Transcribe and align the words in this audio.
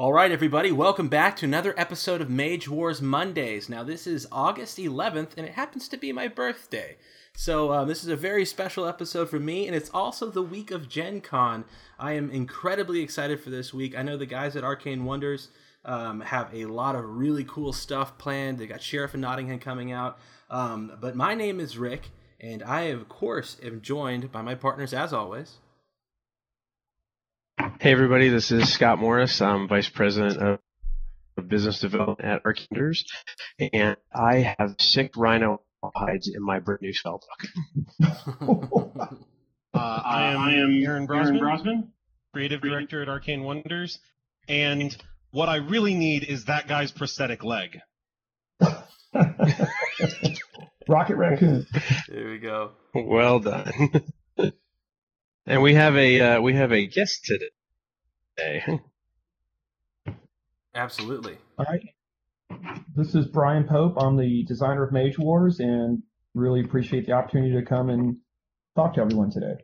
All 0.00 0.12
right, 0.12 0.30
everybody, 0.30 0.70
welcome 0.70 1.08
back 1.08 1.34
to 1.38 1.44
another 1.44 1.74
episode 1.76 2.20
of 2.20 2.30
Mage 2.30 2.68
Wars 2.68 3.02
Mondays. 3.02 3.68
Now, 3.68 3.82
this 3.82 4.06
is 4.06 4.28
August 4.30 4.78
11th, 4.78 5.30
and 5.36 5.44
it 5.44 5.54
happens 5.54 5.88
to 5.88 5.96
be 5.96 6.12
my 6.12 6.28
birthday. 6.28 6.98
So, 7.34 7.72
uh, 7.72 7.84
this 7.84 8.04
is 8.04 8.08
a 8.08 8.14
very 8.14 8.44
special 8.44 8.86
episode 8.86 9.28
for 9.28 9.40
me, 9.40 9.66
and 9.66 9.74
it's 9.74 9.90
also 9.90 10.30
the 10.30 10.40
week 10.40 10.70
of 10.70 10.88
Gen 10.88 11.20
Con. 11.20 11.64
I 11.98 12.12
am 12.12 12.30
incredibly 12.30 13.00
excited 13.00 13.40
for 13.40 13.50
this 13.50 13.74
week. 13.74 13.98
I 13.98 14.02
know 14.02 14.16
the 14.16 14.24
guys 14.24 14.54
at 14.54 14.62
Arcane 14.62 15.04
Wonders 15.04 15.48
um, 15.84 16.20
have 16.20 16.54
a 16.54 16.66
lot 16.66 16.94
of 16.94 17.04
really 17.04 17.42
cool 17.42 17.72
stuff 17.72 18.18
planned. 18.18 18.58
They 18.58 18.68
got 18.68 18.80
Sheriff 18.80 19.14
of 19.14 19.20
Nottingham 19.20 19.58
coming 19.58 19.90
out. 19.90 20.20
Um, 20.48 20.92
but 21.00 21.16
my 21.16 21.34
name 21.34 21.58
is 21.58 21.76
Rick, 21.76 22.10
and 22.38 22.62
I, 22.62 22.82
of 22.82 23.08
course, 23.08 23.56
am 23.64 23.80
joined 23.80 24.30
by 24.30 24.42
my 24.42 24.54
partners 24.54 24.94
as 24.94 25.12
always. 25.12 25.56
Hey 27.58 27.92
everybody, 27.92 28.28
this 28.28 28.50
is 28.52 28.72
Scott 28.72 28.98
Morris. 29.00 29.40
I'm 29.40 29.66
Vice 29.68 29.88
President 29.88 30.40
of 31.36 31.48
Business 31.48 31.80
Development 31.80 32.20
at 32.20 32.44
Arcane 32.44 32.66
Wonders, 32.70 33.04
and 33.72 33.96
I 34.14 34.54
have 34.58 34.76
sick 34.78 35.12
rhino 35.16 35.62
hides 35.94 36.28
in 36.28 36.40
my 36.42 36.60
brand 36.60 36.82
new 36.82 36.92
spell 36.92 37.20
book. 38.00 38.08
Uh, 39.74 40.02
I 40.04 40.32
am, 40.32 40.40
I 40.40 40.54
am 40.54 40.82
Aaron 40.82 41.06
Brosman, 41.06 41.38
Brosman. 41.38 41.88
creative 42.32 42.62
director 42.62 43.02
at 43.02 43.08
Arcane 43.08 43.42
Wonders, 43.44 43.98
and 44.48 44.96
what 45.30 45.50
I 45.50 45.56
really 45.56 45.94
need 45.94 46.24
is 46.24 46.46
that 46.46 46.66
guy's 46.68 46.90
prosthetic 46.90 47.44
leg. 47.44 47.78
Rocket 50.88 51.16
Raccoon. 51.16 51.66
There 52.08 52.30
we 52.30 52.38
go. 52.38 52.70
well 52.94 53.40
done. 53.40 53.70
and 55.46 55.62
we 55.62 55.74
have 55.74 55.94
a 55.96 56.20
uh, 56.20 56.40
we 56.40 56.54
have 56.54 56.72
a 56.72 56.86
guest 56.86 57.24
today. 57.26 57.50
Absolutely. 60.74 61.38
All 61.58 61.66
right. 61.68 61.82
This 62.94 63.14
is 63.14 63.26
Bryan 63.26 63.64
Pope. 63.64 63.94
I'm 63.98 64.16
the 64.16 64.44
designer 64.44 64.84
of 64.84 64.92
Mage 64.92 65.18
Wars 65.18 65.60
and 65.60 66.02
really 66.34 66.60
appreciate 66.60 67.06
the 67.06 67.12
opportunity 67.12 67.54
to 67.54 67.62
come 67.62 67.90
and 67.90 68.16
talk 68.76 68.94
to 68.94 69.00
everyone 69.00 69.30
today. 69.30 69.54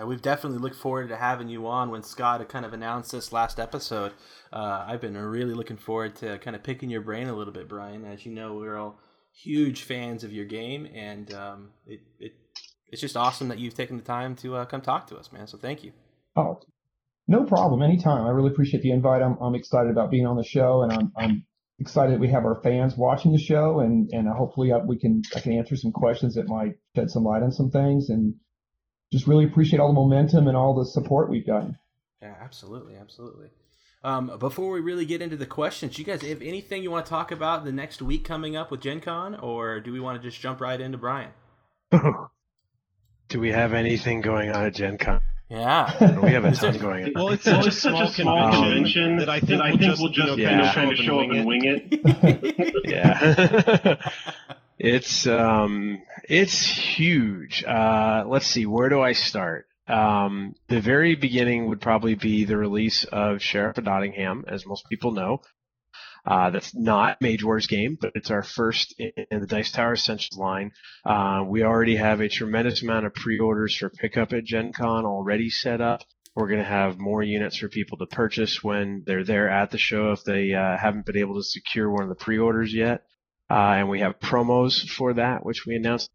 Uh, 0.00 0.06
we've 0.06 0.22
definitely 0.22 0.58
looked 0.58 0.76
forward 0.76 1.08
to 1.08 1.16
having 1.16 1.48
you 1.48 1.66
on 1.66 1.90
when 1.90 2.02
Scott 2.02 2.40
had 2.40 2.48
kind 2.48 2.64
of 2.64 2.72
announced 2.72 3.12
this 3.12 3.30
last 3.30 3.60
episode. 3.60 4.12
Uh, 4.52 4.84
I've 4.86 5.02
been 5.02 5.16
really 5.16 5.54
looking 5.54 5.76
forward 5.76 6.16
to 6.16 6.38
kind 6.38 6.56
of 6.56 6.62
picking 6.62 6.88
your 6.88 7.02
brain 7.02 7.28
a 7.28 7.34
little 7.34 7.52
bit, 7.52 7.68
Bryan. 7.68 8.04
As 8.06 8.24
you 8.24 8.32
know, 8.32 8.54
we're 8.54 8.78
all 8.78 8.98
huge 9.34 9.82
fans 9.82 10.24
of 10.24 10.32
your 10.32 10.46
game, 10.46 10.86
and 10.94 11.32
um, 11.34 11.70
it, 11.86 12.00
it 12.18 12.32
it's 12.88 13.00
just 13.00 13.16
awesome 13.16 13.48
that 13.48 13.58
you've 13.58 13.74
taken 13.74 13.96
the 13.96 14.02
time 14.02 14.34
to 14.36 14.56
uh, 14.56 14.64
come 14.64 14.80
talk 14.80 15.06
to 15.08 15.16
us, 15.16 15.30
man. 15.30 15.46
So 15.46 15.58
thank 15.58 15.84
you. 15.84 15.92
Oh, 16.36 16.58
no 17.28 17.44
problem. 17.44 17.82
Anytime. 17.82 18.26
I 18.26 18.30
really 18.30 18.50
appreciate 18.50 18.82
the 18.82 18.90
invite. 18.90 19.22
I'm, 19.22 19.36
I'm 19.40 19.54
excited 19.54 19.90
about 19.90 20.10
being 20.10 20.26
on 20.26 20.36
the 20.36 20.44
show, 20.44 20.82
and 20.82 20.92
I'm, 20.92 21.12
I'm 21.16 21.46
excited 21.78 22.14
that 22.14 22.20
we 22.20 22.28
have 22.28 22.44
our 22.44 22.60
fans 22.62 22.96
watching 22.96 23.32
the 23.32 23.38
show, 23.38 23.80
and, 23.80 24.10
and 24.12 24.28
hopefully 24.28 24.72
I, 24.72 24.78
we 24.78 24.98
can 24.98 25.22
I 25.34 25.40
can 25.40 25.52
answer 25.52 25.76
some 25.76 25.92
questions 25.92 26.34
that 26.34 26.48
might 26.48 26.74
shed 26.96 27.10
some 27.10 27.24
light 27.24 27.42
on 27.42 27.52
some 27.52 27.70
things, 27.70 28.08
and 28.08 28.34
just 29.12 29.26
really 29.26 29.44
appreciate 29.44 29.80
all 29.80 29.88
the 29.88 29.94
momentum 29.94 30.48
and 30.48 30.56
all 30.56 30.74
the 30.74 30.86
support 30.86 31.30
we've 31.30 31.46
gotten. 31.46 31.78
Yeah, 32.20 32.34
absolutely, 32.40 32.96
absolutely. 32.96 33.48
Um, 34.04 34.36
before 34.38 34.72
we 34.72 34.80
really 34.80 35.06
get 35.06 35.22
into 35.22 35.36
the 35.36 35.46
questions, 35.46 35.96
you 35.96 36.04
guys 36.04 36.22
have 36.22 36.42
anything 36.42 36.82
you 36.82 36.90
want 36.90 37.06
to 37.06 37.10
talk 37.10 37.30
about 37.30 37.64
the 37.64 37.70
next 37.70 38.02
week 38.02 38.24
coming 38.24 38.56
up 38.56 38.70
with 38.70 38.80
Gen 38.80 39.00
Con, 39.00 39.36
or 39.36 39.80
do 39.80 39.92
we 39.92 40.00
want 40.00 40.20
to 40.20 40.28
just 40.28 40.40
jump 40.40 40.60
right 40.60 40.80
into 40.80 40.98
Bryan? 40.98 41.30
Do 43.28 43.40
we 43.40 43.50
have 43.50 43.72
anything 43.72 44.20
going 44.20 44.50
on 44.50 44.66
at 44.66 44.74
Gen 44.74 44.98
Con? 44.98 45.22
Yeah. 45.52 46.18
We 46.22 46.30
have 46.32 46.44
a 46.46 46.52
ton 46.52 46.78
going 46.78 47.04
on. 47.04 47.12
Well, 47.14 47.28
it's 47.30 47.44
Well, 47.46 47.62
such 47.62 47.66
a 47.66 47.68
it's 47.68 47.78
small 47.78 48.06
such 48.06 48.18
a 48.18 48.22
small 48.22 48.52
convention 48.52 49.16
that 49.18 49.28
I 49.28 49.40
think, 49.40 49.60
I 49.60 49.70
we'll, 49.70 49.78
think 49.78 49.90
just, 49.90 50.02
we'll 50.02 50.12
just 50.12 50.38
you 50.38 50.44
know, 50.46 50.48
kind 50.48 50.60
of 50.62 50.74
kind 50.74 50.92
of 50.92 50.96
show 50.98 51.04
show 51.04 51.20
up 51.20 51.26
up 51.26 51.30
and 51.30 51.46
wing 51.46 51.62
wing 51.62 51.64
it. 51.64 51.88
it. 51.92 52.74
yeah. 52.84 54.08
it's 54.78 55.26
um 55.26 56.02
it's 56.28 56.64
huge. 56.66 57.64
Uh 57.64 58.24
let's 58.26 58.46
see, 58.46 58.66
where 58.66 58.88
do 58.88 59.00
I 59.02 59.12
start? 59.12 59.66
Um 59.88 60.54
the 60.68 60.80
very 60.80 61.16
beginning 61.16 61.66
would 61.66 61.80
probably 61.82 62.14
be 62.14 62.44
the 62.44 62.56
release 62.56 63.04
of 63.04 63.42
Sheriff 63.42 63.76
of 63.78 63.84
Nottingham, 63.84 64.44
as 64.48 64.64
most 64.66 64.88
people 64.88 65.12
know. 65.12 65.42
Uh, 66.24 66.50
that's 66.50 66.74
not 66.74 67.20
Mage 67.20 67.42
Wars 67.42 67.66
game, 67.66 67.98
but 68.00 68.12
it's 68.14 68.30
our 68.30 68.42
first 68.44 68.94
in, 68.98 69.40
the 69.40 69.46
Dice 69.46 69.72
Tower 69.72 69.94
Essentials 69.94 70.38
line. 70.38 70.70
Uh, 71.04 71.42
we 71.46 71.64
already 71.64 71.96
have 71.96 72.20
a 72.20 72.28
tremendous 72.28 72.82
amount 72.82 73.06
of 73.06 73.14
pre-orders 73.14 73.76
for 73.76 73.90
pickup 73.90 74.32
at 74.32 74.44
Gen 74.44 74.72
Con 74.72 75.04
already 75.04 75.50
set 75.50 75.80
up. 75.80 76.02
We're 76.34 76.48
going 76.48 76.60
to 76.60 76.64
have 76.64 76.98
more 76.98 77.22
units 77.22 77.58
for 77.58 77.68
people 77.68 77.98
to 77.98 78.06
purchase 78.06 78.62
when 78.62 79.02
they're 79.04 79.24
there 79.24 79.50
at 79.50 79.70
the 79.70 79.78
show 79.78 80.12
if 80.12 80.24
they 80.24 80.54
uh, 80.54 80.78
haven't 80.78 81.06
been 81.06 81.18
able 81.18 81.34
to 81.34 81.42
secure 81.42 81.90
one 81.90 82.04
of 82.04 82.08
the 82.08 82.14
pre-orders 82.14 82.72
yet. 82.72 83.02
Uh, 83.50 83.74
and 83.76 83.90
we 83.90 84.00
have 84.00 84.18
promos 84.18 84.88
for 84.88 85.14
that, 85.14 85.44
which 85.44 85.66
we 85.66 85.74
announced 85.74 86.10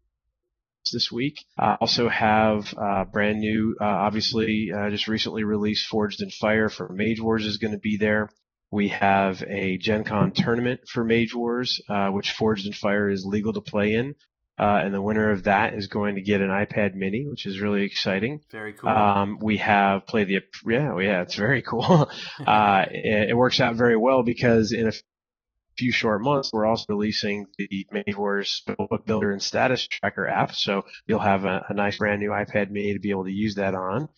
this 0.92 1.12
week. 1.12 1.44
Uh, 1.58 1.76
also 1.80 2.08
have 2.08 2.74
uh, 2.76 3.04
brand 3.04 3.40
new, 3.40 3.76
uh, 3.80 3.84
obviously 3.84 4.72
uh, 4.74 4.90
just 4.90 5.06
recently 5.06 5.44
released 5.44 5.86
Forged 5.86 6.22
in 6.22 6.30
Fire 6.30 6.68
for 6.68 6.88
Mage 6.88 7.20
Wars 7.20 7.44
is 7.44 7.58
going 7.58 7.72
to 7.72 7.78
be 7.78 7.96
there. 7.96 8.30
We 8.70 8.88
have 8.88 9.42
a 9.42 9.78
Gen 9.78 10.04
Con 10.04 10.32
tournament 10.32 10.80
for 10.88 11.04
Mage 11.04 11.34
Wars, 11.34 11.80
uh, 11.88 12.08
which 12.08 12.32
Forged 12.32 12.66
in 12.66 12.72
Fire 12.72 13.08
is 13.08 13.24
legal 13.24 13.52
to 13.54 13.60
play 13.60 13.94
in. 13.94 14.14
Uh, 14.58 14.80
and 14.84 14.92
the 14.92 15.00
winner 15.00 15.30
of 15.30 15.44
that 15.44 15.74
is 15.74 15.86
going 15.86 16.16
to 16.16 16.20
get 16.20 16.40
an 16.40 16.48
iPad 16.48 16.94
mini, 16.94 17.24
which 17.28 17.46
is 17.46 17.60
really 17.60 17.84
exciting. 17.84 18.40
Very 18.50 18.72
cool. 18.72 18.90
Um, 18.90 19.38
we 19.40 19.58
have 19.58 20.04
play 20.06 20.24
the 20.24 20.40
yeah 20.66 20.98
yeah 20.98 21.22
it's 21.22 21.36
very 21.36 21.62
cool. 21.62 22.10
uh, 22.46 22.84
it, 22.90 23.30
it 23.30 23.36
works 23.36 23.60
out 23.60 23.76
very 23.76 23.96
well 23.96 24.24
because 24.24 24.72
in 24.72 24.88
a 24.88 24.92
few 25.78 25.92
short 25.92 26.20
months 26.20 26.50
we're 26.52 26.66
also 26.66 26.86
releasing 26.88 27.46
the 27.56 27.86
Mage 27.92 28.16
Wars 28.16 28.62
Spellbook 28.66 29.06
Builder 29.06 29.30
and 29.30 29.40
Status 29.40 29.86
Tracker 29.86 30.26
app, 30.26 30.52
so 30.56 30.84
you'll 31.06 31.20
have 31.20 31.44
a, 31.44 31.64
a 31.68 31.74
nice 31.74 31.98
brand 31.98 32.20
new 32.20 32.30
iPad 32.30 32.70
Mini 32.70 32.94
to 32.94 32.98
be 32.98 33.10
able 33.10 33.26
to 33.26 33.32
use 33.32 33.54
that 33.54 33.76
on. 33.76 34.08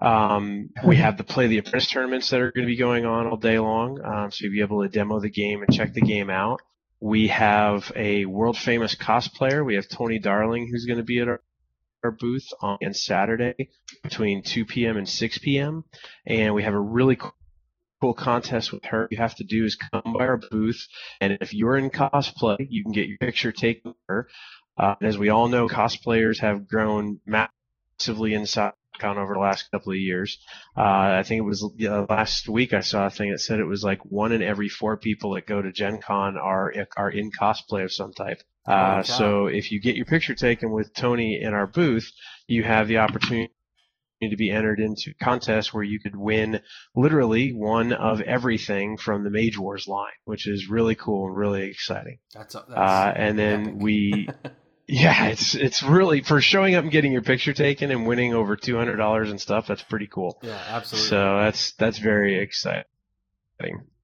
Um, 0.00 0.70
we 0.86 0.96
have 0.96 1.16
the 1.16 1.24
Play 1.24 1.48
the 1.48 1.58
Apprentice 1.58 1.90
tournaments 1.90 2.30
that 2.30 2.40
are 2.40 2.52
going 2.52 2.66
to 2.66 2.70
be 2.70 2.76
going 2.76 3.04
on 3.04 3.26
all 3.26 3.36
day 3.36 3.58
long, 3.58 4.00
um, 4.04 4.30
so 4.30 4.44
you'll 4.44 4.52
be 4.52 4.60
able 4.60 4.82
to 4.82 4.88
demo 4.88 5.20
the 5.20 5.30
game 5.30 5.62
and 5.62 5.74
check 5.74 5.92
the 5.92 6.00
game 6.00 6.30
out. 6.30 6.60
We 7.00 7.28
have 7.28 7.90
a 7.96 8.24
world 8.24 8.56
famous 8.56 8.94
cosplayer. 8.94 9.64
We 9.64 9.74
have 9.74 9.88
Toni 9.88 10.18
Darling 10.18 10.68
who's 10.70 10.84
going 10.84 10.98
to 10.98 11.04
be 11.04 11.20
at 11.20 11.28
our 11.28 11.40
our 12.04 12.12
booth 12.12 12.46
on 12.60 12.78
Saturday 12.94 13.70
between 14.02 14.42
2 14.42 14.66
p.m. 14.66 14.96
and 14.96 15.08
6 15.08 15.38
p.m. 15.38 15.84
And 16.26 16.54
we 16.54 16.62
have 16.62 16.74
a 16.74 16.80
really 16.80 17.16
cool, 17.16 17.34
cool 18.00 18.14
contest 18.14 18.72
with 18.72 18.84
her. 18.84 19.08
You 19.10 19.18
have 19.18 19.34
to 19.36 19.44
do 19.44 19.64
is 19.64 19.76
come 19.76 20.14
by 20.16 20.26
our 20.26 20.36
booth, 20.50 20.86
and 21.20 21.38
if 21.40 21.52
you're 21.52 21.76
in 21.76 21.90
cosplay, 21.90 22.66
you 22.68 22.84
can 22.84 22.92
get 22.92 23.08
your 23.08 23.18
picture 23.18 23.52
taken 23.52 23.90
with 23.90 23.96
her. 24.08 24.28
Uh, 24.76 24.94
as 25.02 25.18
we 25.18 25.28
all 25.28 25.48
know, 25.48 25.68
cosplayers 25.68 26.38
have 26.38 26.68
grown 26.68 27.18
massively 27.26 28.34
in 28.34 28.46
size 28.46 28.72
over 29.04 29.34
the 29.34 29.40
last 29.40 29.70
couple 29.70 29.92
of 29.92 29.98
years. 29.98 30.38
Uh, 30.76 30.80
I 31.20 31.22
think 31.22 31.38
it 31.38 31.42
was 31.44 31.62
uh, 31.64 32.06
last 32.08 32.48
week 32.48 32.72
I 32.72 32.80
saw 32.80 33.06
a 33.06 33.10
thing 33.10 33.30
that 33.30 33.38
said 33.40 33.60
it 33.60 33.64
was 33.64 33.84
like 33.84 34.04
one 34.04 34.32
in 34.32 34.42
every 34.42 34.68
four 34.68 34.96
people 34.96 35.34
that 35.34 35.46
go 35.46 35.62
to 35.62 35.72
Gen 35.72 36.00
Con 36.00 36.36
are 36.36 36.72
are 36.96 37.10
in 37.10 37.30
cosplay 37.30 37.84
of 37.84 37.92
some 37.92 38.12
type. 38.12 38.42
Uh, 38.66 38.94
Holy 38.94 38.96
cow. 39.04 39.12
so 39.14 39.46
if 39.46 39.72
you 39.72 39.80
get 39.80 39.96
your 39.96 40.04
picture 40.04 40.34
taken 40.34 40.70
with 40.70 40.92
Toni 40.94 41.40
in 41.40 41.54
our 41.54 41.66
booth, 41.66 42.10
you 42.46 42.62
have 42.64 42.88
the 42.88 42.98
opportunity 42.98 43.52
to 44.20 44.36
be 44.36 44.50
entered 44.50 44.80
into 44.80 45.14
contests 45.22 45.72
where 45.72 45.84
you 45.84 46.00
could 46.00 46.16
win 46.16 46.60
literally 46.96 47.52
one 47.52 47.92
of 47.92 48.20
everything 48.22 48.96
from 48.96 49.22
the 49.22 49.30
Mage 49.30 49.56
Wars 49.56 49.86
line, 49.86 50.10
which 50.24 50.48
is 50.48 50.68
really 50.68 50.96
cool 50.96 51.28
and 51.28 51.36
really 51.36 51.62
exciting. 51.70 52.18
that's, 52.34 52.54
that's 52.54 52.68
Uh, 52.68 53.12
and 53.14 53.38
then 53.38 53.60
epic. 53.68 53.74
we, 53.78 54.28
yeah, 54.88 55.26
it's 55.26 55.54
it's 55.54 55.82
really 55.82 56.22
for 56.22 56.40
showing 56.40 56.74
up 56.74 56.82
and 56.82 56.90
getting 56.90 57.12
your 57.12 57.22
picture 57.22 57.52
taken 57.52 57.90
and 57.90 58.06
winning 58.06 58.34
over 58.34 58.56
two 58.56 58.76
hundred 58.76 58.96
dollars 58.96 59.30
and 59.30 59.40
stuff. 59.40 59.66
That's 59.66 59.82
pretty 59.82 60.06
cool. 60.06 60.38
yeah, 60.42 60.58
absolutely. 60.68 61.08
So 61.10 61.38
that's 61.40 61.72
that's 61.72 61.98
very 61.98 62.38
exciting. 62.40 62.84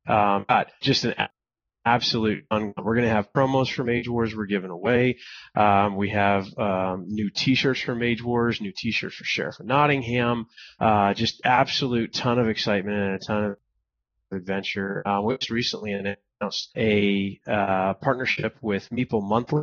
Um, 0.07 0.45
but 0.47 0.71
just 0.83 1.05
an 1.05 1.15
absolute. 1.87 2.45
fun- 2.51 2.75
We're 2.77 2.97
gonna 2.97 3.09
have 3.09 3.33
promos 3.33 3.73
for 3.73 3.85
Mage 3.85 4.09
Wars. 4.09 4.35
We're 4.37 4.47
giving 4.47 4.71
away. 4.71 5.19
Um, 5.55 5.97
we 5.97 6.11
have 6.11 6.47
um, 6.59 7.07
new 7.09 7.31
T-shirts 7.31 7.81
for 7.81 7.95
Mage 7.95 8.23
Wars, 8.23 8.61
new 8.61 8.73
T-shirts 8.77 9.15
for 9.17 9.25
Sheriff 9.25 9.61
of 9.61 9.67
Nottingham. 9.67 10.47
Uh, 10.79 11.15
just 11.15 11.41
absolute 11.45 12.13
ton 12.13 12.39
of 12.39 12.49
excitement 12.49 12.97
and 12.97 13.15
a 13.15 13.19
ton 13.19 13.45
of 13.45 13.57
adventure. 14.33 15.07
Uh, 15.07 15.23
we 15.23 15.37
just 15.39 15.51
recently 15.51 15.93
announced 15.93 16.71
a 16.77 17.41
uh, 17.47 17.95
partnership 17.95 18.57
with 18.61 18.89
Meeple 18.91 19.23
Monthly. 19.23 19.63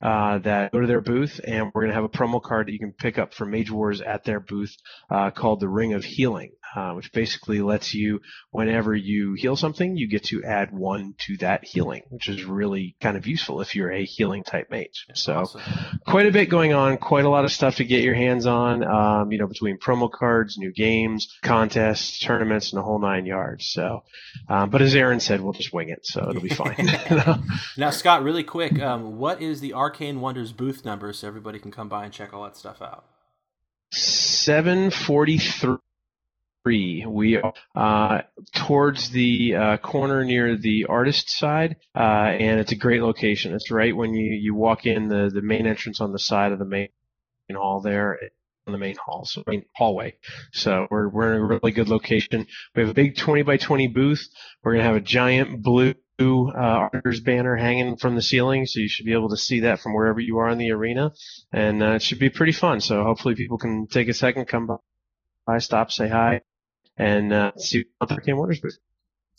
Uh, 0.00 0.38
that 0.38 0.72
go 0.72 0.80
to 0.80 0.86
their 0.86 1.00
booth 1.00 1.40
and 1.44 1.70
we're 1.74 1.82
going 1.82 1.90
to 1.90 1.94
have 1.94 2.04
a 2.04 2.08
promo 2.08 2.42
card 2.42 2.66
that 2.66 2.72
you 2.72 2.78
can 2.78 2.92
pick 2.92 3.18
up 3.18 3.32
for 3.34 3.46
Mage 3.46 3.70
Wars 3.70 4.00
at 4.00 4.24
their 4.24 4.40
booth 4.40 4.76
uh, 5.10 5.30
called 5.30 5.60
the 5.60 5.68
Ring 5.68 5.94
of 5.94 6.04
Healing. 6.04 6.52
Uh, 6.74 6.92
which 6.92 7.12
basically 7.12 7.60
lets 7.60 7.94
you, 7.94 8.20
whenever 8.50 8.94
you 8.94 9.34
heal 9.34 9.56
something, 9.56 9.96
you 9.96 10.08
get 10.08 10.24
to 10.24 10.42
add 10.44 10.72
one 10.72 11.14
to 11.18 11.36
that 11.38 11.64
healing, 11.64 12.02
which 12.10 12.28
is 12.28 12.44
really 12.44 12.96
kind 13.00 13.16
of 13.16 13.26
useful 13.26 13.60
if 13.60 13.74
you're 13.74 13.92
a 13.92 14.04
healing 14.04 14.42
type 14.42 14.70
mage. 14.70 15.06
So, 15.14 15.34
Awesome. 15.34 15.60
quite 16.06 16.26
a 16.26 16.30
bit 16.32 16.48
going 16.48 16.72
on, 16.72 16.96
quite 16.98 17.24
a 17.24 17.28
lot 17.28 17.44
of 17.44 17.52
stuff 17.52 17.76
to 17.76 17.84
get 17.84 18.02
your 18.02 18.14
hands 18.14 18.46
on, 18.46 18.82
um, 18.84 19.32
you 19.32 19.38
know, 19.38 19.46
between 19.46 19.78
promo 19.78 20.10
cards, 20.10 20.56
new 20.58 20.72
games, 20.72 21.28
contests, 21.42 22.18
tournaments, 22.18 22.72
and 22.72 22.78
the 22.78 22.82
whole 22.82 22.98
nine 22.98 23.26
yards. 23.26 23.66
So, 23.66 24.04
um, 24.48 24.70
but 24.70 24.82
as 24.82 24.94
Aaron 24.94 25.20
said, 25.20 25.40
we'll 25.40 25.52
just 25.52 25.72
wing 25.72 25.90
it, 25.90 26.06
so 26.06 26.26
it'll 26.28 26.42
be 26.42 26.48
fine. 26.54 26.88
Now, 27.76 27.90
Scott, 27.90 28.22
really 28.22 28.44
quick, 28.44 28.80
um, 28.80 29.18
what 29.18 29.40
is 29.40 29.60
the 29.60 29.72
Arcane 29.72 30.20
Wonders 30.20 30.52
booth 30.52 30.84
number 30.84 31.12
so 31.12 31.26
everybody 31.26 31.58
can 31.58 31.70
come 31.70 31.88
by 31.88 32.04
and 32.04 32.12
check 32.12 32.32
all 32.34 32.44
that 32.44 32.56
stuff 32.56 32.82
out? 32.82 33.04
743. 33.92 35.76
We 36.64 37.38
are 37.38 37.52
uh, 37.74 38.22
towards 38.54 39.10
the 39.10 39.56
uh, 39.56 39.76
corner 39.78 40.24
near 40.24 40.56
the 40.56 40.86
artist 40.88 41.28
side, 41.30 41.76
uh, 41.94 41.98
and 41.98 42.60
it's 42.60 42.70
a 42.70 42.76
great 42.76 43.02
location. 43.02 43.52
It's 43.52 43.70
right 43.70 43.96
when 43.96 44.14
you, 44.14 44.32
you 44.32 44.54
walk 44.54 44.86
in 44.86 45.08
the, 45.08 45.28
the 45.32 45.42
main 45.42 45.66
entrance 45.66 46.00
on 46.00 46.12
the 46.12 46.20
side 46.20 46.52
of 46.52 46.60
the 46.60 46.64
main 46.64 46.88
hall 47.52 47.80
there, 47.80 48.18
on 48.66 48.72
the 48.72 48.78
main 48.78 48.94
hall, 48.94 49.24
so 49.24 49.42
main 49.46 49.64
hallway. 49.74 50.14
So 50.52 50.86
we're 50.88 51.08
we're 51.08 51.34
in 51.34 51.40
a 51.40 51.44
really 51.44 51.72
good 51.72 51.88
location. 51.88 52.46
We 52.76 52.82
have 52.82 52.90
a 52.90 52.94
big 52.94 53.16
20 53.16 53.42
by 53.42 53.56
20 53.56 53.88
booth. 53.88 54.28
We're 54.62 54.74
gonna 54.74 54.84
have 54.84 54.96
a 54.96 55.00
giant 55.00 55.62
blue 55.62 55.94
uh, 56.20 56.88
banner 57.24 57.56
hanging 57.56 57.96
from 57.96 58.14
the 58.14 58.22
ceiling, 58.22 58.66
so 58.66 58.78
you 58.78 58.88
should 58.88 59.06
be 59.06 59.14
able 59.14 59.30
to 59.30 59.36
see 59.36 59.60
that 59.60 59.80
from 59.80 59.94
wherever 59.94 60.20
you 60.20 60.38
are 60.38 60.48
in 60.48 60.58
the 60.58 60.70
arena, 60.70 61.12
and 61.52 61.82
uh, 61.82 61.92
it 61.94 62.02
should 62.02 62.20
be 62.20 62.30
pretty 62.30 62.52
fun. 62.52 62.80
So 62.80 63.02
hopefully 63.02 63.34
people 63.34 63.58
can 63.58 63.88
take 63.88 64.08
a 64.08 64.14
second, 64.14 64.46
come 64.46 64.68
by, 65.46 65.58
stop, 65.58 65.90
say 65.90 66.08
hi, 66.08 66.42
and 66.96 67.32
uh, 67.32 67.52
see 67.56 67.84
what 67.98 68.08
the 68.08 68.14
Arcane 68.14 68.36
Wonders 68.36 68.60
booth. 68.60 68.78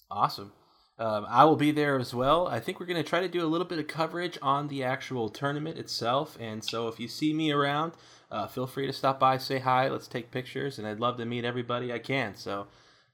Awesome. 0.10 0.52
Um, 1.00 1.26
I 1.28 1.44
will 1.46 1.56
be 1.56 1.72
there 1.72 1.98
as 2.00 2.14
well. 2.14 2.48
I 2.48 2.60
think 2.60 2.80
we're 2.80 2.86
going 2.86 3.02
to 3.02 3.10
try 3.10 3.20
to 3.20 3.28
do 3.28 3.44
a 3.44 3.50
little 3.50 3.66
bit 3.66 3.80
of 3.80 3.88
coverage 3.88 4.38
on 4.42 4.68
the 4.68 4.84
actual 4.84 5.28
tournament 5.30 5.78
itself. 5.78 6.38
And 6.40 6.64
so 6.64 6.88
if 6.88 7.00
you 7.00 7.08
see 7.08 7.34
me 7.34 7.52
around, 7.52 7.94
uh, 8.32 8.48
feel 8.48 8.68
free 8.68 8.86
to 8.86 8.94
stop 8.94 9.20
by, 9.20 9.38
say 9.38 9.60
hi, 9.60 9.90
let's 9.90 10.08
take 10.08 10.30
pictures. 10.30 10.78
And 10.78 10.88
I'd 10.88 11.00
love 11.00 11.18
to 11.18 11.26
meet 11.26 11.46
everybody 11.46 11.92
I 11.92 12.00
can. 12.00 12.36
So, 12.36 12.68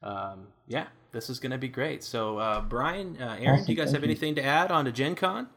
um, 0.04 0.48
yeah, 0.68 0.88
this 1.14 1.30
is 1.30 1.40
going 1.40 1.52
to 1.52 1.58
be 1.58 1.70
great. 1.70 2.04
So, 2.04 2.38
uh, 2.38 2.62
Bryan, 2.62 3.18
uh, 3.20 3.38
Aaron, 3.40 3.64
do 3.64 3.72
you 3.72 3.78
guys 3.78 3.86
thank 3.86 3.96
have 3.96 4.04
you. 4.04 4.10
anything 4.10 4.36
to 4.36 4.44
add 4.44 4.72
on 4.72 4.86
to 4.86 4.92
Gen 4.92 5.16
Con? 5.16 5.48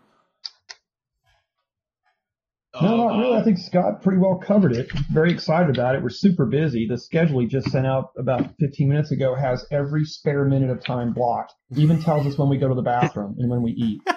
No, 2.81 2.97
not 2.97 3.15
Uh, 3.15 3.19
really. 3.19 3.37
I 3.37 3.43
think 3.45 3.59
Scott 3.59 4.03
pretty 4.03 4.19
well 4.19 4.37
covered 4.39 4.73
it. 4.73 4.91
Very 5.13 5.31
excited 5.33 5.77
about 5.77 5.95
it. 5.95 6.03
We're 6.03 6.09
super 6.11 6.47
busy. 6.47 6.87
The 6.89 6.97
schedule 6.99 7.41
he 7.41 7.47
just 7.47 7.71
sent 7.71 7.87
out 7.87 8.11
about 8.17 8.55
15 8.61 8.89
minutes 8.89 9.11
ago 9.13 9.35
has 9.35 9.67
every 9.71 10.05
spare 10.05 10.45
minute 10.47 10.71
of 10.71 10.83
time 10.85 11.13
blocked. 11.13 11.53
Even 11.77 12.01
tells 12.03 12.27
us 12.27 12.39
when 12.39 12.49
we 12.49 12.57
go 12.57 12.69
to 12.69 12.75
the 12.75 12.83
bathroom 12.83 13.37
and 13.39 13.51
when 13.51 13.63
we 13.63 13.73
eat. 13.73 14.01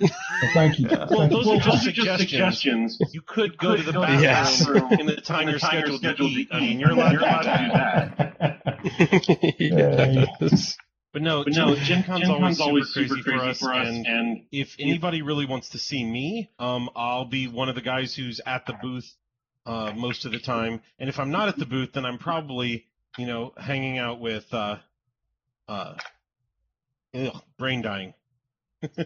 So 0.00 0.06
thank 0.54 0.78
you. 0.78 0.86
Well, 0.88 1.08
Thank 1.08 1.32
those 1.32 1.46
you. 1.46 1.54
are 1.54 1.58
just 1.58 1.82
suggestions. 2.18 2.98
You 3.12 3.20
could 3.20 3.58
go 3.58 3.74
to 3.76 3.82
the 3.82 3.90
bathroom 3.90 4.22
Yes. 4.22 4.64
in 5.00 5.06
the 5.06 5.16
time 5.16 5.48
you're 5.48 5.58
scheduled 5.58 6.00
to 6.02 6.14
eat. 6.22 6.46
I 6.52 6.60
mean, 6.60 6.78
you're 6.78 6.92
allowed 6.92 7.10
to 7.10 7.18
do 7.18 7.24
that. 7.24 8.60
yes. 9.58 10.76
But 11.12 11.22
no, 11.22 11.42
But 11.44 11.54
no, 11.54 11.74
Gen 11.74 12.02
Con's 12.04 12.22
Gen 12.22 12.30
always, 12.30 12.58
Con's 12.58 12.60
always 12.60 12.88
super 12.88 13.14
crazy, 13.22 13.54
for 13.54 13.72
us, 13.72 13.86
and, 13.86 14.06
and 14.06 14.44
if 14.52 14.76
anybody 14.78 15.22
really 15.22 15.46
wants 15.46 15.70
to 15.70 15.78
see 15.78 16.04
me, 16.04 16.50
um, 16.58 16.90
I'll 16.94 17.24
be 17.24 17.48
one 17.48 17.68
of 17.70 17.74
the 17.74 17.80
guys 17.80 18.14
who's 18.14 18.40
at 18.44 18.66
the 18.66 18.74
booth 18.74 19.14
uh, 19.64 19.92
most 19.96 20.26
of 20.26 20.32
the 20.32 20.38
time. 20.38 20.82
And 20.98 21.08
if 21.08 21.18
I'm 21.18 21.30
not 21.30 21.48
at 21.48 21.56
the 21.56 21.64
booth, 21.64 21.92
then 21.92 22.04
I'm 22.04 22.18
probably, 22.18 22.86
you 23.16 23.26
know, 23.26 23.54
hanging 23.56 23.96
out 23.96 24.20
with 24.20 24.52
uh, 24.52 24.76
uh, 25.66 25.94
ugh, 27.14 27.42
brain 27.56 27.80
dying. 27.82 28.12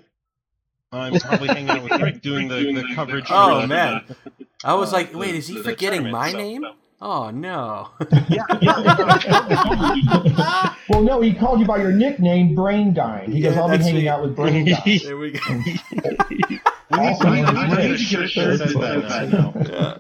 I'm 0.93 1.19
probably 1.21 1.49
hanging 1.49 1.71
out 1.71 1.85
with 1.85 2.01
Rick 2.01 2.21
doing 2.21 2.49
the, 2.49 2.57
the 2.83 2.95
coverage. 2.95 3.27
Oh, 3.31 3.61
the- 3.63 3.67
man. 3.69 4.05
I 4.65 4.75
was 4.75 4.93
like, 4.93 5.15
wait, 5.15 5.35
is 5.35 5.47
he 5.49 5.63
forgetting 5.63 6.11
my 6.11 6.33
so- 6.33 6.37
name? 6.39 6.67
So- 7.03 7.09
Oh, 7.11 7.31
no. 7.31 7.89
well, 10.89 11.03
no, 11.03 11.21
he 11.21 11.35
called 11.35 11.61
you 11.61 11.67
by 11.67 11.79
your 11.79 11.93
nickname, 11.93 12.55
Brain 12.55 12.95
Dying. 12.95 13.33
He 13.33 13.41
goes, 13.41 13.55
Yeah, 13.55 13.61
I'll 13.63 13.69
be 13.71 13.79
hanging 13.79 14.03
me. 14.03 14.09
out 14.09 14.23
with 14.23 14.37
Brain 14.37 14.67
Dying. 14.67 15.01
there 15.05 15.17
we 15.17 15.33
go. 15.33 15.41
Awesome. 15.41 15.61
we 17.31 17.43
That's 17.43 17.55
need 17.55 17.71
great. 17.75 17.99
to 17.99 18.05
get 18.05 18.23
a 18.23 18.29
shirt 18.29 18.59
that 18.59 18.69
says 18.71 18.75
that 18.75 19.29
now. 19.33 19.53
Yeah. 19.69 19.99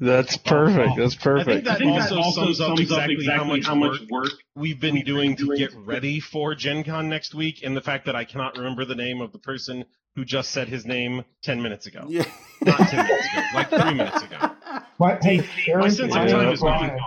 That's 0.00 0.36
perfect. 0.36 0.96
That's 0.96 1.14
I 1.14 1.18
think 1.18 1.20
perfect. 1.22 1.64
that 1.66 1.74
I 1.74 1.78
think 1.78 1.92
also, 1.92 2.14
that 2.16 2.20
also 2.22 2.52
sums 2.52 2.60
up 2.60 2.78
exactly, 2.78 3.24
how 3.24 3.44
much, 3.44 3.68
much 3.68 4.00
work 4.00 4.10
work 4.10 4.30
we've 4.56 4.80
been 4.80 5.02
doing 5.04 5.36
to 5.36 5.56
get 5.56 5.72
ready 5.76 6.18
for 6.18 6.56
Gen 6.56 6.82
Con 6.82 7.08
next 7.08 7.34
week, 7.36 7.60
and 7.62 7.76
the 7.76 7.80
fact 7.80 8.06
that 8.06 8.16
I 8.16 8.24
cannot 8.24 8.56
remember 8.56 8.84
the 8.84 8.96
name 8.96 9.20
of 9.20 9.30
the 9.30 9.38
person 9.38 9.84
who 10.16 10.24
just 10.24 10.50
said 10.50 10.66
his 10.68 10.84
name 10.84 11.24
10 11.42 11.62
minutes 11.62 11.86
ago. 11.86 12.04
Yeah. 12.08 12.24
Not 12.62 12.78
10 12.78 13.06
minutes 13.06 13.26
ago, 13.32 13.42
like 13.54 13.70
three 13.70 13.94
minutes 13.94 14.22
ago. 14.22 14.50
My, 14.98 15.18
hey, 15.20 15.46
Aaron, 15.68 15.80
My 15.82 15.88
sense 15.88 16.12
of 16.14 16.20
I'm 16.20 16.28
time 16.28 16.48
is 16.48 16.60
Bryan. 16.60 16.98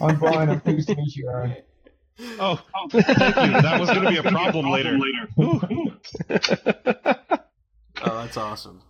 I'm 0.00 0.18
Bryan. 0.18 0.50
I'm 0.50 0.60
pleased 0.60 0.88
to 0.88 0.96
meet 0.96 1.16
you, 1.16 1.28
Aaron. 1.28 1.56
Oh, 2.38 2.60
thank 2.90 3.06
you. 3.08 3.62
That 3.62 3.80
was 3.80 3.88
going 3.90 4.02
to 4.02 4.10
be 4.10 4.16
a 4.18 4.22
problem 4.30 4.70
later. 4.70 4.98
Ooh. 5.40 5.92
Oh, 8.02 8.22
that's 8.22 8.38
awesome. 8.38 8.80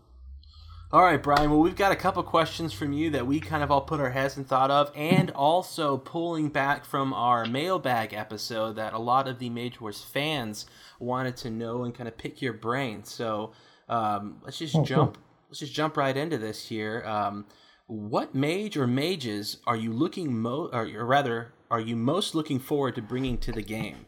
All 0.93 1.03
right, 1.03 1.21
Bryan. 1.21 1.51
Well, 1.51 1.59
we've 1.61 1.75
got 1.75 1.91
a 1.91 1.97
couple 1.97 2.23
questions 2.23 2.73
from 2.73 2.93
you 2.93 3.11
that 3.11 3.27
we 3.27 3.41
kind 3.41 3.65
of 3.65 3.71
all 3.71 3.81
put 3.81 3.99
our 3.99 4.11
heads 4.11 4.37
and 4.37 4.47
thought 4.47 4.71
of, 4.71 4.93
and 4.95 5.31
also 5.33 5.97
pulling 5.97 6.49
back 6.49 6.85
from 6.85 7.13
our 7.13 7.45
mailbag 7.47 8.13
episode 8.13 8.75
that 8.77 8.93
a 8.93 8.99
lot 8.99 9.27
of 9.27 9.41
the 9.41 9.51
Mage 9.51 9.81
Wars 9.81 10.01
fans 10.01 10.67
wanted 11.01 11.37
to 11.39 11.51
know 11.51 11.83
and 11.83 11.93
kind 11.93 12.07
of 12.09 12.17
pick 12.19 12.41
your 12.41 12.53
brain. 12.53 13.03
So 13.03 13.53
um, 13.89 14.41
let's 14.45 14.59
just 14.59 14.77
Oh, 14.77 14.85
jump. 14.85 15.19
Let's 15.51 15.59
just 15.59 15.75
jump 15.75 15.97
right 15.97 16.17
into 16.17 16.39
this 16.39 16.69
here. 16.69 17.03
Um, 17.05 17.45
what 17.89 18.37
mage 18.37 18.77
or 18.77 18.87
mages 18.87 19.57
are 19.67 19.75
you 19.75 19.93
looking 19.93 20.41
mo, 20.41 20.71
or, 20.73 20.89
or 20.95 21.05
rather, 21.05 21.53
are 21.73 21.81
you 21.81 21.97
most 21.97 22.37
looking 22.37 22.61
forward 22.61 22.95
to 22.95 23.03
bringing 23.03 23.37
to 23.39 23.51
the 23.51 23.63
game? 23.63 24.07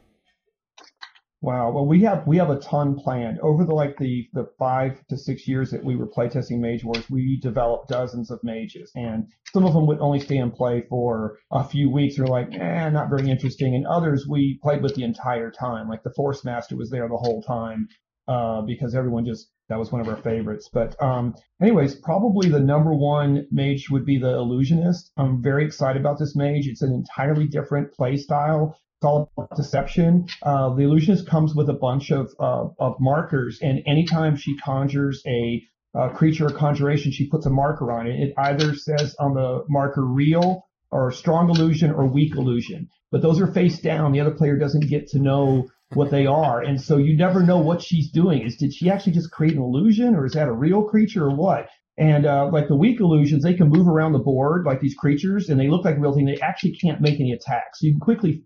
Wow. 1.40 1.72
Well, 1.72 1.84
we 1.84 2.02
have 2.02 2.24
we 2.28 2.36
have 2.36 2.50
a 2.50 2.60
ton 2.60 2.94
planned 2.94 3.40
over 3.40 3.64
the 3.64 3.74
like 3.74 3.98
the 3.98 4.28
the 4.32 4.52
five 4.56 5.04
to 5.08 5.18
six 5.18 5.48
years 5.48 5.72
that 5.72 5.82
we 5.82 5.96
were 5.96 6.06
playtesting 6.06 6.60
Mage 6.60 6.84
Wars. 6.84 7.10
We 7.10 7.40
developed 7.40 7.88
dozens 7.88 8.30
of 8.30 8.38
mages, 8.44 8.92
and 8.94 9.26
some 9.52 9.64
of 9.64 9.74
them 9.74 9.88
would 9.88 9.98
only 9.98 10.20
stay 10.20 10.36
in 10.36 10.52
play 10.52 10.84
for 10.88 11.38
a 11.50 11.64
few 11.64 11.90
weeks. 11.90 12.20
Or 12.20 12.28
like, 12.28 12.54
eh, 12.54 12.88
not 12.90 13.10
very 13.10 13.28
interesting. 13.28 13.74
And 13.74 13.84
others 13.88 14.28
we 14.28 14.60
played 14.62 14.80
with 14.80 14.94
the 14.94 15.02
entire 15.02 15.50
time. 15.50 15.88
Like 15.88 16.04
the 16.04 16.14
Force 16.14 16.44
Master 16.44 16.76
was 16.76 16.90
there 16.90 17.08
the 17.08 17.16
whole 17.16 17.42
time 17.42 17.88
uh, 18.28 18.62
because 18.62 18.94
everyone 18.94 19.24
just 19.24 19.48
that 19.72 19.78
was 19.78 19.90
one 19.90 20.02
of 20.02 20.08
our 20.08 20.20
favorites. 20.22 20.68
But 20.70 21.02
um, 21.02 21.34
anyways, 21.60 21.94
probably 21.94 22.50
the 22.50 22.60
number 22.60 22.92
one 22.92 23.46
mage 23.50 23.88
would 23.90 24.04
be 24.04 24.18
the 24.18 24.34
Illusionist. 24.34 25.10
I'm 25.16 25.42
very 25.42 25.64
excited 25.64 26.00
about 26.00 26.18
this 26.18 26.36
mage. 26.36 26.66
It's 26.66 26.82
an 26.82 26.92
entirely 26.92 27.48
different 27.48 27.92
play 27.94 28.18
style. 28.18 28.76
It's 28.98 29.06
all 29.06 29.32
about 29.36 29.56
deception. 29.56 30.26
Uh, 30.42 30.74
the 30.74 30.82
illusionist 30.82 31.26
comes 31.26 31.54
with 31.54 31.68
a 31.70 31.72
bunch 31.72 32.12
of 32.12 32.32
uh, 32.38 32.66
of 32.78 32.96
markers, 33.00 33.58
and 33.62 33.82
anytime 33.86 34.36
she 34.36 34.56
conjures 34.58 35.22
a 35.26 35.62
uh, 35.98 36.10
creature 36.10 36.46
or 36.46 36.50
conjuration, 36.50 37.10
she 37.10 37.28
puts 37.28 37.46
a 37.46 37.50
marker 37.50 37.90
on 37.90 38.06
it. 38.06 38.20
It 38.20 38.34
either 38.36 38.74
says 38.74 39.16
on 39.18 39.34
the 39.34 39.64
marker 39.68 40.04
real 40.04 40.68
or 40.90 41.10
strong 41.10 41.48
illusion 41.50 41.90
or 41.90 42.06
weak 42.06 42.36
illusion. 42.36 42.90
But 43.10 43.22
those 43.22 43.40
are 43.40 43.46
face 43.46 43.80
down. 43.80 44.12
The 44.12 44.20
other 44.20 44.30
player 44.30 44.56
doesn't 44.56 44.88
get 44.88 45.08
to 45.08 45.18
know 45.18 45.68
what 45.94 46.10
they 46.10 46.26
are, 46.26 46.60
and 46.60 46.80
so 46.80 46.96
you 46.96 47.16
never 47.16 47.42
know 47.42 47.58
what 47.58 47.82
she's 47.82 48.10
doing. 48.10 48.42
Is 48.42 48.56
did 48.56 48.72
she 48.72 48.90
actually 48.90 49.12
just 49.12 49.30
create 49.30 49.54
an 49.54 49.62
illusion, 49.62 50.14
or 50.14 50.24
is 50.26 50.32
that 50.32 50.48
a 50.48 50.52
real 50.52 50.84
creature, 50.84 51.24
or 51.26 51.34
what? 51.36 51.68
And 51.98 52.24
uh, 52.26 52.48
like 52.52 52.68
the 52.68 52.76
weak 52.76 53.00
illusions, 53.00 53.42
they 53.42 53.54
can 53.54 53.68
move 53.68 53.86
around 53.86 54.12
the 54.12 54.18
board 54.18 54.64
like 54.64 54.80
these 54.80 54.94
creatures, 54.94 55.48
and 55.48 55.60
they 55.60 55.68
look 55.68 55.84
like 55.84 55.98
real 55.98 56.14
things. 56.14 56.30
They 56.30 56.40
actually 56.40 56.74
can't 56.76 57.00
make 57.00 57.20
any 57.20 57.32
attacks. 57.32 57.80
So 57.80 57.86
you 57.86 57.92
can 57.92 58.00
quickly 58.00 58.42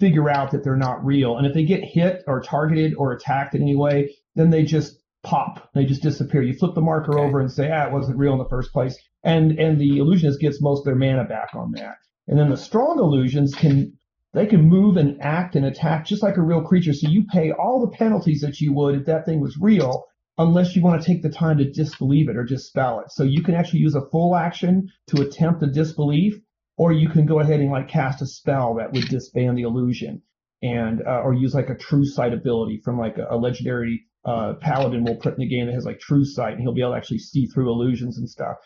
figure 0.00 0.28
out 0.28 0.50
that 0.50 0.64
they're 0.64 0.76
not 0.76 1.04
real. 1.04 1.38
And 1.38 1.46
if 1.46 1.54
they 1.54 1.64
get 1.64 1.84
hit 1.84 2.22
or 2.26 2.40
targeted 2.42 2.94
or 2.96 3.12
attacked 3.12 3.54
in 3.54 3.62
any 3.62 3.76
way, 3.76 4.14
then 4.34 4.50
they 4.50 4.64
just 4.64 4.98
pop. 5.22 5.70
They 5.74 5.84
just 5.84 6.02
disappear. 6.02 6.42
You 6.42 6.54
flip 6.54 6.74
the 6.74 6.80
marker 6.80 7.12
Okay. 7.12 7.22
over 7.22 7.40
and 7.40 7.50
say, 7.50 7.70
ah, 7.70 7.86
it 7.86 7.92
wasn't 7.92 8.18
real 8.18 8.32
in 8.32 8.38
the 8.38 8.48
first 8.48 8.72
place. 8.72 8.96
And 9.24 9.58
and 9.58 9.80
the 9.80 9.98
illusionist 9.98 10.40
gets 10.40 10.60
most 10.60 10.80
of 10.80 10.84
their 10.86 10.96
mana 10.96 11.24
back 11.24 11.50
on 11.54 11.72
that. 11.72 11.96
And 12.28 12.38
then 12.38 12.50
the 12.50 12.56
strong 12.56 12.98
illusions 12.98 13.54
can 13.54 13.92
they 14.34 14.46
can 14.46 14.68
move 14.68 14.96
and 14.96 15.20
act 15.20 15.56
and 15.56 15.64
attack 15.66 16.06
just 16.06 16.22
like 16.22 16.36
a 16.36 16.42
real 16.42 16.62
creature. 16.62 16.92
So 16.92 17.08
you 17.08 17.24
pay 17.24 17.52
all 17.52 17.80
the 17.80 17.96
penalties 17.96 18.40
that 18.40 18.60
you 18.60 18.72
would 18.72 18.94
if 18.94 19.06
that 19.06 19.26
thing 19.26 19.40
was 19.40 19.58
real, 19.60 20.04
unless 20.38 20.74
you 20.74 20.82
want 20.82 21.02
to 21.02 21.06
take 21.06 21.22
the 21.22 21.28
time 21.28 21.58
to 21.58 21.70
disbelieve 21.70 22.28
it 22.28 22.36
or 22.36 22.44
dispel 22.44 23.00
it. 23.00 23.10
So 23.10 23.24
you 23.24 23.42
can 23.42 23.54
actually 23.54 23.80
use 23.80 23.94
a 23.94 24.08
full 24.10 24.34
action 24.34 24.90
to 25.08 25.22
attempt 25.22 25.60
the 25.60 25.66
disbelief, 25.66 26.34
or 26.78 26.92
you 26.92 27.08
can 27.08 27.26
go 27.26 27.40
ahead 27.40 27.60
and 27.60 27.70
like 27.70 27.88
cast 27.88 28.22
a 28.22 28.26
spell 28.26 28.74
that 28.76 28.92
would 28.92 29.04
disband 29.08 29.58
the 29.58 29.62
illusion, 29.62 30.22
and 30.62 31.02
uh, 31.06 31.20
or 31.20 31.34
use 31.34 31.54
like 31.54 31.68
a 31.68 31.76
true 31.76 32.06
sight 32.06 32.32
ability 32.32 32.80
from 32.82 32.98
like 32.98 33.18
a, 33.18 33.26
a 33.30 33.36
legendary 33.36 34.06
uh, 34.24 34.54
paladin 34.60 35.04
will 35.04 35.16
put 35.16 35.34
in 35.34 35.40
the 35.40 35.48
game 35.48 35.66
that 35.66 35.74
has 35.74 35.84
like 35.84 36.00
true 36.00 36.24
sight, 36.24 36.54
and 36.54 36.62
he'll 36.62 36.72
be 36.72 36.80
able 36.80 36.92
to 36.92 36.96
actually 36.96 37.18
see 37.18 37.46
through 37.46 37.70
illusions 37.70 38.16
and 38.16 38.28
stuff. 38.28 38.56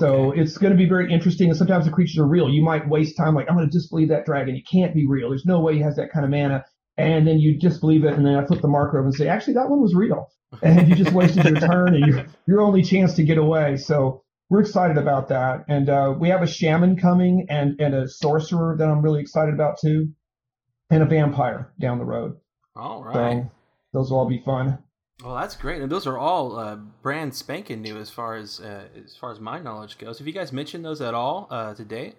So 0.00 0.32
okay. 0.32 0.40
it's 0.40 0.58
going 0.58 0.72
to 0.72 0.76
be 0.76 0.88
very 0.88 1.12
interesting. 1.12 1.48
And 1.48 1.56
sometimes 1.56 1.84
the 1.84 1.92
creatures 1.92 2.18
are 2.18 2.26
real. 2.26 2.48
You 2.48 2.62
might 2.62 2.88
waste 2.88 3.16
time 3.16 3.34
like, 3.34 3.48
I'm 3.48 3.56
going 3.56 3.68
to 3.68 3.72
disbelieve 3.72 4.08
that 4.08 4.26
dragon. 4.26 4.56
It 4.56 4.66
can't 4.70 4.94
be 4.94 5.06
real. 5.06 5.30
There's 5.30 5.46
no 5.46 5.60
way 5.60 5.74
he 5.74 5.80
has 5.80 5.96
that 5.96 6.10
kind 6.12 6.24
of 6.24 6.30
mana. 6.30 6.64
And 6.96 7.26
then 7.26 7.38
you 7.38 7.58
disbelieve 7.58 8.04
it. 8.04 8.14
And 8.14 8.26
then 8.26 8.36
I 8.36 8.44
flip 8.44 8.60
the 8.60 8.68
marker 8.68 8.98
over 8.98 9.06
and 9.06 9.14
say, 9.14 9.28
actually, 9.28 9.54
that 9.54 9.68
one 9.68 9.80
was 9.80 9.94
real. 9.94 10.30
And 10.62 10.88
you 10.88 10.94
just 10.94 11.10
wasted 11.10 11.44
your 11.44 11.56
turn 11.56 11.96
and 11.96 12.06
your, 12.06 12.26
your 12.46 12.60
only 12.60 12.84
chance 12.84 13.14
to 13.14 13.24
get 13.24 13.38
away. 13.38 13.76
So 13.76 14.22
we're 14.48 14.60
excited 14.60 14.98
about 14.98 15.30
that. 15.30 15.64
And 15.66 15.88
uh, 15.88 16.14
we 16.16 16.28
have 16.28 16.42
a 16.42 16.46
shaman 16.46 16.96
coming 16.96 17.46
and, 17.50 17.80
and 17.80 17.92
a 17.92 18.06
sorcerer 18.06 18.76
that 18.78 18.88
I'm 18.88 19.02
really 19.02 19.20
excited 19.20 19.52
about 19.52 19.80
too. 19.80 20.10
And 20.90 21.02
a 21.02 21.06
vampire 21.06 21.72
down 21.80 21.98
the 21.98 22.04
road. 22.04 22.36
All 22.76 23.02
right. 23.02 23.42
So 23.42 23.50
those 23.92 24.10
will 24.12 24.18
all 24.18 24.28
be 24.28 24.42
fun. 24.44 24.78
Well, 25.22 25.36
that's 25.36 25.56
great, 25.56 25.80
and 25.80 25.90
those 25.90 26.06
are 26.06 26.18
all 26.18 26.58
uh, 26.58 26.76
brand 27.02 27.34
spanking 27.34 27.82
new 27.82 27.98
as 27.98 28.10
far 28.10 28.34
as 28.34 28.60
uh, 28.60 28.88
as 29.04 29.16
far 29.16 29.30
as 29.30 29.38
my 29.38 29.60
knowledge 29.60 29.96
goes. 29.98 30.18
Have 30.18 30.26
you 30.26 30.32
guys 30.32 30.52
mentioned 30.52 30.84
those 30.84 31.00
at 31.00 31.14
all 31.14 31.46
uh, 31.50 31.74
to 31.74 31.84
date? 31.84 32.16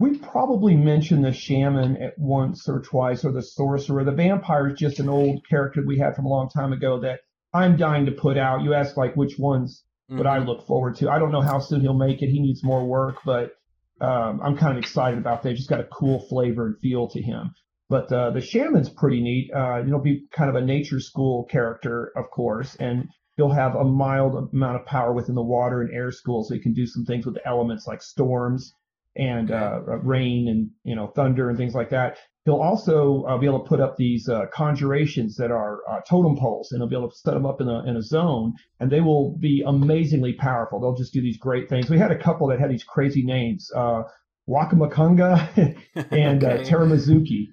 We 0.00 0.18
probably 0.18 0.76
mentioned 0.76 1.24
the 1.24 1.32
shaman 1.32 1.98
at 1.98 2.18
once 2.18 2.68
or 2.68 2.80
twice, 2.80 3.24
or 3.24 3.32
the 3.32 3.42
sorcerer. 3.42 4.02
The 4.02 4.12
vampire 4.12 4.68
is 4.68 4.78
just 4.78 4.98
an 4.98 5.08
old 5.08 5.46
character 5.48 5.82
we 5.86 5.98
had 5.98 6.16
from 6.16 6.26
a 6.26 6.28
long 6.28 6.48
time 6.48 6.72
ago 6.72 7.00
that 7.00 7.20
I'm 7.52 7.76
dying 7.76 8.06
to 8.06 8.12
put 8.12 8.36
out. 8.36 8.62
You 8.62 8.74
asked 8.74 8.96
like 8.96 9.14
which 9.14 9.38
ones 9.38 9.84
mm-hmm. 10.10 10.18
would 10.18 10.26
I 10.26 10.38
mm-hmm. 10.38 10.48
look 10.48 10.66
forward 10.66 10.96
to? 10.96 11.10
I 11.10 11.18
don't 11.18 11.30
know 11.30 11.42
how 11.42 11.60
soon 11.60 11.80
he'll 11.80 11.94
make 11.94 12.22
it. 12.22 12.30
He 12.30 12.40
needs 12.40 12.64
more 12.64 12.84
work, 12.84 13.18
but 13.24 13.52
um, 14.00 14.40
I'm 14.42 14.56
kind 14.56 14.72
of 14.72 14.78
excited 14.78 15.18
about 15.18 15.42
that. 15.42 15.50
He's 15.50 15.58
just 15.58 15.70
got 15.70 15.80
a 15.80 15.88
cool 15.92 16.26
flavor 16.28 16.66
and 16.66 16.78
feel 16.80 17.08
to 17.08 17.22
him. 17.22 17.52
But 17.90 18.12
uh, 18.12 18.30
the 18.30 18.40
shaman's 18.40 18.88
pretty 18.88 19.20
neat. 19.20 19.50
Uh, 19.52 19.82
he'll 19.82 19.98
be 19.98 20.26
kind 20.30 20.48
of 20.48 20.54
a 20.54 20.64
nature 20.64 21.00
school 21.00 21.44
character, 21.50 22.12
of 22.16 22.30
course, 22.30 22.76
and 22.76 23.08
he'll 23.36 23.50
have 23.50 23.74
a 23.74 23.82
mild 23.82 24.50
amount 24.52 24.76
of 24.76 24.86
power 24.86 25.12
within 25.12 25.34
the 25.34 25.42
water 25.42 25.82
and 25.82 25.92
air 25.92 26.12
school, 26.12 26.44
so 26.44 26.54
he 26.54 26.60
can 26.60 26.72
do 26.72 26.86
some 26.86 27.04
things 27.04 27.26
with 27.26 27.34
the 27.34 27.44
elements 27.46 27.88
like 27.88 28.00
storms 28.00 28.72
and 29.16 29.50
uh, 29.50 29.80
rain 30.04 30.46
and 30.48 30.70
you 30.84 30.94
know 30.94 31.08
thunder 31.16 31.48
and 31.48 31.58
things 31.58 31.74
like 31.74 31.90
that. 31.90 32.16
He'll 32.44 32.62
also 32.62 33.24
uh, 33.24 33.38
be 33.38 33.46
able 33.46 33.64
to 33.64 33.68
put 33.68 33.80
up 33.80 33.96
these 33.96 34.28
uh, 34.28 34.46
conjurations 34.52 35.34
that 35.38 35.50
are 35.50 35.80
uh, 35.90 36.00
totem 36.08 36.36
poles, 36.36 36.70
and 36.70 36.80
he'll 36.80 36.88
be 36.88 36.96
able 36.96 37.10
to 37.10 37.16
set 37.16 37.34
them 37.34 37.44
up 37.44 37.60
in 37.60 37.68
a 37.68 37.84
in 37.88 37.96
a 37.96 38.02
zone, 38.02 38.54
and 38.78 38.88
they 38.88 39.00
will 39.00 39.36
be 39.36 39.64
amazingly 39.66 40.34
powerful. 40.34 40.80
They'll 40.80 40.94
just 40.94 41.12
do 41.12 41.22
these 41.22 41.38
great 41.38 41.68
things. 41.68 41.90
We 41.90 41.98
had 41.98 42.12
a 42.12 42.22
couple 42.22 42.46
that 42.48 42.60
had 42.60 42.70
these 42.70 42.84
crazy 42.84 43.24
names, 43.24 43.68
uh, 43.74 44.02
Wakamakunga 44.48 45.76
and 46.12 46.44
okay. 46.44 46.62
Teramazuki. 46.62 46.68
Teramazuki. 46.68 47.46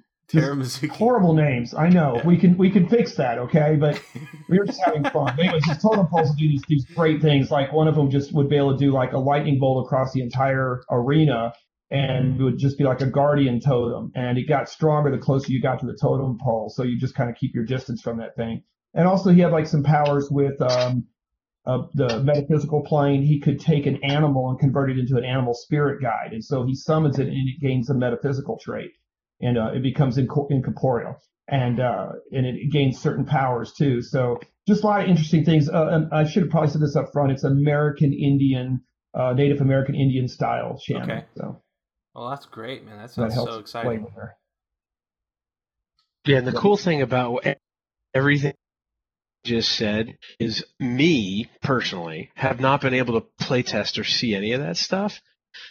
Horrible 0.92 1.34
names. 1.34 1.74
I 1.74 1.88
know. 1.88 2.22
We 2.26 2.38
can 2.38 2.58
we 2.58 2.70
can 2.70 2.88
fix 2.90 3.16
that, 3.16 3.38
okay? 3.38 3.78
But 3.80 4.02
we 4.50 4.60
were 4.60 4.66
just 4.66 4.82
having 4.84 5.04
fun. 5.06 5.40
Anyways, 5.40 5.64
these 5.64 5.82
totem 5.82 6.08
poles 6.08 6.36
do 6.36 6.48
these 6.48 6.64
these 6.68 6.86
great 6.96 7.22
things. 7.22 7.50
Like 7.50 7.72
one 7.72 7.88
of 7.88 7.96
them 7.96 8.12
just 8.12 8.34
would 8.34 8.50
be 8.50 8.58
able 8.58 8.74
to 8.74 8.78
do 8.78 8.92
like 8.92 9.14
a 9.14 9.18
lightning 9.18 9.58
bolt 9.58 9.86
across 9.86 10.12
the 10.12 10.22
entire 10.22 10.84
arena, 10.92 11.54
and 11.92 12.40
it 12.40 12.44
would 12.44 12.58
just 12.58 12.78
be 12.78 12.84
like 12.84 13.00
a 13.00 13.06
guardian 13.06 13.62
totem. 13.62 14.12
And 14.16 14.38
it 14.38 14.50
got 14.50 14.68
stronger 14.68 15.12
the 15.12 15.18
closer 15.18 15.50
you 15.50 15.62
got 15.62 15.80
to 15.80 15.86
the 15.86 15.98
totem 16.00 16.38
pole. 16.42 16.70
So 16.76 16.84
you 16.84 17.00
just 17.00 17.16
kind 17.16 17.30
of 17.30 17.38
keep 17.38 17.56
your 17.56 17.64
distance 17.64 18.02
from 18.02 18.18
that 18.18 18.36
thing. 18.36 18.64
And 18.94 19.08
also 19.08 19.32
he 19.32 19.40
had 19.40 19.54
like 19.54 19.68
some 19.68 19.84
powers 19.84 20.28
with 20.30 20.62
um, 20.62 21.06
uh, 21.66 21.84
the 21.94 22.22
metaphysical 22.22 22.84
plane. 22.84 23.24
He 23.24 23.40
could 23.40 23.62
take 23.62 23.86
an 23.86 24.04
animal 24.04 24.50
and 24.50 24.60
convert 24.60 24.92
it 24.92 25.00
into 25.00 25.16
an 25.16 25.24
animal 25.24 25.54
spirit 25.54 26.02
guide, 26.02 26.34
and 26.34 26.44
so 26.44 26.66
he 26.66 26.76
summons 26.76 27.18
it 27.18 27.28
and 27.28 27.48
it 27.48 27.62
gains 27.62 27.90
a 27.90 27.94
metaphysical 27.94 28.60
trait 28.62 28.92
and 29.42 29.58
uh, 29.58 29.72
it 29.74 29.84
becomes 29.84 30.18
incorporeal 30.18 31.18
and 31.48 31.80
uh, 31.80 32.10
and 32.32 32.46
it 32.46 32.72
gains 32.72 33.00
certain 33.00 33.26
powers 33.26 33.74
too. 33.74 34.02
So 34.02 34.40
just 34.68 34.84
a 34.84 34.88
lot 34.88 35.04
of 35.04 35.10
interesting 35.10 35.46
things. 35.46 35.70
Uh, 35.70 36.08
I 36.12 36.26
should 36.26 36.44
have 36.44 36.52
probably 36.52 36.70
said 36.70 36.82
this 36.82 36.96
up 36.96 37.12
front. 37.14 37.32
It's 37.32 37.44
American 37.44 38.14
Indian, 38.14 38.82
uh, 39.14 39.34
Native 39.34 39.62
American 39.62 39.96
Indian 39.96 40.28
style 40.28 40.80
shaman. 40.80 41.04
Okay. 41.04 41.26
So. 41.36 41.62
Well, 42.14 42.30
that's 42.32 42.48
great, 42.48 42.84
man. 42.84 42.98
That 42.98 43.12
sounds 43.12 43.36
that 43.36 43.46
so 43.46 43.60
exciting. 43.60 44.08
Yeah, 46.26 46.40
and 46.40 46.48
the 46.48 46.52
cool 46.52 46.76
thing 46.76 47.02
about 47.02 47.46
everything 48.14 48.54
just 49.46 49.72
said 49.72 50.18
is 50.40 50.66
me 50.80 51.50
personally 51.62 52.32
have 52.36 52.60
not 52.60 52.82
been 52.82 52.94
able 52.96 53.22
to 53.22 53.28
play 53.40 53.64
test 53.64 53.98
or 53.98 54.04
see 54.04 54.36
any 54.36 54.52
of 54.54 54.62
that 54.62 54.78
stuff. 54.78 55.22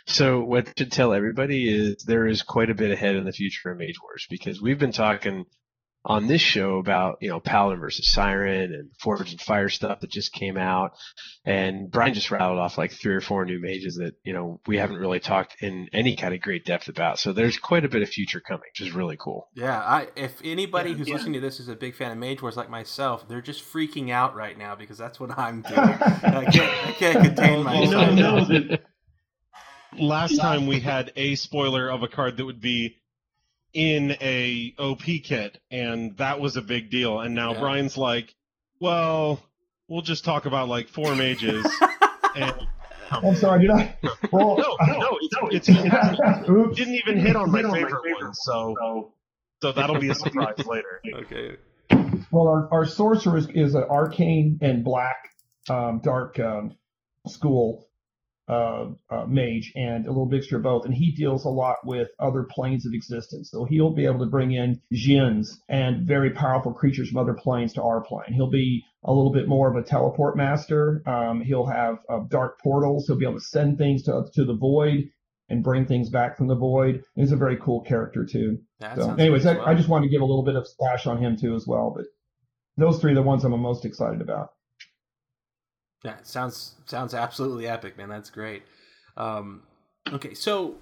So 0.07 0.43
what 0.43 0.73
should 0.77 0.93
tell 0.93 1.13
everybody 1.13 1.69
is 1.69 2.05
there 2.05 2.27
is 2.27 2.43
quite 2.43 2.71
a 2.71 2.75
bit 2.75 2.91
ahead 2.91 3.17
in 3.17 3.25
the 3.25 3.33
future 3.33 3.71
of 3.71 3.79
Mage 3.79 4.01
Wars 4.03 4.27
because 4.29 4.61
we've 4.61 4.79
been 4.79 4.93
talking 4.93 5.47
on 6.07 6.29
this 6.29 6.41
show 6.41 6.79
about 6.79 7.19
you 7.21 7.29
know 7.29 7.41
Paladin 7.41 7.81
versus 7.81 8.11
Siren 8.11 8.73
and 8.73 8.91
Forged 9.01 9.33
in 9.33 9.39
Fire 9.39 9.69
stuff 9.69 10.01
that 10.01 10.11
just 10.11 10.33
came 10.33 10.57
out, 10.57 10.93
and 11.45 11.91
Bryan 11.91 12.15
just 12.15 12.31
rattled 12.31 12.59
off 12.59 12.79
like 12.79 12.93
three 12.93 13.15
or 13.15 13.21
four 13.21 13.45
new 13.45 13.61
mages 13.61 13.97
that 13.97 14.15
you 14.25 14.33
know 14.33 14.61
we 14.67 14.79
haven't 14.79 14.99
really 14.99 15.21
talked 15.21 15.57
in 15.61 15.89
any 15.93 16.17
kind 16.17 16.33
of 16.33 16.41
great 16.41 16.65
depth 16.65 16.89
about. 16.89 17.19
So 17.19 17.33
there's 17.33 17.59
quite 17.59 17.85
a 17.85 17.89
bit 17.89 18.03
of 18.03 18.09
future 18.09 18.41
coming, 18.41 18.63
which 18.73 18.87
is 18.87 18.95
really 18.95 19.17
cool. 19.19 19.49
Yeah, 19.55 19.79
I 19.79 20.09
if 20.15 20.41
anybody 20.45 20.91
yeah, 20.91 20.97
who's 20.97 21.09
yeah. 21.09 21.15
listening 21.15 21.35
to 21.35 21.41
this 21.41 21.59
is 21.59 21.69
a 21.69 21.77
big 21.77 21.97
fan 21.97 22.13
of 22.13 22.19
Mage 22.19 22.41
Wars 22.41 22.57
like 22.57 22.71
myself, 22.71 23.29
they're 23.29 23.43
just 23.43 23.65
freaking 23.65 24.11
out 24.11 24.37
right 24.37 24.57
now 24.57 24.77
because 24.77 24.97
that's 24.97 25.19
what 25.19 25.37
I'm 25.37 25.63
doing. 25.63 25.79
I 25.79 26.47
can't 26.51 26.89
I 26.89 26.93
can't 26.93 27.25
contain 27.25 27.65
myself. 27.65 28.15
no, 28.15 28.39
no, 28.59 28.77
last 29.99 30.39
time 30.39 30.67
we 30.67 30.81
had 30.81 31.13
a 31.17 31.35
spoiler 31.35 31.89
of 31.89 32.03
a 32.03 32.09
card 32.09 32.37
that 32.37 32.45
would 32.45 32.61
be 32.61 32.97
in 33.73 34.17
a 34.21 34.75
OP 34.79 35.03
kit, 35.03 35.59
and 35.71 36.17
that 36.17 36.41
was 36.41 36.57
a 36.57 36.63
big 36.63 36.91
deal. 36.91 37.21
And 37.21 37.35
now 37.35 37.53
yeah. 37.53 37.61
Bryan's 37.61 37.97
like, 37.97 38.35
well, 38.81 39.43
we'll 39.89 40.03
just 40.03 40.25
talk 40.25 40.47
about 40.47 40.69
like 40.69 40.89
four 40.89 41.15
mages. 41.15 41.67
and, 42.37 42.55
I'm 43.11 43.37
sorry, 43.37 43.63
did 43.63 43.71
I? 43.71 43.97
Well, 44.33 44.57
no, 44.57 44.77
no, 44.87 44.99
no, 44.99 45.19
it's, 45.51 45.69
it's, 45.69 45.69
it 45.69 46.77
didn't 46.77 46.95
even 46.95 47.19
hit 47.19 47.37
on 47.37 47.53
my 47.53 47.63
favorite 47.63 48.03
one, 48.21 48.35
so 48.35 49.13
so 49.63 49.73
that'll 49.73 50.01
be 50.01 50.11
a 50.11 50.15
surprise 50.15 50.67
later. 50.67 51.01
Okay. 51.15 51.57
Well, 52.31 52.49
our, 52.49 52.69
our 52.73 52.87
sorcerer 52.87 53.39
is, 53.39 53.49
is 53.55 53.75
an 53.75 53.85
arcane 53.85 54.59
and 54.61 54.85
black 54.85 55.17
um, 55.69 56.01
dark 56.03 56.39
um, 56.41 56.77
school 57.27 57.87
uh, 58.49 58.87
uh, 59.11 59.27
mage 59.27 59.73
and 59.75 60.07
a 60.07 60.09
little 60.09 60.27
mixture 60.27 60.57
of 60.57 60.63
both. 60.63 60.85
And 60.85 60.95
he 60.95 61.13
deals 61.13 61.45
a 61.45 61.51
lot 61.51 61.77
with 61.85 62.09
other 62.19 62.47
planes 62.49 62.87
of 62.87 62.93
existence. 62.95 63.51
So 63.51 63.65
he'll 63.65 63.95
be 63.95 64.07
able 64.07 64.21
to 64.21 64.31
bring 64.31 64.53
in 64.53 64.81
djinns 64.93 65.49
and 65.69 66.07
very 66.07 66.31
powerful 66.31 66.73
creatures 66.73 67.09
from 67.11 67.19
other 67.19 67.35
planes 67.35 67.73
to 67.75 67.83
our 67.83 68.03
plane. 68.03 68.33
He'll 68.33 68.51
be 68.51 68.85
a 69.05 69.13
little 69.13 69.33
bit 69.33 69.49
more 69.49 69.69
of 69.69 69.77
a 69.77 69.87
teleport 69.87 70.37
master. 70.37 71.03
Um, 71.07 71.41
he'll 71.41 71.67
have 71.67 71.99
uh, 72.09 72.21
dark 72.29 72.61
portals. 72.61 73.07
He'll 73.07 73.19
be 73.19 73.27
able 73.27 73.39
to 73.39 73.45
send 73.45 73.79
things 73.79 74.05
to 74.05 74.25
to 74.35 74.45
the 74.45 74.57
void 74.57 75.11
and 75.49 75.63
bring 75.63 75.87
things 75.87 76.11
back 76.11 76.37
from 76.37 76.49
the 76.49 76.57
void. 76.57 77.03
He's 77.15 77.33
a 77.33 77.37
very 77.37 77.57
cool 77.57 77.83
character 77.83 78.27
too. 78.31 78.59
That 78.81 78.97
so, 78.97 79.15
anyways, 79.15 79.47
I, 79.47 79.59
I 79.59 79.75
just 79.75 79.89
wanted 79.89 80.07
to 80.07 80.11
give 80.11 80.23
a 80.23 80.25
little 80.25 80.45
bit 80.45 80.57
of 80.57 80.67
splash 80.67 81.07
on 81.07 81.19
him 81.19 81.37
too 81.37 81.55
as 81.55 81.67
well. 81.67 81.93
But 81.97 82.07
those 82.77 83.01
three 83.01 83.13
are 83.13 83.17
the 83.17 83.23
ones 83.23 83.45
I'm 83.45 83.59
most 83.59 83.85
excited 83.85 84.21
about. 84.21 84.51
Yeah, 86.07 86.15
sounds 86.23 86.77
sounds 86.85 87.15
absolutely 87.15 87.67
epic, 87.67 87.99
man. 87.99 88.09
That's 88.09 88.31
great. 88.31 88.63
Um, 89.17 89.65
okay, 90.13 90.35
so 90.35 90.77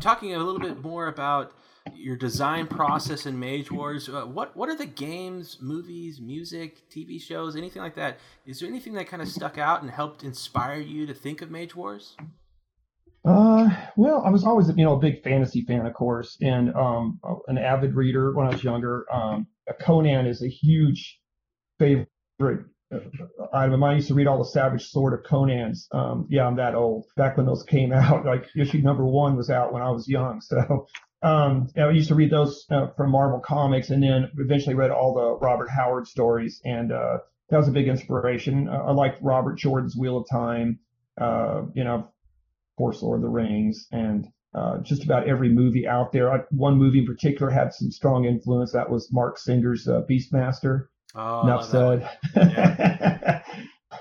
talking 0.00 0.34
a 0.34 0.38
little 0.38 0.60
bit 0.60 0.82
more 0.82 1.06
about 1.06 1.52
your 1.94 2.14
design 2.14 2.66
process 2.66 3.24
in 3.24 3.40
Mage 3.40 3.70
Wars. 3.70 4.06
Uh, 4.06 4.26
what 4.26 4.54
what 4.54 4.68
are 4.68 4.76
the 4.76 4.84
games, 4.84 5.56
movies, 5.62 6.20
music, 6.20 6.90
TV 6.90 7.18
shows, 7.18 7.56
anything 7.56 7.80
like 7.80 7.94
that? 7.94 8.18
Is 8.44 8.60
there 8.60 8.68
anything 8.68 8.92
that 8.94 9.08
kind 9.08 9.22
of 9.22 9.28
stuck 9.28 9.56
out 9.56 9.80
and 9.80 9.90
helped 9.90 10.22
inspire 10.24 10.78
you 10.78 11.06
to 11.06 11.14
think 11.14 11.40
of 11.40 11.50
Mage 11.50 11.74
Wars? 11.74 12.14
Uh, 13.24 13.70
well, 13.96 14.22
I 14.26 14.30
was 14.30 14.44
always 14.44 14.68
you 14.68 14.84
know 14.84 14.96
a 14.96 15.00
big 15.00 15.22
fantasy 15.22 15.62
fan, 15.62 15.86
of 15.86 15.94
course, 15.94 16.36
and 16.42 16.74
um, 16.74 17.18
an 17.48 17.56
avid 17.56 17.94
reader 17.94 18.34
when 18.34 18.46
I 18.46 18.50
was 18.50 18.62
younger. 18.62 19.06
Um, 19.10 19.46
Conan 19.80 20.26
is 20.26 20.42
a 20.42 20.48
huge 20.48 21.18
favorite 21.78 22.66
I 23.52 23.64
I 23.64 23.94
used 23.94 24.08
to 24.08 24.14
read 24.14 24.26
all 24.26 24.38
the 24.38 24.44
Savage 24.44 24.86
Sword 24.86 25.14
of 25.14 25.24
Conan's. 25.24 25.88
Um, 25.92 26.26
yeah, 26.30 26.46
I'm 26.46 26.56
that 26.56 26.74
old. 26.74 27.06
Back 27.16 27.36
when 27.36 27.46
those 27.46 27.64
came 27.64 27.92
out, 27.92 28.24
like 28.26 28.46
issue 28.56 28.78
number 28.78 29.04
one 29.04 29.36
was 29.36 29.50
out 29.50 29.72
when 29.72 29.82
I 29.82 29.90
was 29.90 30.08
young. 30.08 30.40
So 30.40 30.86
um, 31.22 31.68
I 31.76 31.90
used 31.90 32.08
to 32.08 32.14
read 32.14 32.30
those 32.30 32.64
uh, 32.70 32.88
from 32.96 33.10
Marvel 33.10 33.40
Comics, 33.40 33.90
and 33.90 34.02
then 34.02 34.30
eventually 34.38 34.74
read 34.74 34.90
all 34.90 35.14
the 35.14 35.44
Robert 35.44 35.68
Howard 35.68 36.06
stories, 36.06 36.60
and 36.64 36.92
uh, 36.92 37.18
that 37.50 37.56
was 37.56 37.68
a 37.68 37.72
big 37.72 37.88
inspiration. 37.88 38.68
Uh, 38.68 38.84
I 38.86 38.92
liked 38.92 39.22
Robert 39.22 39.58
Jordan's 39.58 39.96
Wheel 39.96 40.18
of 40.18 40.28
Time. 40.30 40.78
Uh, 41.20 41.62
you 41.74 41.84
know, 41.84 41.94
of 41.94 42.76
course, 42.78 43.02
Lord 43.02 43.18
of 43.18 43.22
the 43.22 43.28
Rings, 43.28 43.88
and 43.90 44.26
uh, 44.54 44.78
just 44.82 45.04
about 45.04 45.28
every 45.28 45.48
movie 45.48 45.86
out 45.86 46.12
there. 46.12 46.32
I, 46.32 46.40
one 46.50 46.76
movie 46.76 47.00
in 47.00 47.06
particular 47.06 47.50
had 47.50 47.74
some 47.74 47.90
strong 47.90 48.24
influence. 48.24 48.72
That 48.72 48.90
was 48.90 49.12
Marc 49.12 49.38
Singer's 49.38 49.88
uh, 49.88 50.02
Beastmaster. 50.08 50.86
Oh, 51.14 51.42
Enough 51.42 51.70
said. 51.70 52.10
Yeah. 52.36 53.42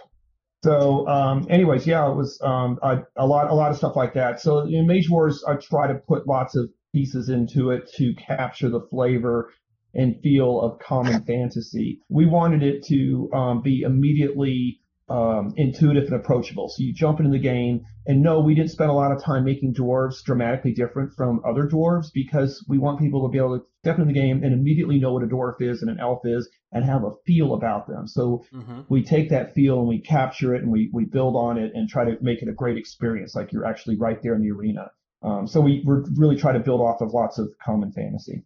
so, 0.63 1.07
um, 1.07 1.47
anyways, 1.49 1.87
yeah, 1.87 2.09
it 2.09 2.15
was 2.15 2.39
um, 2.43 2.79
a, 2.81 3.25
lot, 3.25 3.49
a 3.49 3.53
lot 3.53 3.71
of 3.71 3.77
stuff 3.77 3.95
like 3.95 4.13
that. 4.15 4.41
So 4.41 4.59
in 4.59 4.87
Mage 4.87 5.09
Wars, 5.09 5.43
I 5.47 5.55
try 5.55 5.87
to 5.87 5.95
put 5.95 6.27
lots 6.27 6.55
of 6.55 6.69
pieces 6.93 7.29
into 7.29 7.71
it 7.71 7.89
to 7.97 8.13
capture 8.15 8.69
the 8.69 8.81
flavor 8.89 9.53
and 9.93 10.21
feel 10.21 10.59
of 10.61 10.79
common 10.79 11.23
fantasy. 11.27 12.01
We 12.09 12.25
wanted 12.25 12.63
it 12.63 12.85
to 12.87 13.29
um, 13.33 13.61
be 13.61 13.81
immediately 13.81 14.81
um, 15.07 15.53
intuitive 15.55 16.05
and 16.05 16.15
approachable. 16.15 16.67
So 16.69 16.83
you 16.83 16.93
jump 16.93 17.19
into 17.19 17.31
the 17.31 17.39
game, 17.39 17.85
and 18.07 18.21
no, 18.21 18.39
we 18.39 18.55
didn't 18.55 18.71
spend 18.71 18.89
a 18.89 18.93
lot 18.93 19.11
of 19.11 19.21
time 19.23 19.45
making 19.45 19.75
dwarves 19.75 20.23
dramatically 20.23 20.73
different 20.73 21.13
from 21.13 21.41
other 21.47 21.67
dwarves 21.67 22.07
because 22.13 22.63
we 22.67 22.77
want 22.77 22.99
people 22.99 23.27
to 23.27 23.31
be 23.31 23.37
able 23.37 23.59
to 23.59 23.65
step 23.83 23.99
into 23.99 24.11
the 24.11 24.19
game 24.19 24.43
and 24.43 24.53
immediately 24.53 24.99
know 24.99 25.13
what 25.13 25.23
a 25.23 25.27
dwarf 25.27 25.61
is 25.61 25.81
and 25.81 25.91
an 25.91 25.99
elf 25.99 26.21
is 26.25 26.49
and 26.71 26.83
have 26.85 27.03
a 27.03 27.11
feel 27.25 27.53
about 27.53 27.87
them. 27.87 28.07
So 28.07 28.43
Mm-hmm. 28.53 28.81
we 28.89 29.03
take 29.03 29.29
that 29.29 29.53
feel 29.53 29.79
and 29.79 29.87
we 29.87 29.99
capture 29.99 30.55
it 30.55 30.63
and 30.63 30.71
we, 30.71 30.89
we 30.93 31.05
build 31.05 31.35
on 31.35 31.57
it 31.57 31.71
and 31.73 31.87
try 31.89 32.05
to 32.05 32.17
make 32.21 32.41
it 32.41 32.49
a 32.49 32.53
great 32.53 32.77
experience, 32.77 33.35
like 33.35 33.51
you're 33.51 33.65
actually 33.65 33.97
right 33.97 34.21
there 34.23 34.33
in 34.33 34.41
the 34.41 34.51
arena. 34.51 34.91
Um, 35.21 35.47
so 35.47 35.61
we 35.61 35.83
we 35.85 35.95
really 36.15 36.35
try 36.35 36.53
to 36.53 36.59
build 36.59 36.81
off 36.81 37.01
of 37.01 37.13
lots 37.13 37.37
of 37.37 37.49
common 37.63 37.91
fantasy. 37.91 38.43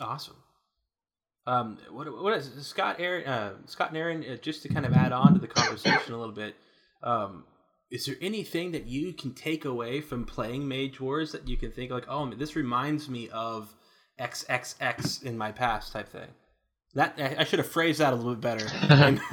Awesome. 0.00 0.36
Um, 1.46 1.78
what 1.90 2.06
what 2.22 2.36
is 2.36 2.50
Scott 2.66 2.96
Aaron? 2.98 3.26
Uh, 3.26 3.52
Scott 3.66 3.88
and 3.88 3.96
Aaron, 3.98 4.24
uh, 4.24 4.36
just 4.36 4.62
to 4.62 4.68
kind 4.68 4.86
of 4.86 4.92
add 4.92 5.12
on 5.12 5.34
to 5.34 5.40
the 5.40 5.46
conversation 5.46 6.12
a 6.12 6.18
little 6.18 6.34
bit. 6.34 6.54
Um, 7.02 7.44
is 7.90 8.06
there 8.06 8.16
anything 8.20 8.72
that 8.72 8.86
you 8.86 9.12
can 9.12 9.34
take 9.34 9.64
away 9.64 10.00
from 10.00 10.24
playing 10.24 10.68
Mage 10.68 11.00
Wars 11.00 11.32
that 11.32 11.48
you 11.48 11.56
can 11.56 11.72
think 11.72 11.90
like, 11.90 12.04
oh, 12.08 12.30
this 12.34 12.54
reminds 12.54 13.08
me 13.08 13.28
of 13.30 13.74
XXX 14.20 15.24
in 15.24 15.36
my 15.36 15.50
past 15.50 15.92
type 15.92 16.08
thing? 16.08 16.28
That 16.94 17.14
I, 17.18 17.36
I 17.38 17.44
should 17.44 17.58
have 17.58 17.68
phrased 17.68 18.00
that 18.00 18.12
a 18.12 18.16
little 18.16 18.34
bit 18.34 18.42
better. 18.42 18.66
And- 18.88 19.20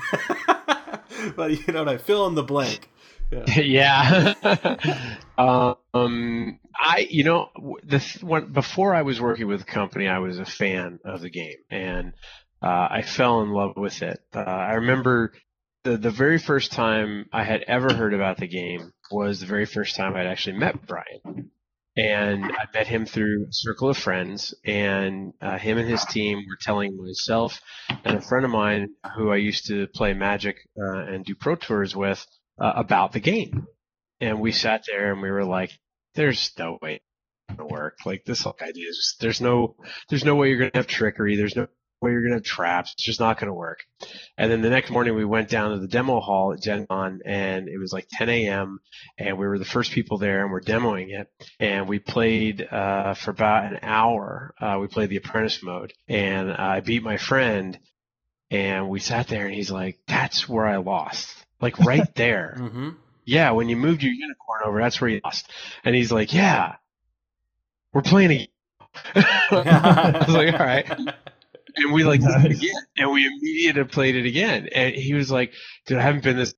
but 1.36 1.52
you 1.68 1.74
know 1.74 1.84
what 1.84 1.90
I 1.94 1.98
fill 1.98 2.28
in 2.28 2.36
the 2.36 2.44
blank. 2.44 2.90
yeah. 3.58 4.34
um, 5.38 6.60
I, 6.76 7.08
you 7.10 7.24
know, 7.24 7.50
the 7.84 8.00
th- 8.00 8.24
when, 8.24 8.54
before 8.54 8.96
I 8.96 9.02
was 9.02 9.20
working 9.20 9.48
with 9.48 9.60
the 9.60 9.72
company, 9.72 10.08
I 10.08 10.20
was 10.20 10.40
a 10.40 10.46
fan 10.46 11.00
of 11.04 11.22
the 11.22 11.30
game, 11.30 11.58
and 11.70 12.14
uh, 12.62 12.88
I 12.90 13.02
fell 13.02 13.42
in 13.42 13.50
love 13.52 13.74
with 13.76 14.02
it. 14.02 14.20
Uh, 14.34 14.40
I 14.40 14.74
remember 14.76 15.34
the 15.84 15.98
the 15.98 16.12
very 16.12 16.38
first 16.38 16.72
time 16.72 17.28
I 17.34 17.44
had 17.44 17.64
ever 17.68 17.94
heard 17.94 18.14
about 18.14 18.38
the 18.38 18.48
game 18.48 18.94
was 19.12 19.40
the 19.40 19.46
very 19.46 19.66
first 19.66 19.96
time 19.96 20.16
I'd 20.16 20.28
actually 20.28 20.58
met 20.58 20.86
Bryan. 20.86 21.52
And 21.98 22.46
I 22.46 22.66
met 22.76 22.86
him 22.86 23.08
through 23.08 23.48
a 23.50 23.52
circle 23.52 23.90
of 23.90 23.98
friends, 23.98 24.54
and 24.64 25.34
uh, 25.42 25.58
him 25.58 25.80
and 25.80 25.90
his 25.90 26.06
team 26.06 26.38
were 26.48 26.58
telling 26.62 26.96
myself 26.96 27.60
and 28.06 28.18
a 28.18 28.22
friend 28.22 28.46
of 28.46 28.52
mine 28.52 28.90
who 29.16 29.32
I 29.32 29.38
used 29.38 29.66
to 29.68 29.88
play 29.88 30.14
Magic 30.14 30.58
uh, 30.80 31.06
and 31.06 31.26
do 31.26 31.34
pro 31.34 31.56
tours 31.56 31.96
with 31.96 32.24
uh, 32.60 32.74
about 32.76 33.12
the 33.12 33.20
game. 33.20 33.68
And 34.20 34.40
we 34.40 34.52
sat 34.52 34.86
there 34.88 35.12
and 35.12 35.22
we 35.22 35.32
were 35.32 35.46
like, 35.46 35.72
there's 36.16 36.52
no 36.58 36.80
way 36.82 36.96
it's 37.50 37.58
gonna 37.58 37.70
work. 37.70 38.00
Like 38.06 38.26
this 38.26 38.42
whole 38.42 38.56
idea 38.62 38.90
is 38.90 38.98
just, 38.98 39.22
there's 39.22 39.42
no, 39.42 39.76
there's 40.10 40.26
no 40.26 40.36
way 40.36 40.50
you're 40.50 40.70
to 40.70 40.78
have 40.78 40.88
trickery. 40.88 41.36
There's 41.36 41.56
no 41.56 41.68
way 42.02 42.12
you're 42.12 42.28
to 42.28 42.34
have 42.36 42.44
traps. 42.44 42.94
It's 42.94 43.04
just 43.04 43.20
not 43.20 43.40
to 43.40 43.54
work. 43.54 43.80
And 44.38 44.52
then 44.52 44.62
the 44.62 44.70
next 44.70 44.90
morning 44.90 45.16
we 45.16 45.26
went 45.26 45.50
down 45.50 45.72
to 45.72 45.80
the 45.80 45.88
demo 45.88 46.20
hall 46.20 46.54
at 46.54 46.62
Gen 46.62 46.88
Con 46.88 47.22
and 47.26 47.68
it 47.68 47.78
was 47.78 47.94
like 47.94 48.08
10 48.12 48.30
a.m. 48.30 48.80
and 49.18 49.38
we 49.38 49.48
were 49.48 49.60
the 49.60 49.66
first 49.66 49.92
people 49.92 50.18
there 50.18 50.42
and 50.44 50.52
we're 50.52 50.62
demoing 50.62 51.10
it. 51.10 51.28
And 51.60 51.88
we 51.88 52.00
played, 52.00 52.68
uh, 52.70 53.14
for 53.14 53.32
about 53.32 53.72
an 53.72 53.80
hour. 53.84 54.54
Uh, 54.60 54.78
we 54.82 54.88
played 54.88 55.10
the 55.10 55.18
apprentice 55.18 55.62
mode 55.62 55.94
and 56.08 56.52
I 56.52 56.80
beat 56.80 57.04
my 57.04 57.18
friend 57.18 57.78
and 58.50 58.90
we 58.90 59.00
sat 59.00 59.28
there 59.28 59.46
and 59.46 59.54
he's 59.54 59.72
like, 59.72 60.00
that's 60.08 60.48
where 60.48 60.66
I 60.66 60.78
lost. 60.78 61.47
Like 61.62 61.80
right 61.80 62.14
there 62.16 62.56
Mm-hmm. 62.60 62.90
yeah, 63.26 63.52
when 63.52 63.70
you 63.70 63.76
moved 63.78 64.04
your 64.04 64.14
unicorn 64.14 64.62
over, 64.66 64.80
that's 64.80 65.00
where 65.02 65.10
you 65.10 65.22
lost. 65.24 65.52
And 65.84 65.96
he's 65.96 66.12
like, 66.12 66.34
yeah, 66.34 66.76
we're 67.94 68.02
playing 68.02 68.32
again. 68.32 68.48
I 69.16 70.24
was 70.26 70.36
like, 70.36 70.54
all 70.54 70.60
right. 70.66 70.86
And 71.80 71.94
we 71.94 72.04
like 72.04 72.22
Nice. 72.22 72.46
it 72.46 72.52
again, 72.54 72.82
and 72.98 73.12
we 73.12 73.28
immediately 73.28 73.84
played 73.84 74.16
it 74.16 74.26
again. 74.26 74.68
And 74.74 74.96
he 74.96 75.14
was 75.14 75.30
like, 75.30 75.54
dude, 75.86 76.00
I 76.00 76.02
haven't 76.02 76.24
been 76.24 76.36
this 76.36 76.56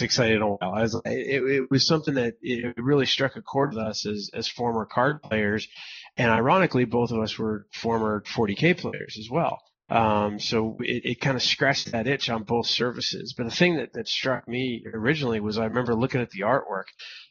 excited 0.00 0.36
in 0.36 0.42
a 0.42 0.48
while. 0.48 0.72
I 0.72 0.80
was 0.80 0.94
like, 0.94 1.04
it, 1.06 1.42
it 1.42 1.70
was 1.70 1.86
something 1.86 2.14
that 2.14 2.36
it 2.40 2.74
really 2.78 3.04
struck 3.04 3.36
a 3.36 3.42
chord 3.42 3.74
with 3.74 3.78
us 3.84 4.06
as, 4.06 4.30
as 4.32 4.48
former 4.48 4.86
card 4.86 5.22
players. 5.22 5.68
And 6.16 6.30
ironically, 6.30 6.86
both 6.86 7.10
of 7.10 7.18
us 7.20 7.36
were 7.38 7.66
former 7.74 8.22
40K 8.26 8.78
players 8.78 9.18
as 9.18 9.28
well. 9.30 9.60
Um, 9.88 10.40
so 10.40 10.76
it, 10.80 11.04
it 11.04 11.20
kind 11.20 11.36
of 11.36 11.42
scratched 11.42 11.92
that 11.92 12.08
itch 12.08 12.28
on 12.28 12.42
both 12.42 12.66
services. 12.66 13.34
But 13.36 13.44
the 13.44 13.54
thing 13.54 13.76
that, 13.76 13.92
that 13.94 14.08
struck 14.08 14.48
me 14.48 14.84
originally 14.92 15.40
was 15.40 15.58
I 15.58 15.66
remember 15.66 15.94
looking 15.94 16.20
at 16.20 16.30
the 16.30 16.40
artwork 16.40 16.86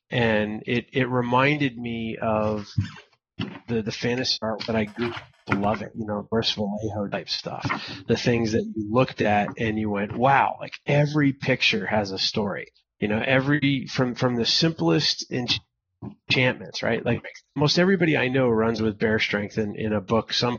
and 0.10 0.63
it, 0.65 0.88
it 0.93 1.10
reminded 1.10 1.77
me 1.77 2.17
of 2.21 2.67
the, 3.67 3.82
the 3.82 3.91
fantasy 3.91 4.38
art 4.41 4.63
that 4.67 4.75
I 4.75 4.86
grew 4.86 5.10
up 5.12 5.21
loving, 5.49 5.89
you 5.95 6.06
know, 6.06 6.27
Boris 6.30 6.53
Vallejo 6.53 7.08
type 7.08 7.30
stuff. 7.30 7.69
The 8.08 8.17
things 8.17 8.53
that 8.53 8.63
you 8.75 8.88
looked 8.91 9.21
at 9.21 9.49
and 9.58 9.77
you 9.77 9.89
went, 9.89 10.15
wow, 10.15 10.58
like 10.60 10.73
every 10.86 11.34
picture 11.34 11.86
has 11.86 12.12
a 12.12 12.19
story. 12.19 12.67
You 12.99 13.10
know, 13.10 13.21
every, 13.25 13.88
from, 13.88 14.15
from 14.15 14.36
the 14.36 14.45
simplest 14.45 15.30
ench- 15.32 15.60
enchantments, 16.30 16.82
right? 16.84 17.06
Like 17.06 17.23
most 17.56 17.77
everybody 17.80 18.17
I 18.17 18.30
know 18.30 18.49
runs 18.49 18.82
with 18.82 18.97
bear 18.97 19.19
strength 19.19 19.58
in, 19.58 19.75
in 19.75 19.93
a 19.93 20.01
book 20.01 20.34
some 20.34 20.58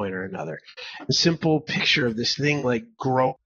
or 0.00 0.24
another. 0.24 0.58
The 1.06 1.14
simple 1.14 1.60
picture 1.60 2.06
of 2.06 2.16
this 2.16 2.36
thing 2.36 2.62
like 2.62 2.84
growing 2.98 3.36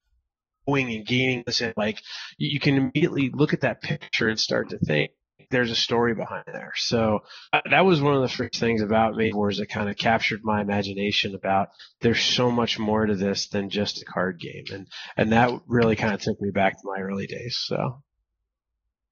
and 0.68 1.06
gaining 1.06 1.44
this, 1.46 1.60
and 1.60 1.74
like 1.76 1.98
you, 2.38 2.60
can 2.60 2.76
immediately 2.76 3.30
look 3.32 3.52
at 3.52 3.62
that 3.62 3.82
picture 3.82 4.28
and 4.28 4.38
start 4.38 4.70
to 4.70 4.78
think 4.78 5.12
there's 5.50 5.70
a 5.70 5.76
story 5.76 6.14
behind 6.14 6.44
there. 6.46 6.72
So 6.76 7.20
uh, 7.52 7.60
that 7.70 7.84
was 7.84 8.00
one 8.00 8.14
of 8.14 8.22
the 8.22 8.28
first 8.28 8.60
things 8.60 8.82
about 8.82 9.16
Mage 9.16 9.34
Wars 9.34 9.58
that 9.58 9.68
kind 9.68 9.88
of 9.88 9.96
captured 9.96 10.40
my 10.44 10.60
imagination 10.60 11.34
about 11.34 11.68
there's 12.00 12.22
so 12.22 12.50
much 12.50 12.78
more 12.78 13.06
to 13.06 13.16
this 13.16 13.48
than 13.48 13.70
just 13.70 14.02
a 14.02 14.04
card 14.04 14.38
game, 14.38 14.64
and 14.72 14.86
and 15.16 15.32
that 15.32 15.50
really 15.66 15.96
kind 15.96 16.14
of 16.14 16.20
took 16.20 16.40
me 16.40 16.50
back 16.50 16.74
to 16.74 16.82
my 16.84 17.00
early 17.00 17.26
days. 17.26 17.58
So 17.58 18.02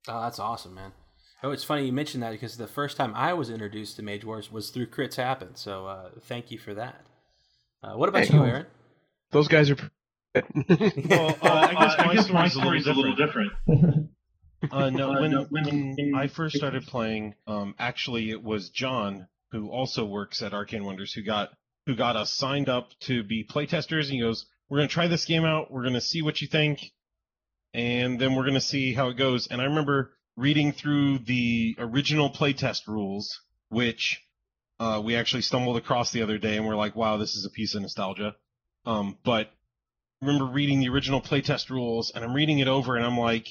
Oh, 0.09 0.23
that's 0.23 0.39
awesome, 0.39 0.75
man. 0.75 0.93
Oh, 1.43 1.51
it's 1.51 1.65
funny 1.65 1.85
you 1.87 1.93
mentioned 1.93 2.23
that 2.23 2.33
because 2.33 2.57
the 2.57 2.67
first 2.67 2.97
time 2.97 3.13
I 3.15 3.35
was 3.35 3.51
introduced 3.51 3.97
to 3.97 4.03
Mage 4.03 4.25
Wars 4.25 4.51
was 4.51 4.71
through 4.71 4.87
Crits 4.87 5.17
Happen. 5.17 5.55
So 5.55 5.87
uh, 5.87 6.11
thank 6.23 6.51
you 6.51 6.59
for 6.59 6.75
that. 6.75 7.05
Uh, 7.83 7.93
what 7.95 8.09
about 8.09 8.25
Hey. 8.25 8.35
you, 8.37 8.45
Aaron? 8.45 8.67
those 9.31 9.49
guys 9.49 9.71
are. 9.71 9.77
Well, 10.35 11.37
uh, 11.43 11.95
I 11.99 12.11
guess 12.15 12.29
my 12.31 12.49
story's 12.49 12.87
a 12.87 12.93
little 12.93 13.05
a 13.05 13.11
little 13.13 13.17
different. 13.17 13.53
different. 13.67 14.11
Uh, 14.73 14.91
no, 14.91 15.13
Uh, 15.13 15.21
when, 15.21 15.31
no, 15.31 15.47
when- 15.51 15.95
when 15.97 16.15
I 16.17 16.27
first 16.27 16.57
started 16.57 16.85
playing, 16.85 17.37
um, 17.47 17.77
actually 17.79 18.31
it 18.31 18.43
was 18.43 18.71
John 18.71 19.29
who 19.53 19.71
also 19.71 20.05
works 20.05 20.43
at 20.43 20.53
Arcane 20.53 20.85
Wonders 20.85 21.13
who 21.13 21.23
got 21.23 21.51
who 21.87 21.95
got 21.95 22.17
us 22.17 22.33
signed 22.33 22.69
up 22.69 22.91
to 23.03 23.23
be 23.23 23.45
playtesters. 23.45 24.07
And 24.07 24.15
he 24.15 24.19
goes, 24.21 24.47
"We're 24.69 24.79
gonna 24.79 24.89
try 24.89 25.07
this 25.07 25.27
game 25.27 25.45
out. 25.45 25.71
We're 25.71 25.85
gonna 25.85 26.01
see 26.01 26.23
what 26.23 26.41
you 26.43 26.49
think, 26.49 26.91
and 27.73 28.19
then 28.21 28.35
we're 28.35 28.47
gonna 28.47 28.61
see 28.61 28.93
how 28.95 29.11
it 29.11 29.15
goes." 29.17 29.47
And 29.47 29.61
I 29.61 29.65
remember 29.67 30.13
reading 30.37 30.73
through 30.73 31.19
the 31.21 31.77
original 31.79 32.29
playtest 32.29 32.89
rules, 32.89 33.41
which 33.69 34.21
uh, 34.81 35.01
we 35.05 35.17
actually 35.17 35.43
stumbled 35.43 35.77
across 35.77 36.13
the 36.13 36.23
other 36.23 36.39
day, 36.39 36.57
and 36.57 36.67
we're 36.67 36.77
like, 36.77 36.97
"Wow, 36.97 37.17
this 37.17 37.35
is 37.35 37.45
a 37.45 37.51
piece 37.51 37.75
of 37.75 37.83
nostalgia." 37.83 38.37
Um, 38.85 39.19
but 39.25 39.51
I 40.23 40.27
remember 40.27 40.47
reading 40.47 40.81
the 40.81 40.89
original 40.89 41.21
playtest 41.21 41.71
rules, 41.71 42.11
and 42.15 42.25
I'm 42.25 42.35
reading 42.35 42.59
it 42.59 42.69
over, 42.69 42.97
and 42.97 43.05
I'm 43.05 43.19
like. 43.19 43.49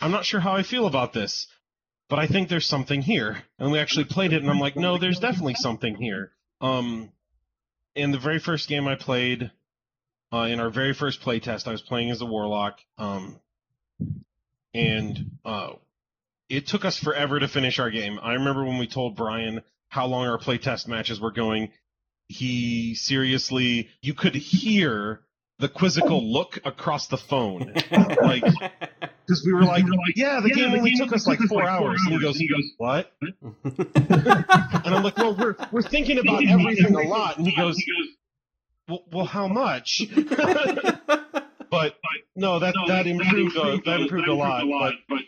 I'm 0.00 0.10
not 0.10 0.26
sure 0.26 0.40
how 0.40 0.54
I 0.54 0.62
feel 0.62 0.86
about 0.86 1.12
this, 1.12 1.46
but 2.08 2.18
I 2.18 2.26
think 2.26 2.48
there's 2.48 2.66
something 2.66 3.02
here. 3.02 3.42
And 3.58 3.72
we 3.72 3.78
actually 3.78 4.04
played 4.04 4.32
it, 4.32 4.42
and 4.42 4.50
I'm 4.50 4.60
like, 4.60 4.76
no, 4.76 4.98
there's 4.98 5.18
definitely 5.18 5.54
something 5.54 5.96
here. 5.96 6.32
Um, 6.60 7.12
in 7.94 8.10
the 8.10 8.18
very 8.18 8.38
first 8.38 8.68
game 8.68 8.86
I 8.86 8.94
played, 8.96 9.50
uh, 10.32 10.48
in 10.50 10.60
our 10.60 10.70
very 10.70 10.92
first 10.92 11.22
playtest, 11.22 11.66
I 11.66 11.72
was 11.72 11.82
playing 11.82 12.10
as 12.10 12.20
a 12.20 12.26
warlock, 12.26 12.78
um, 12.98 13.40
and 14.74 15.38
uh, 15.44 15.72
it 16.48 16.66
took 16.66 16.84
us 16.84 16.98
forever 16.98 17.40
to 17.40 17.48
finish 17.48 17.78
our 17.78 17.90
game. 17.90 18.18
I 18.22 18.34
remember 18.34 18.64
when 18.64 18.78
we 18.78 18.86
told 18.86 19.16
Bryan 19.16 19.62
how 19.88 20.06
long 20.06 20.26
our 20.26 20.38
playtest 20.38 20.88
matches 20.88 21.20
were 21.20 21.32
going. 21.32 21.70
He 22.28 22.94
seriously, 22.94 23.88
you 24.02 24.14
could 24.14 24.34
hear 24.34 25.20
the 25.58 25.68
quizzical 25.68 26.22
look 26.32 26.58
across 26.64 27.06
the 27.08 27.16
phone 27.16 27.72
like 28.20 28.44
because 28.44 29.42
we 29.46 29.52
were 29.52 29.62
like, 29.64 29.84
yeah, 30.14 30.40
the 30.40 30.48
Yeah, 30.48 30.54
game 30.54 30.74
only 30.74 30.90
game 30.90 30.98
took 30.98 31.12
us 31.14 31.26
like 31.26 31.38
four 31.48 31.66
hours. 31.66 32.00
And 32.04 32.14
he 32.14 32.20
goes, 32.20 32.36
he 32.36 32.48
goes, 32.48 32.72
what? 32.78 33.12
And 33.22 34.94
I'm 34.94 35.02
like, 35.02 35.16
well, 35.16 35.36
we're 35.36 35.56
we're 35.72 35.82
thinking 35.82 36.18
about 36.18 36.44
everything 36.46 36.94
a 36.94 37.02
lot. 37.08 37.38
And 37.38 37.46
he 37.46 37.56
goes, 37.56 37.82
well, 38.88 39.04
well 39.12 39.24
how 39.24 39.48
much? 39.48 40.02
but 41.70 41.96
no, 42.36 42.58
that 42.58 42.74
No, 42.74 42.88
that 42.88 43.06
improved 43.06 43.56
uh, 43.56 43.78
that 43.84 44.00
improved 44.00 44.28
a 44.28 44.34
lot. 44.34 44.64
But 44.68 44.94
But 45.08 45.22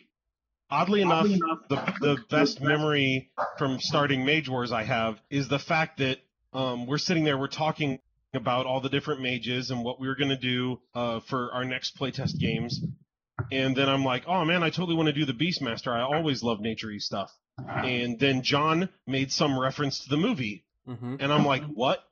oddly 0.71 1.03
enough, 1.03 1.25
oddly 1.25 1.35
enough, 1.35 1.59
the 1.69 1.77
the 2.01 2.17
best 2.31 2.61
memory 2.61 3.31
from 3.59 3.79
starting 3.81 4.25
Mage 4.25 4.49
Wars 4.49 4.73
I 4.73 4.85
have 4.85 5.21
is 5.31 5.49
the 5.49 5.59
fact 5.59 5.99
that 5.99 6.19
um, 6.53 6.87
we're 6.87 6.99
sitting 6.99 7.25
there, 7.25 7.39
we're 7.39 7.49
talking 7.49 7.99
about 8.35 8.67
all 8.67 8.81
the 8.81 8.89
different 8.89 9.21
mages 9.21 9.71
and 9.71 9.83
what 9.83 10.01
we 10.01 10.07
were 10.07 10.17
going 10.17 10.31
to 10.31 10.37
do 10.37 10.81
uh, 10.95 11.21
for 11.21 11.53
our 11.53 11.65
next 11.65 11.99
playtest 11.99 12.39
games. 12.39 12.81
And 13.51 13.77
then 13.77 13.89
I'm 13.89 14.05
like, 14.05 14.25
oh 14.27 14.45
man, 14.45 14.63
I 14.63 14.71
totally 14.71 14.95
want 14.97 15.07
to 15.07 15.13
do 15.13 15.25
the 15.25 15.33
Beastmaster. 15.33 15.93
I 15.93 16.03
always 16.03 16.43
love 16.43 16.59
naturey 16.59 17.01
stuff. 17.01 17.31
And 17.67 18.19
then 18.19 18.43
John 18.43 18.89
made 19.07 19.33
some 19.33 19.59
reference 19.59 20.05
to 20.05 20.11
the 20.11 20.17
movie, 20.17 20.65
hmm 20.87 21.17
and 21.21 21.33
I'm 21.33 21.45
like, 21.45 21.65
what? 21.65 22.05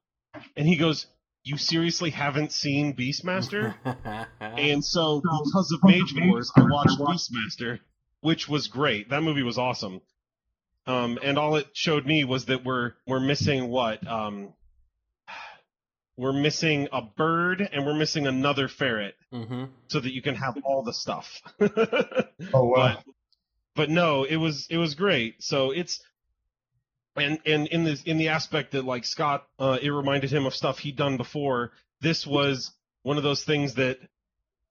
And 0.56 0.66
he 0.66 0.76
goes, 0.76 1.06
you 1.44 1.56
seriously 1.56 2.10
haven't 2.10 2.52
seen 2.52 2.94
Beastmaster? 2.94 3.74
and 4.40 4.84
so 4.84 5.20
because 5.20 5.72
of 5.72 5.88
Mage 5.88 6.14
Wars, 6.16 6.50
I 6.56 6.62
watched 6.62 6.98
Beastmaster, 6.98 7.78
which 8.26 8.48
was 8.48 8.66
great. 8.66 9.10
That 9.10 9.22
movie 9.22 9.44
was 9.44 9.56
awesome. 9.56 10.00
Um, 10.84 11.16
and 11.22 11.38
all 11.38 11.54
it 11.54 11.68
showed 11.74 12.04
me 12.04 12.24
was 12.24 12.46
that 12.46 12.64
we're 12.64 12.94
we're 13.06 13.20
missing 13.20 13.68
what? 13.68 14.04
Um, 14.04 14.52
we're 16.16 16.32
missing 16.32 16.88
a 16.92 17.02
bird 17.02 17.60
and 17.60 17.86
we're 17.86 17.94
missing 17.94 18.26
another 18.26 18.66
ferret, 18.66 19.14
mm-hmm. 19.32 19.66
so 19.86 20.00
that 20.00 20.12
you 20.12 20.22
can 20.22 20.34
have 20.34 20.58
all 20.64 20.82
the 20.82 20.92
stuff. 20.92 21.40
Oh 22.52 22.64
wow. 22.64 22.96
but 22.96 23.04
but 23.76 23.90
no, 23.90 24.24
it 24.24 24.36
was 24.36 24.66
it 24.70 24.76
was 24.76 24.96
great. 24.96 25.40
So 25.40 25.70
it's 25.70 26.00
and 27.14 27.38
and 27.46 27.68
in 27.68 27.84
this 27.84 28.02
in 28.02 28.18
the 28.18 28.30
aspect 28.30 28.72
that 28.72 28.84
like 28.84 29.04
Scott, 29.04 29.46
uh, 29.60 29.78
it 29.80 29.90
reminded 29.90 30.32
him 30.32 30.46
of 30.46 30.54
stuff 30.54 30.80
he'd 30.80 30.96
done 30.96 31.16
before. 31.16 31.70
This 32.00 32.26
was 32.26 32.72
one 33.04 33.18
of 33.18 33.22
those 33.22 33.44
things 33.44 33.74
that 33.74 33.98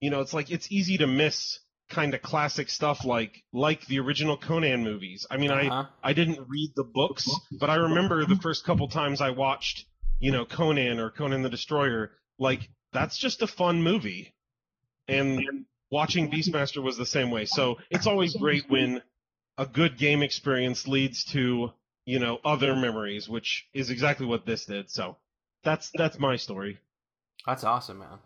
you 0.00 0.10
know 0.10 0.20
it's 0.20 0.34
like 0.34 0.50
it's 0.50 0.70
easy 0.70 0.98
to 0.98 1.06
miss 1.06 1.58
kind 1.88 2.14
of 2.14 2.22
classic 2.22 2.68
stuff 2.68 3.04
like 3.04 3.42
like 3.52 3.86
the 3.86 4.00
original 4.00 4.36
Conan 4.36 4.82
movies. 4.82 5.26
I 5.30 5.36
mean, 5.36 5.50
Uh-huh. 5.50 5.86
I 6.02 6.10
I 6.10 6.12
didn't 6.12 6.48
read 6.48 6.72
the 6.76 6.84
books, 6.84 7.28
but 7.52 7.70
I 7.70 7.76
remember 7.76 8.24
the 8.26 8.36
first 8.36 8.64
couple 8.64 8.88
times 8.88 9.20
I 9.20 9.30
watched 9.30 9.86
you 10.18 10.32
know 10.32 10.44
Conan 10.44 10.98
or 10.98 11.10
Conan 11.10 11.42
the 11.42 11.50
Destroyer. 11.50 12.12
Like 12.38 12.68
that's 12.92 13.16
just 13.18 13.42
a 13.42 13.46
fun 13.46 13.82
movie, 13.82 14.34
and 15.08 15.42
watching 15.90 16.30
Beastmaster 16.30 16.82
was 16.82 16.96
the 16.96 17.06
same 17.06 17.30
way. 17.30 17.44
So 17.44 17.78
it's 17.90 18.06
always 18.06 18.34
great 18.36 18.68
when 18.68 19.02
a 19.58 19.66
good 19.66 19.96
game 19.98 20.22
experience 20.22 20.86
leads 20.88 21.24
to 21.32 21.72
you 22.04 22.18
know 22.18 22.40
other 22.44 22.74
memories, 22.74 23.28
which 23.28 23.68
is 23.72 23.90
exactly 23.90 24.26
what 24.26 24.44
this 24.46 24.66
did. 24.66 24.90
So 24.90 25.16
that's 25.62 25.90
that's 25.94 26.18
my 26.18 26.36
story. 26.36 26.78
That's 27.46 27.62
awesome, 27.64 27.98
man. 28.00 28.18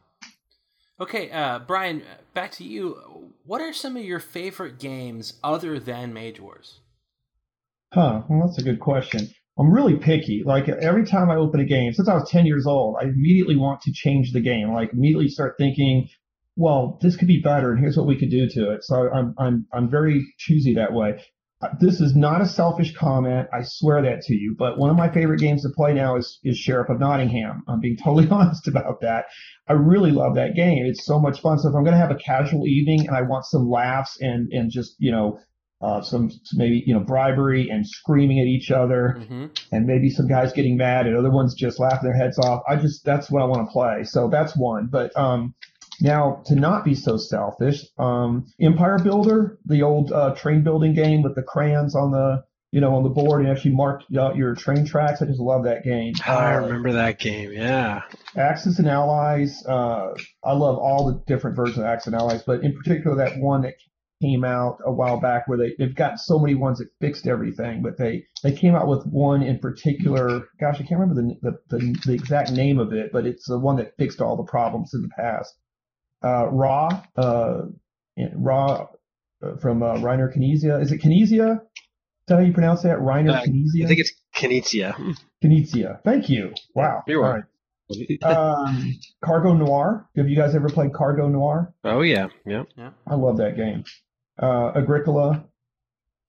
Okay, 1.01 1.31
uh, 1.31 1.61
Bryan, 1.61 2.03
back 2.35 2.53
to 2.53 2.65
you. 2.65 3.33
What 3.47 3.63
are 3.63 3.73
some 3.73 3.97
of 3.97 4.05
your 4.05 4.21
favorite 4.21 4.79
games 4.79 5.35
other 5.43 5.81
than 5.81 6.13
Mage 6.13 6.41
Wars? 6.41 6.81
Huh. 7.93 8.23
Well, 8.29 8.47
that's 8.47 8.59
a 8.59 8.63
good 8.63 8.81
question. 8.81 9.29
I'm 9.59 9.73
really 9.73 9.97
picky. 9.97 10.43
Like 10.45 10.69
every 10.69 11.07
time 11.07 11.31
I 11.31 11.37
open 11.37 11.61
a 11.61 11.65
game, 11.65 11.93
since 11.93 12.09
I 12.09 12.15
was 12.15 12.31
10 12.31 12.47
years 12.47 12.67
old, 12.67 12.97
I 13.01 13.05
immediately 13.05 13.57
want 13.57 13.81
to 13.83 13.93
change 13.93 14.33
the 14.33 14.41
game. 14.41 14.73
Like 14.73 14.93
immediately 14.93 15.29
start 15.29 15.57
thinking, 15.59 16.09
well, 16.57 16.99
this 17.01 17.17
could 17.17 17.29
be 17.29 17.41
better, 17.41 17.73
and 17.73 17.81
here's 17.81 17.97
what 17.97 18.07
we 18.07 18.19
could 18.19 18.31
do 18.31 18.49
to 18.49 18.71
it. 18.73 18.85
So 18.85 19.11
I'm 19.11 19.35
I'm 19.39 19.67
I'm 19.73 19.91
very 19.91 20.27
choosy 20.39 20.75
that 20.75 20.93
way. 20.93 21.23
This 21.79 22.01
is 22.01 22.17
not 22.17 22.41
a 22.41 22.47
selfish 22.47 22.95
comment. 22.95 23.49
I 23.53 23.61
swear 23.63 24.01
that 24.03 24.23
to 24.23 24.35
you. 24.35 24.55
But 24.59 24.79
one 24.79 24.89
of 24.91 24.97
my 24.97 25.11
favorite 25.13 25.41
games 25.41 25.63
to 25.63 25.69
play 25.71 25.93
now 25.93 26.17
is 26.17 26.39
is 26.43 26.57
Sheriff 26.57 26.89
of 26.89 26.99
Nottingham. 26.99 27.63
I'm 27.69 27.81
being 27.81 27.97
totally 28.03 28.29
honest 28.31 28.67
about 28.67 29.01
that. 29.03 29.27
I 29.69 29.75
really 29.75 30.11
love 30.11 30.37
that 30.37 30.55
game. 30.55 30.87
It's 30.87 31.05
so 31.05 31.21
much 31.21 31.41
fun. 31.41 31.59
So 31.59 31.69
if 31.69 31.75
I'm 31.75 31.85
going 31.85 31.93
to 31.95 32.01
have 32.01 32.11
a 32.11 32.15
casual 32.17 32.67
evening 32.67 33.07
and 33.07 33.17
I 33.17 33.23
want 33.23 33.45
some 33.45 33.69
laughs 33.69 34.17
and 34.21 34.51
and 34.53 34.71
just 34.71 34.97
you 34.99 35.13
know 35.13 35.39
uh, 35.83 36.01
some 36.03 36.31
maybe 36.55 36.83
you 36.87 36.95
know 36.95 37.01
bribery 37.01 37.69
and 37.71 37.87
screaming 37.87 38.39
at 38.41 38.47
each 38.47 38.71
other 38.71 39.17
Mm-hmm. 39.21 39.47
and 39.73 39.87
maybe 39.87 40.11
some 40.11 40.29
guys 40.29 40.53
getting 40.53 40.77
mad 40.77 41.07
and 41.07 41.17
other 41.17 41.31
ones 41.31 41.55
just 41.55 41.79
laughing 41.79 42.09
their 42.09 42.17
heads 42.19 42.39
off. 42.39 42.63
I 42.69 42.77
just 42.77 43.05
that's 43.05 43.31
what 43.31 43.43
I 43.43 43.47
want 43.47 43.67
to 43.69 43.73
play. 43.73 44.05
So 44.05 44.29
that's 44.31 44.57
one. 44.57 44.89
But 44.91 45.15
um, 45.17 45.55
now 46.01 46.43
to 46.47 46.55
not 46.55 46.85
be 46.85 46.95
so 46.95 47.17
selfish, 47.17 47.83
um, 47.99 48.47
Empire 48.61 48.99
Builder, 48.99 49.59
the 49.65 49.83
old 49.83 50.13
uh, 50.13 50.35
train 50.35 50.63
building 50.63 50.95
game 50.95 51.23
with 51.23 51.35
the 51.35 51.43
crayons 51.43 51.95
on 51.95 52.11
the 52.13 52.43
you 52.73 52.81
know 52.81 52.95
on 52.95 53.03
the 53.03 53.09
board 53.11 53.41
and 53.43 53.51
actually 53.51 53.75
mark 53.75 54.03
out 54.19 54.37
your 54.37 54.55
train 54.55 54.87
tracks. 54.87 55.21
I 55.21 55.27
just 55.27 55.41
love 55.41 55.65
that 55.65 55.83
game. 55.85 56.15
I 56.27 56.55
Uh, 56.55 56.61
remember 56.61 56.93
that 56.93 57.19
game. 57.19 57.53
Yeah. 57.53 58.03
Axis 58.37 58.79
and 58.79 58.89
Allies. 58.89 59.65
Uh, 59.67 60.15
I 60.45 60.53
love 60.53 60.79
all 60.79 61.07
the 61.07 61.23
different 61.27 61.57
versions 61.57 61.79
of 61.79 61.85
Axis 61.85 62.09
and 62.09 62.17
Allies, 62.17 62.43
but 62.47 62.63
in 62.63 62.77
particular 62.77 63.17
that 63.17 63.39
one 63.39 63.63
that 63.63 63.75
came 64.23 64.45
out 64.45 64.79
a 64.85 64.93
while 64.93 65.19
back 65.19 65.49
where 65.49 65.59
they 65.59 65.75
they've 65.79 65.95
got 65.97 66.19
so 66.21 66.39
many 66.39 66.55
ones 66.55 66.79
that 66.79 66.89
fixed 67.01 67.27
everything, 67.27 67.83
but 67.83 67.97
they 67.99 68.23
they 68.43 68.53
came 68.53 68.75
out 68.75 68.87
with 68.87 69.05
one 69.07 69.43
in 69.43 69.59
particular. 69.59 70.47
Gosh, 70.61 70.77
I 70.77 70.85
can't 70.85 71.01
remember 71.01 71.21
the 71.23 71.35
the, 71.71 71.77
the, 71.77 71.97
the 72.07 72.13
exact 72.15 72.53
name 72.53 72.79
of 72.79 72.93
it, 72.93 73.11
but 73.13 73.27
it's 73.27 73.47
the 73.49 73.59
one 73.59 73.77
that 73.77 73.97
fixed 73.99 74.21
all 74.21 74.37
the 74.37 74.45
problems 74.45 74.93
in 74.95 75.03
the 75.03 75.09
past. 75.17 75.53
Uh, 76.23 76.47
Ra, 76.51 77.03
uh, 77.17 77.63
Ra 78.35 78.87
uh, 79.43 79.57
from 79.61 79.83
uh, 79.83 79.95
Reiner 79.97 80.35
Knizia. 80.37 80.83
Is 80.83 80.93
it 80.93 81.01
Knizia? 81.03 81.61
Is 81.63 82.27
that 82.29 82.37
how 82.37 82.41
you 82.41 82.53
pronounce 82.53 82.83
that? 82.83 82.99
Reiner 82.99 83.33
Uh, 83.35 83.43
Knizia. 83.45 83.85
I 83.85 83.89
think 83.89 84.01
it's 84.01 84.13
Knizia. 84.37 85.17
Knizia. 85.43 86.03
Thank 86.05 86.29
you. 86.29 86.53
Wow. 86.75 87.03
You're 87.07 87.19
All 87.25 87.33
welcome. 87.33 87.41
right 87.41 87.47
um, 88.23 88.95
Cargo 89.25 89.53
Noir. 89.55 90.09
Have 90.17 90.29
you 90.29 90.37
guys 90.37 90.55
ever 90.55 90.69
played 90.69 90.93
Cargo 90.93 91.29
Noir? 91.29 91.75
oh 91.85 92.03
yeah, 92.03 92.29
yeah. 92.47 92.63
I 93.07 93.15
love 93.17 93.39
that 93.39 93.57
game. 93.57 93.83
Uh, 94.41 94.71
Agricola 94.77 95.45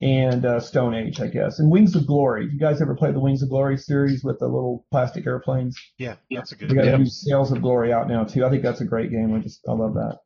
and 0.02 0.46
uh, 0.46 0.60
Stone 0.60 0.96
Age, 0.96 1.20
I 1.20 1.28
guess. 1.28 1.60
And 1.60 1.70
Wings 1.70 1.96
of 1.96 2.08
Glory. 2.08 2.50
You 2.52 2.60
guys 2.60 2.82
ever 2.82 2.96
played 2.96 3.14
the 3.14 3.20
Wings 3.20 3.44
of 3.44 3.50
Glory 3.50 3.78
series 3.78 4.24
with 4.24 4.40
the 4.40 4.46
little 4.46 4.86
plastic 4.92 5.28
airplanes? 5.28 5.78
Yeah, 5.98 6.16
that's 6.32 6.52
a 6.52 6.56
good. 6.56 6.70
Game. 6.70 6.78
We 6.78 6.84
got 6.84 6.86
game. 6.92 6.96
a 6.96 7.04
new 7.04 7.10
Sails 7.10 7.52
of 7.52 7.62
Glory 7.62 7.94
out 7.94 8.08
now 8.08 8.24
too. 8.24 8.46
I 8.46 8.50
think 8.50 8.64
that's 8.64 8.82
a 8.82 8.86
great 8.86 9.12
game. 9.12 9.34
I 9.34 9.40
just 9.40 9.62
I 9.68 9.74
love 9.74 9.94
that. 9.94 10.20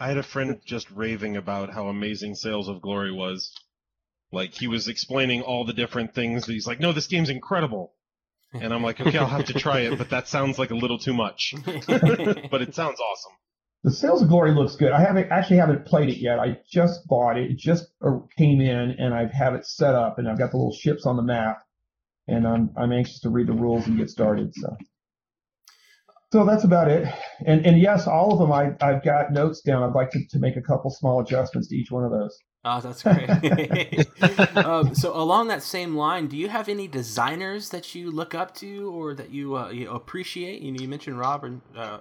I 0.00 0.08
had 0.08 0.18
a 0.18 0.22
friend 0.22 0.58
just 0.64 0.90
raving 0.90 1.36
about 1.36 1.72
how 1.72 1.88
amazing 1.88 2.34
Sails 2.34 2.68
of 2.68 2.80
Glory 2.80 3.12
was. 3.12 3.52
Like 4.32 4.54
he 4.54 4.66
was 4.66 4.88
explaining 4.88 5.42
all 5.42 5.64
the 5.64 5.72
different 5.72 6.14
things. 6.14 6.46
He's 6.46 6.66
like, 6.66 6.80
"No, 6.80 6.92
this 6.92 7.06
game's 7.06 7.30
incredible," 7.30 7.92
and 8.52 8.72
I'm 8.72 8.82
like, 8.82 9.00
"Okay, 9.00 9.18
I'll 9.18 9.26
have 9.26 9.46
to 9.46 9.54
try 9.54 9.80
it," 9.80 9.98
but 9.98 10.10
that 10.10 10.28
sounds 10.28 10.58
like 10.58 10.70
a 10.70 10.74
little 10.74 10.98
too 10.98 11.14
much. 11.14 11.54
but 11.64 12.62
it 12.62 12.74
sounds 12.74 12.98
awesome. 13.00 13.32
The 13.84 13.92
Sails 13.92 14.22
of 14.22 14.28
Glory 14.28 14.52
looks 14.52 14.76
good. 14.76 14.92
I 14.92 15.00
haven't 15.00 15.30
actually 15.30 15.58
haven't 15.58 15.84
played 15.84 16.08
it 16.08 16.16
yet. 16.16 16.38
I 16.38 16.58
just 16.66 17.06
bought 17.06 17.36
it. 17.36 17.50
It 17.50 17.58
just 17.58 17.88
uh, 18.02 18.18
came 18.36 18.62
in, 18.62 18.92
and 18.92 19.12
I 19.12 19.26
have 19.26 19.54
it 19.54 19.66
set 19.66 19.94
up, 19.94 20.18
and 20.18 20.26
I've 20.26 20.38
got 20.38 20.52
the 20.52 20.56
little 20.56 20.72
ships 20.72 21.04
on 21.04 21.16
the 21.16 21.22
map, 21.22 21.62
and 22.26 22.48
I'm 22.48 22.70
I'm 22.78 22.92
anxious 22.92 23.20
to 23.20 23.28
read 23.28 23.46
the 23.46 23.52
rules 23.52 23.86
and 23.86 23.98
get 23.98 24.08
started. 24.08 24.54
So, 24.54 24.74
so 26.32 26.46
that's 26.46 26.64
about 26.64 26.90
it. 26.90 27.06
And 27.44 27.66
and 27.66 27.78
yes, 27.78 28.06
all 28.06 28.32
of 28.32 28.38
them. 28.38 28.52
I 28.52 28.74
I've 28.80 29.04
got 29.04 29.32
notes 29.32 29.60
down. 29.60 29.82
I'd 29.82 29.94
like 29.94 30.10
to, 30.12 30.26
to 30.30 30.38
make 30.38 30.56
a 30.56 30.62
couple 30.62 30.90
small 30.90 31.20
adjustments 31.20 31.68
to 31.68 31.76
each 31.76 31.90
one 31.90 32.04
of 32.04 32.10
those. 32.10 32.38
Oh, 32.64 32.80
that's 32.80 33.02
great. 33.02 34.56
um, 34.56 34.94
so 34.94 35.14
along 35.14 35.48
that 35.48 35.62
same 35.62 35.94
line, 35.94 36.28
do 36.28 36.38
you 36.38 36.48
have 36.48 36.70
any 36.70 36.88
designers 36.88 37.68
that 37.68 37.94
you 37.94 38.10
look 38.10 38.34
up 38.34 38.54
to 38.54 38.90
or 38.90 39.12
that 39.12 39.30
you, 39.30 39.54
uh, 39.54 39.68
you 39.68 39.90
appreciate? 39.90 40.62
You 40.62 40.72
know, 40.72 40.80
you 40.80 40.88
mentioned 40.88 41.18
Robert 41.18 41.60
uh, 41.76 41.98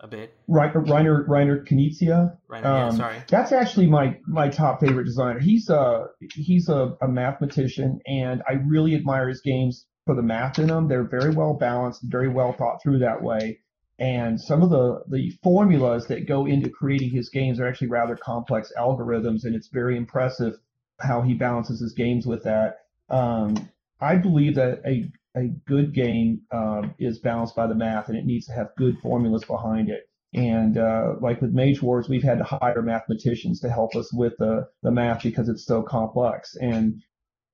a 0.00 0.08
bit. 0.08 0.34
Reiner 0.48 0.84
Reiner, 0.86 1.26
Reiner 1.26 1.66
Knizia. 1.66 2.36
Right 2.48 2.62
now, 2.62 2.76
yeah, 2.76 2.86
Um, 2.88 2.96
sorry. 2.96 3.16
That's 3.28 3.52
actually 3.52 3.86
my 3.86 4.18
my 4.26 4.48
top 4.48 4.80
favorite 4.80 5.04
designer. 5.04 5.40
He's 5.40 5.68
a 5.68 6.06
he's 6.34 6.68
a, 6.68 6.96
a 7.00 7.08
mathematician, 7.08 8.00
and 8.06 8.42
I 8.48 8.54
really 8.66 8.94
admire 8.94 9.28
his 9.28 9.40
games 9.40 9.86
for 10.06 10.14
the 10.14 10.22
math 10.22 10.58
in 10.58 10.66
them. 10.66 10.88
They're 10.88 11.08
very 11.08 11.34
well 11.34 11.54
balanced, 11.54 12.02
very 12.04 12.28
well 12.28 12.52
thought 12.52 12.82
through 12.82 12.98
that 12.98 13.22
way. 13.22 13.60
And 13.98 14.40
some 14.40 14.62
of 14.62 14.70
the 14.70 15.04
the 15.08 15.30
formulas 15.42 16.06
that 16.08 16.26
go 16.26 16.46
into 16.46 16.68
creating 16.68 17.10
his 17.10 17.28
games 17.30 17.60
are 17.60 17.66
actually 17.66 17.88
rather 17.88 18.16
complex 18.16 18.72
algorithms, 18.78 19.44
and 19.44 19.54
it's 19.54 19.68
very 19.68 19.96
impressive 19.96 20.54
how 21.00 21.22
he 21.22 21.34
balances 21.34 21.80
his 21.80 21.92
games 21.92 22.26
with 22.26 22.42
that. 22.44 22.78
Um, 23.08 23.68
I 24.00 24.16
believe 24.16 24.56
that 24.56 24.82
a 24.84 25.10
a 25.36 25.48
good 25.66 25.94
game 25.94 26.42
um, 26.52 26.94
is 26.98 27.18
balanced 27.18 27.56
by 27.56 27.66
the 27.66 27.74
math, 27.74 28.08
and 28.08 28.16
it 28.16 28.24
needs 28.24 28.46
to 28.46 28.52
have 28.52 28.76
good 28.76 28.96
formulas 29.02 29.44
behind 29.44 29.88
it. 29.88 30.08
And 30.32 30.76
uh, 30.76 31.14
like 31.20 31.40
with 31.40 31.52
Mage 31.52 31.80
Wars, 31.80 32.08
we've 32.08 32.22
had 32.22 32.38
to 32.38 32.44
hire 32.44 32.82
mathematicians 32.82 33.60
to 33.60 33.70
help 33.70 33.94
us 33.94 34.12
with 34.12 34.32
the, 34.38 34.68
the 34.82 34.90
math 34.90 35.22
because 35.22 35.48
it's 35.48 35.64
so 35.64 35.82
complex. 35.82 36.56
And 36.60 37.02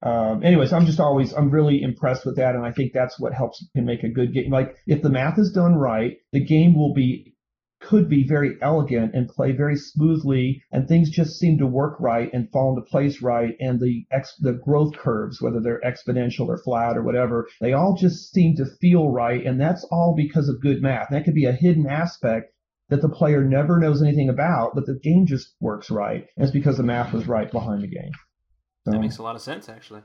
um, 0.03 0.43
anyways, 0.43 0.73
I'm 0.73 0.87
just 0.87 1.01
always 1.01 1.35
I'm 1.35 1.51
really 1.51 1.83
impressed 1.83 2.25
with 2.25 2.37
that, 2.37 2.55
and 2.55 2.65
I 2.65 2.73
think 2.73 2.93
that's 2.93 3.21
what 3.21 3.35
helps 3.35 3.65
can 3.75 3.85
make 3.85 4.03
a 4.03 4.09
good 4.09 4.33
game. 4.33 4.51
Like 4.51 4.77
if 4.87 5.03
the 5.03 5.11
math 5.11 5.39
is 5.39 5.53
done 5.53 5.75
right, 5.75 6.17
the 6.33 6.45
game 6.45 6.75
will 6.75 6.95
be 6.95 7.35
could 7.91 8.09
be 8.09 8.25
very 8.25 8.57
elegant 8.63 9.13
and 9.17 9.29
play 9.29 9.51
very 9.51 9.75
smoothly, 9.75 10.63
and 10.71 10.87
things 10.87 11.11
just 11.11 11.41
seem 11.41 11.59
to 11.59 11.67
work 11.67 11.99
right 11.99 12.33
and 12.33 12.49
fall 12.53 12.71
into 12.71 12.89
place 12.89 13.21
right, 13.21 13.57
and 13.59 13.81
the 13.81 14.07
ex 14.13 14.37
the 14.37 14.53
growth 14.53 14.97
curves, 14.97 15.43
whether 15.43 15.61
they're 15.61 15.81
exponential 15.81 16.47
or 16.47 16.57
flat 16.57 16.97
or 16.97 17.03
whatever, 17.03 17.49
they 17.61 17.73
all 17.73 17.97
just 17.97 18.33
seem 18.33 18.55
to 18.55 18.65
feel 18.81 19.11
right, 19.11 19.45
and 19.45 19.61
that's 19.61 19.85
all 19.91 20.15
because 20.17 20.49
of 20.49 20.63
good 20.63 20.81
math. 20.81 21.09
And 21.11 21.19
that 21.19 21.25
could 21.25 21.35
be 21.35 21.47
a 21.47 21.53
hidden 21.53 21.89
aspect 21.89 22.53
that 22.91 23.03
the 23.03 23.09
player 23.09 23.43
never 23.43 23.81
knows 23.81 24.01
anything 24.01 24.29
about, 24.29 24.77
but 24.77 24.87
the 24.87 24.99
game 25.03 25.27
just 25.27 25.57
works 25.61 25.91
right. 25.91 26.29
And 26.37 26.45
it's 26.45 26.53
because 26.53 26.77
the 26.77 26.85
math 26.85 27.13
was 27.13 27.27
right 27.27 27.51
behind 27.51 27.83
the 27.83 27.89
game. 27.89 28.13
So 28.85 28.93
That 28.93 29.01
makes 29.01 29.19
a 29.19 29.25
lot 29.25 29.35
of 29.35 29.43
sense, 29.43 29.69
actually. 29.69 30.03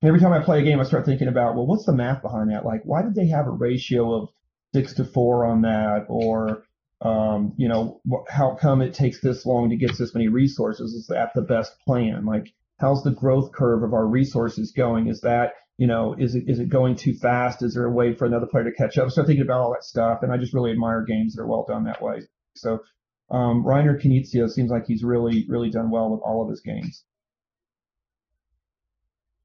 every 0.00 0.20
time 0.20 0.32
I 0.32 0.44
play 0.44 0.60
a 0.60 0.64
game, 0.64 0.78
I 0.78 0.84
start 0.84 1.06
thinking 1.06 1.26
about, 1.26 1.56
well, 1.56 1.66
what's 1.66 1.86
the 1.86 1.92
math 1.92 2.22
behind 2.22 2.52
that? 2.52 2.64
Like, 2.64 2.82
why 2.84 3.02
did 3.02 3.16
they 3.16 3.26
have 3.28 3.48
a 3.48 3.50
ratio 3.50 4.14
of 4.14 4.28
six 4.76 4.92
to 4.94 5.04
four 5.04 5.46
on 5.46 5.62
that? 5.62 6.04
Or, 6.08 6.64
um, 7.00 7.54
you 7.56 7.68
know, 7.68 8.00
how 8.28 8.56
come 8.60 8.82
it 8.82 8.92
takes 8.92 9.20
this 9.20 9.46
long 9.46 9.70
to 9.70 9.76
get 9.76 9.96
this 9.96 10.14
many 10.14 10.28
resources? 10.28 10.92
Is 10.92 11.06
that 11.06 11.30
the 11.34 11.42
best 11.42 11.72
plan? 11.86 12.26
Like, 12.26 12.52
how's 12.78 13.02
the 13.02 13.10
growth 13.10 13.52
curve 13.52 13.82
of 13.82 13.94
our 13.94 14.06
resources 14.06 14.72
going? 14.76 15.08
Is 15.08 15.20
that 15.22 15.52
you 15.78 15.86
know, 15.86 16.14
is 16.18 16.34
it 16.34 16.44
is 16.46 16.58
it 16.58 16.68
going 16.70 16.96
too 16.96 17.14
fast? 17.14 17.62
Is 17.62 17.74
there 17.74 17.84
a 17.84 17.92
way 17.92 18.14
for 18.14 18.24
another 18.24 18.46
player 18.46 18.64
to 18.64 18.72
catch 18.72 18.96
up? 18.96 19.10
So 19.10 19.24
thinking 19.24 19.44
about 19.44 19.60
all 19.60 19.72
that 19.72 19.84
stuff, 19.84 20.20
and 20.22 20.32
I 20.32 20.38
just 20.38 20.54
really 20.54 20.72
admire 20.72 21.04
games 21.04 21.34
that 21.34 21.42
are 21.42 21.46
well 21.46 21.66
done 21.68 21.84
that 21.84 22.02
way. 22.02 22.22
So 22.54 22.80
um, 23.30 23.62
Reiner 23.64 24.00
Knizia 24.00 24.48
seems 24.48 24.70
like 24.70 24.86
he's 24.86 25.02
really 25.02 25.44
really 25.48 25.70
done 25.70 25.90
well 25.90 26.10
with 26.10 26.20
all 26.24 26.42
of 26.42 26.48
his 26.48 26.62
games. 26.62 27.04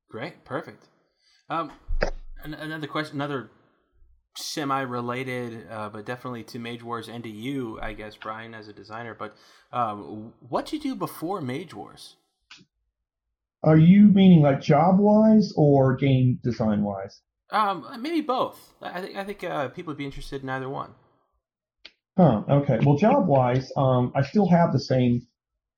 Great, 0.09 0.43
perfect. 0.45 0.85
Um, 1.49 1.71
another 2.43 2.87
question, 2.87 3.17
another 3.17 3.49
semi-related, 4.35 5.67
uh, 5.69 5.89
but 5.89 6.05
definitely 6.05 6.43
to 6.45 6.59
Mage 6.59 6.83
Wars 6.83 7.07
and 7.07 7.23
to 7.23 7.29
you, 7.29 7.79
I 7.81 7.93
guess, 7.93 8.15
Bryan, 8.15 8.53
as 8.53 8.67
a 8.67 8.73
designer. 8.73 9.15
But 9.17 9.35
um, 9.71 10.33
what 10.47 10.65
did 10.65 10.83
you 10.83 10.91
do 10.91 10.95
before 10.95 11.41
Mage 11.41 11.73
Wars? 11.73 12.15
Are 13.63 13.77
you 13.77 14.03
meaning 14.07 14.41
like 14.41 14.61
job 14.61 14.99
wise 14.99 15.53
or 15.55 15.95
game 15.95 16.39
design 16.43 16.83
wise? 16.83 17.21
Um, 17.51 17.85
maybe 17.99 18.21
both. 18.21 18.73
I 18.81 19.01
think 19.01 19.17
I 19.17 19.23
think 19.23 19.43
uh, 19.43 19.67
people 19.69 19.91
would 19.91 19.97
be 19.97 20.05
interested 20.05 20.41
in 20.41 20.49
either 20.49 20.69
one. 20.69 20.91
Huh. 22.17 22.43
Okay. 22.49 22.79
Well, 22.85 22.97
job 22.97 23.27
wise, 23.27 23.71
um, 23.77 24.11
I 24.15 24.21
still 24.23 24.49
have 24.49 24.71
the 24.71 24.79
same 24.79 25.27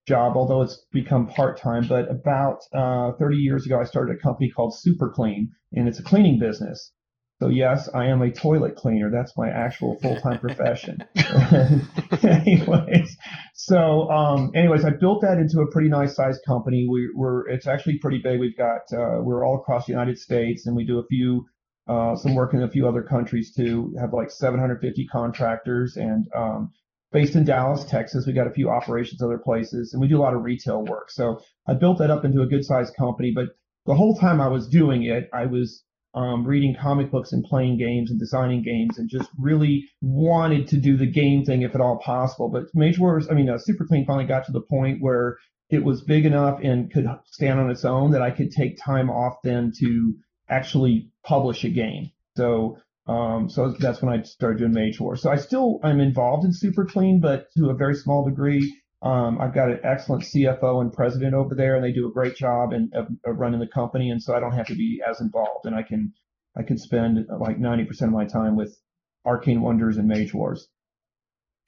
job, 0.07 0.35
although 0.35 0.61
it's 0.61 0.85
become 0.91 1.27
part 1.27 1.59
time. 1.59 1.87
But 1.87 2.09
about 2.09 2.59
uh, 2.73 3.13
30 3.13 3.37
years 3.37 3.65
ago, 3.65 3.79
I 3.79 3.85
started 3.85 4.15
a 4.15 4.19
company 4.19 4.49
called 4.49 4.77
Super 4.77 5.09
Clean, 5.09 5.51
and 5.73 5.87
it's 5.87 5.99
a 5.99 6.03
cleaning 6.03 6.39
business. 6.39 6.91
So 7.41 7.49
yes, 7.49 7.89
I 7.93 8.05
am 8.05 8.21
a 8.21 8.31
toilet 8.31 8.75
cleaner. 8.75 9.09
That's 9.11 9.33
my 9.35 9.49
actual 9.49 9.97
full-time 9.99 10.39
profession. 10.39 11.03
anyways, 12.23 13.17
so 13.53 14.09
um, 14.09 14.51
anyways, 14.55 14.85
I 14.85 14.91
built 14.91 15.21
that 15.21 15.39
into 15.39 15.59
a 15.59 15.71
pretty 15.71 15.89
nice 15.89 16.15
sized 16.15 16.41
company. 16.45 16.87
We, 16.89 17.09
are 17.19 17.47
it's 17.49 17.67
actually 17.67 17.97
pretty 17.97 18.19
big. 18.23 18.39
We've 18.39 18.57
got 18.57 18.81
uh, 18.93 19.21
we're 19.21 19.45
all 19.45 19.57
across 19.57 19.85
the 19.87 19.91
United 19.91 20.19
States, 20.19 20.67
and 20.67 20.75
we 20.75 20.85
do 20.85 20.99
a 20.99 21.05
few 21.07 21.45
uh, 21.87 22.15
some 22.15 22.35
work 22.35 22.53
in 22.53 22.63
a 22.63 22.69
few 22.69 22.87
other 22.87 23.03
countries 23.03 23.53
too. 23.53 23.91
We 23.93 23.99
have 23.99 24.13
like 24.13 24.31
750 24.31 25.05
contractors, 25.07 25.97
and 25.97 26.25
um, 26.35 26.71
based 27.11 27.35
in 27.35 27.45
Dallas, 27.45 27.83
Texas. 27.83 28.25
We 28.25 28.33
got 28.33 28.47
a 28.47 28.53
few 28.53 28.69
operations 28.69 29.21
other 29.21 29.37
places, 29.37 29.93
and 29.93 30.01
we 30.01 30.07
do 30.07 30.17
a 30.17 30.23
lot 30.23 30.33
of 30.33 30.43
retail 30.43 30.83
work. 30.85 31.11
So 31.11 31.41
I 31.67 31.73
built 31.73 31.97
that 31.99 32.09
up 32.09 32.23
into 32.23 32.41
a 32.41 32.47
good 32.47 32.63
sized 32.63 32.95
company, 32.95 33.33
but 33.35 33.47
the 33.85 33.95
whole 33.95 34.15
time 34.17 34.39
I 34.39 34.47
was 34.47 34.67
doing 34.67 35.03
it, 35.03 35.29
I 35.33 35.45
was 35.47 35.83
um, 36.15 36.45
reading 36.45 36.75
comic 36.79 37.09
books 37.09 37.31
and 37.31 37.43
playing 37.43 37.77
games 37.77 38.11
and 38.11 38.19
designing 38.19 38.61
games 38.61 38.97
and 38.97 39.09
just 39.09 39.29
really 39.39 39.89
wanted 40.01 40.67
to 40.67 40.77
do 40.77 40.95
the 40.95 41.07
game 41.07 41.43
thing 41.43 41.63
if 41.63 41.73
at 41.73 41.81
all 41.81 41.97
possible. 41.97 42.49
But 42.49 42.65
Mage 42.73 42.99
Wars, 42.99 43.27
I 43.29 43.33
mean, 43.33 43.49
uh, 43.49 43.57
Super 43.57 43.85
Clean 43.85 44.05
finally 44.05 44.25
got 44.25 44.45
to 44.45 44.51
the 44.51 44.61
point 44.61 45.01
where 45.01 45.37
it 45.69 45.83
was 45.83 46.03
big 46.03 46.25
enough 46.25 46.59
and 46.61 46.91
could 46.91 47.07
stand 47.25 47.59
on 47.59 47.71
its 47.71 47.83
own 47.83 48.11
that 48.11 48.21
I 48.21 48.31
could 48.31 48.51
take 48.51 48.77
time 48.77 49.09
off 49.09 49.37
then 49.43 49.71
to 49.79 50.13
actually 50.47 51.09
publish 51.23 51.63
a 51.63 51.69
game. 51.69 52.11
So, 52.37 52.77
um, 53.07 53.49
so 53.49 53.71
that's 53.71 54.01
when 54.01 54.13
I 54.13 54.21
started 54.23 54.59
doing 54.59 54.73
Mage 54.73 54.99
Wars. 54.99 55.21
So 55.21 55.31
I 55.31 55.37
still 55.37 55.79
I'm 55.83 55.99
involved 55.99 56.45
in 56.45 56.53
Super 56.53 56.85
Clean, 56.85 57.19
but 57.19 57.47
to 57.57 57.69
a 57.69 57.75
very 57.75 57.95
small 57.95 58.23
degree. 58.23 58.71
Um, 59.03 59.41
I've 59.41 59.53
got 59.53 59.69
an 59.69 59.81
excellent 59.83 60.23
CFO 60.23 60.79
and 60.79 60.91
president 60.91 61.33
over 61.33 61.53
there, 61.55 61.75
and 61.75 61.83
they 61.83 61.91
do 61.91 62.07
a 62.07 62.11
great 62.11 62.37
job 62.37 62.71
in, 62.71 62.89
of, 62.93 63.07
of, 63.25 63.37
running 63.37 63.59
the 63.59 63.67
company, 63.67 64.09
and 64.09 64.23
so 64.23 64.33
I 64.33 64.39
don't 64.39 64.53
have 64.53 64.67
to 64.67 64.75
be 64.75 65.01
as 65.05 65.19
involved, 65.19 65.65
and 65.65 65.75
I 65.75 65.83
can 65.83 66.13
I 66.57 66.63
can 66.63 66.77
spend 66.77 67.27
like 67.39 67.59
90% 67.59 68.01
of 68.03 68.09
my 68.11 68.25
time 68.25 68.55
with 68.55 68.77
Arcane 69.25 69.61
Wonders 69.61 69.97
and 69.97 70.07
Mage 70.07 70.33
Wars. 70.33 70.69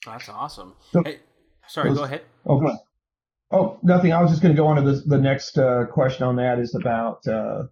That's 0.06 0.30
awesome. 0.30 0.76
So, 0.92 1.04
hey, 1.04 1.20
sorry, 1.68 1.90
those, 1.90 1.98
go 1.98 2.04
ahead. 2.06 2.22
Oh, 2.46 2.60
go 2.60 2.68
ahead. 2.68 2.80
Oh, 3.52 3.80
nothing. 3.84 4.14
I 4.14 4.22
was 4.22 4.32
just 4.32 4.42
going 4.42 4.56
to 4.56 4.62
go 4.62 4.68
on 4.68 4.78
to 4.78 4.82
the 4.84 5.02
the 5.06 5.18
next 5.18 5.58
uh, 5.58 5.86
question 5.92 6.24
on 6.24 6.38
that 6.38 6.58
is 6.60 6.74
about 6.74 7.28
uh, 7.28 7.64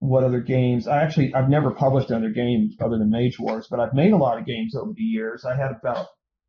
what 0.00 0.24
other 0.24 0.40
games. 0.40 0.88
I 0.88 1.02
actually 1.02 1.32
I've 1.34 1.48
never 1.48 1.70
published 1.70 2.10
another 2.10 2.30
game 2.30 2.70
other 2.80 2.98
than 2.98 3.10
Mage 3.10 3.38
Wars, 3.38 3.68
but 3.70 3.78
I've 3.78 3.94
made 3.94 4.12
a 4.12 4.16
lot 4.16 4.38
of 4.38 4.44
games 4.46 4.74
over 4.74 4.92
the 4.92 5.02
years. 5.02 5.44
I 5.44 5.54
had 5.54 5.70
about 5.70 6.08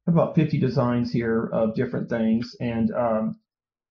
about 0.09 0.35
50 0.35 0.59
designs 0.59 1.11
here 1.11 1.49
of 1.51 1.75
different 1.75 2.09
things. 2.09 2.55
And 2.59 2.91
um, 2.91 3.39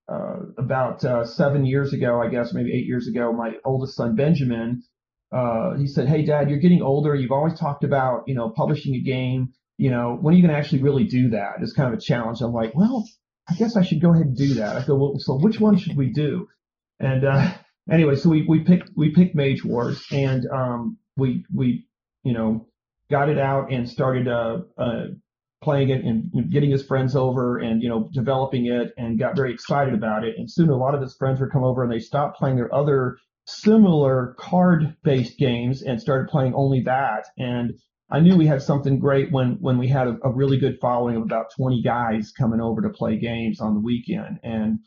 uh, 0.08 0.40
about 0.56 1.04
uh, 1.04 1.24
seven 1.24 1.64
years 1.66 1.92
ago, 1.92 2.20
I 2.20 2.28
guess 2.28 2.52
maybe 2.52 2.72
eight 2.72 2.86
years 2.86 3.08
ago, 3.08 3.32
my 3.32 3.54
oldest 3.64 3.94
son 3.96 4.14
Benjamin, 4.14 4.82
uh, 5.30 5.76
he 5.76 5.86
said, 5.86 6.08
"Hey, 6.08 6.24
Dad, 6.24 6.48
you're 6.48 6.60
getting 6.60 6.80
older. 6.80 7.14
You've 7.14 7.32
always 7.32 7.58
talked 7.58 7.84
about 7.84 8.22
you 8.26 8.34
know 8.34 8.48
publishing 8.48 8.94
a 8.94 9.00
game. 9.00 9.52
You 9.76 9.90
know, 9.90 10.16
when 10.18 10.32
are 10.32 10.36
you 10.36 10.42
going 10.42 10.54
to 10.54 10.58
actually 10.58 10.82
really 10.82 11.04
do 11.04 11.30
that? 11.30 11.56
It's 11.60 11.74
kind 11.74 11.92
of 11.92 11.98
a 11.98 12.02
challenge." 12.02 12.40
I'm 12.40 12.52
like, 12.52 12.74
"Well, 12.74 13.04
I 13.48 13.54
guess 13.54 13.76
I 13.76 13.82
should 13.82 14.00
go 14.00 14.12
ahead 14.12 14.26
and 14.26 14.36
do 14.36 14.54
that." 14.54 14.76
I 14.76 14.86
go, 14.86 14.96
"Well, 14.96 15.14
so 15.18 15.38
which 15.38 15.60
one 15.60 15.76
should 15.76 15.96
we 15.96 16.10
do?" 16.10 16.48
And 16.98 17.26
uh, 17.26 17.54
anyway, 17.90 18.16
so 18.16 18.30
we 18.30 18.46
we 18.48 18.60
picked 18.60 18.90
we 18.96 19.10
picked 19.10 19.34
Mage 19.34 19.62
Wars, 19.62 20.02
and 20.10 20.46
um, 20.46 20.96
we 21.18 21.44
we 21.54 21.86
you 22.22 22.32
know 22.32 22.66
got 23.10 23.28
it 23.28 23.38
out 23.38 23.70
and 23.70 23.88
started 23.88 24.28
uh, 24.28 24.60
uh, 24.78 25.04
playing 25.62 25.90
it 25.90 26.04
and 26.04 26.50
getting 26.50 26.70
his 26.70 26.84
friends 26.84 27.16
over 27.16 27.58
and 27.58 27.82
you 27.82 27.88
know 27.88 28.08
developing 28.12 28.66
it 28.66 28.92
and 28.96 29.18
got 29.18 29.36
very 29.36 29.52
excited 29.52 29.94
about 29.94 30.24
it. 30.24 30.34
And 30.38 30.50
soon 30.50 30.68
a 30.68 30.76
lot 30.76 30.94
of 30.94 31.00
his 31.00 31.16
friends 31.16 31.40
would 31.40 31.50
come 31.50 31.64
over 31.64 31.82
and 31.82 31.92
they 31.92 31.98
stopped 31.98 32.38
playing 32.38 32.56
their 32.56 32.72
other 32.74 33.18
similar 33.46 34.36
card 34.38 34.96
based 35.02 35.38
games 35.38 35.82
and 35.82 36.00
started 36.00 36.28
playing 36.28 36.54
only 36.54 36.82
that. 36.82 37.26
And 37.38 37.72
I 38.10 38.20
knew 38.20 38.36
we 38.36 38.46
had 38.46 38.62
something 38.62 38.98
great 38.98 39.32
when 39.32 39.58
when 39.60 39.78
we 39.78 39.88
had 39.88 40.06
a, 40.06 40.18
a 40.22 40.32
really 40.32 40.58
good 40.58 40.78
following 40.80 41.16
of 41.16 41.22
about 41.22 41.52
20 41.56 41.82
guys 41.82 42.32
coming 42.32 42.60
over 42.60 42.82
to 42.82 42.90
play 42.90 43.18
games 43.18 43.60
on 43.60 43.74
the 43.74 43.80
weekend. 43.80 44.38
And 44.42 44.78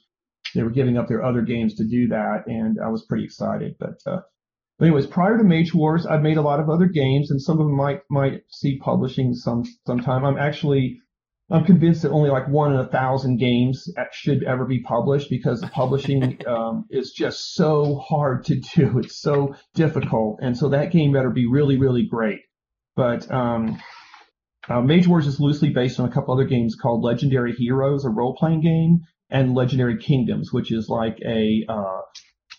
they 0.56 0.64
were 0.64 0.70
giving 0.70 0.98
up 0.98 1.08
their 1.08 1.24
other 1.24 1.42
games 1.42 1.76
to 1.76 1.84
do 1.84 2.08
that 2.10 2.44
and 2.48 2.78
I 2.84 2.90
was 2.90 3.06
pretty 3.06 3.26
excited. 3.26 3.76
But 3.80 4.00
uh, 4.06 4.22
but 4.82 4.88
anyways, 4.88 5.06
prior 5.06 5.38
to 5.38 5.44
Mage 5.44 5.76
Wars, 5.76 6.08
I've 6.08 6.24
made 6.24 6.38
a 6.38 6.42
lot 6.42 6.60
of 6.60 6.68
other 6.68 6.88
games, 6.88 7.30
and 7.30 7.40
some 7.40 7.60
of 7.60 7.68
them 7.68 7.78
might 7.78 8.02
might 8.10 8.42
see 8.50 8.80
publishing 8.80 9.36
some 9.36 9.64
sometime. 9.86 10.26
I'm 10.26 10.40
actually 10.40 11.00
I'm 11.52 11.66
convinced 11.66 12.02
that 12.02 12.10
only 12.10 12.32
like 12.32 12.48
one 12.48 12.74
in 12.74 12.80
a 12.80 12.88
thousand 12.88 13.38
games 13.38 13.88
should 14.12 14.42
ever 14.42 14.66
be 14.66 14.82
published 14.82 15.30
because 15.30 15.64
publishing 15.72 16.40
um, 16.48 16.86
is 16.90 17.12
just 17.12 17.54
so 17.54 17.98
hard 17.98 18.46
to 18.46 18.56
do. 18.56 18.98
It's 18.98 19.22
so 19.22 19.54
difficult, 19.76 20.40
and 20.42 20.58
so 20.58 20.70
that 20.70 20.92
game 20.92 21.14
better 21.14 21.30
be 21.30 21.46
really 21.46 21.78
really 21.78 22.08
great. 22.10 22.40
But 22.96 23.32
um, 23.32 23.80
uh, 24.68 24.82
Mage 24.82 25.08
Wars 25.08 25.28
is 25.28 25.40
loosely 25.40 25.70
based 25.70 26.00
on 26.00 26.10
a 26.10 26.12
couple 26.12 26.34
other 26.34 26.46
games 26.46 26.76
called 26.76 27.04
Legendary 27.04 27.54
Heroes, 27.54 28.04
a 28.04 28.10
role 28.10 28.36
playing 28.36 28.62
game, 28.62 29.02
and 29.30 29.54
Legendary 29.54 30.00
Kingdoms, 30.00 30.52
which 30.52 30.72
is 30.72 30.90
like 30.90 31.20
a 31.24 31.66
uh, 31.70 32.02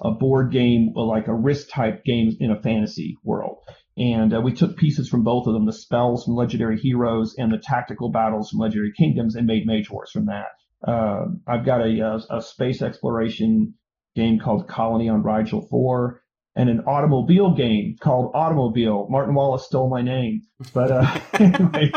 a 0.02 0.10
board 0.10 0.52
game, 0.52 0.92
like 0.94 1.28
a 1.28 1.34
risk 1.34 1.68
type 1.68 2.04
game 2.04 2.36
in 2.40 2.50
a 2.50 2.60
fantasy 2.60 3.16
world. 3.22 3.58
And 3.96 4.34
uh, 4.34 4.40
we 4.40 4.52
took 4.52 4.76
pieces 4.76 5.08
from 5.08 5.22
both 5.22 5.46
of 5.46 5.52
them, 5.52 5.66
the 5.66 5.72
spells 5.72 6.24
from 6.24 6.34
Legendary 6.34 6.78
Heroes 6.78 7.34
and 7.38 7.52
the 7.52 7.62
tactical 7.62 8.10
battles 8.10 8.50
from 8.50 8.60
Legendary 8.60 8.92
Kingdoms, 8.96 9.36
and 9.36 9.46
made 9.46 9.66
Mage 9.66 9.90
Wars 9.90 10.10
from 10.10 10.26
that. 10.26 10.46
Uh, 10.86 11.26
I've 11.46 11.64
got 11.64 11.82
a, 11.82 12.00
a, 12.00 12.38
a, 12.38 12.42
space 12.42 12.82
exploration 12.82 13.74
game 14.16 14.40
called 14.40 14.66
Colony 14.66 15.08
on 15.08 15.22
Rigel 15.22 15.66
4 15.70 16.21
and 16.54 16.68
an 16.68 16.80
automobile 16.86 17.54
game 17.54 17.96
called 18.00 18.32
Automobile. 18.34 19.06
Martin 19.08 19.34
Wallace 19.34 19.64
stole 19.64 19.88
my 19.88 20.02
name. 20.02 20.42
But 20.74 20.90
uh, 20.90 21.20
anyway, 21.34 21.90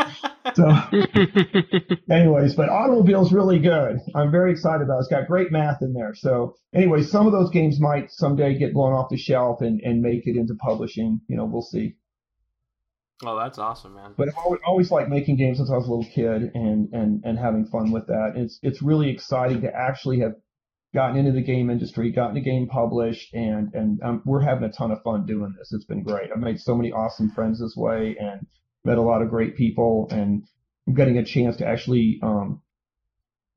so, 0.54 0.68
anyways, 2.10 2.54
but 2.54 2.68
Automobile's 2.68 3.32
really 3.32 3.58
good. 3.58 3.98
I'm 4.14 4.30
very 4.30 4.52
excited 4.52 4.82
about 4.82 4.96
it. 4.96 5.00
It's 5.00 5.08
got 5.08 5.26
great 5.26 5.52
math 5.52 5.82
in 5.82 5.92
there. 5.92 6.14
So, 6.14 6.54
anyway, 6.74 7.02
some 7.02 7.26
of 7.26 7.32
those 7.32 7.50
games 7.50 7.78
might 7.80 8.10
someday 8.10 8.56
get 8.58 8.72
blown 8.72 8.92
off 8.92 9.10
the 9.10 9.18
shelf 9.18 9.60
and, 9.60 9.80
and 9.82 10.00
make 10.00 10.26
it 10.26 10.36
into 10.36 10.54
publishing. 10.54 11.20
You 11.28 11.36
know, 11.36 11.44
we'll 11.44 11.62
see. 11.62 11.96
Oh, 13.24 13.38
that's 13.38 13.58
awesome, 13.58 13.94
man. 13.94 14.12
But 14.16 14.28
I've 14.28 14.36
always, 14.36 14.60
always 14.66 14.90
liked 14.90 15.08
making 15.08 15.36
games 15.36 15.56
since 15.56 15.70
I 15.70 15.76
was 15.76 15.86
a 15.86 15.90
little 15.90 16.10
kid 16.12 16.50
and, 16.54 16.90
and, 16.92 17.22
and 17.24 17.38
having 17.38 17.66
fun 17.66 17.90
with 17.90 18.06
that. 18.08 18.32
It's, 18.36 18.58
it's 18.62 18.82
really 18.82 19.10
exciting 19.10 19.62
to 19.62 19.74
actually 19.74 20.20
have 20.20 20.34
gotten 20.96 21.18
into 21.18 21.30
the 21.30 21.42
game 21.42 21.68
industry, 21.68 22.10
gotten 22.10 22.38
a 22.38 22.40
game 22.40 22.66
published, 22.66 23.34
and, 23.34 23.68
and 23.74 24.00
um, 24.02 24.22
we're 24.24 24.40
having 24.40 24.64
a 24.64 24.72
ton 24.72 24.90
of 24.90 25.02
fun 25.02 25.26
doing 25.26 25.54
this. 25.58 25.70
It's 25.70 25.84
been 25.84 26.02
great. 26.02 26.30
I've 26.34 26.40
made 26.40 26.58
so 26.58 26.74
many 26.74 26.90
awesome 26.90 27.30
friends 27.30 27.60
this 27.60 27.74
way 27.76 28.16
and 28.18 28.46
met 28.82 28.96
a 28.96 29.02
lot 29.02 29.20
of 29.20 29.28
great 29.28 29.56
people, 29.56 30.08
and 30.10 30.42
I'm 30.88 30.94
getting 30.94 31.18
a 31.18 31.24
chance 31.24 31.58
to 31.58 31.66
actually 31.66 32.18
um, 32.22 32.62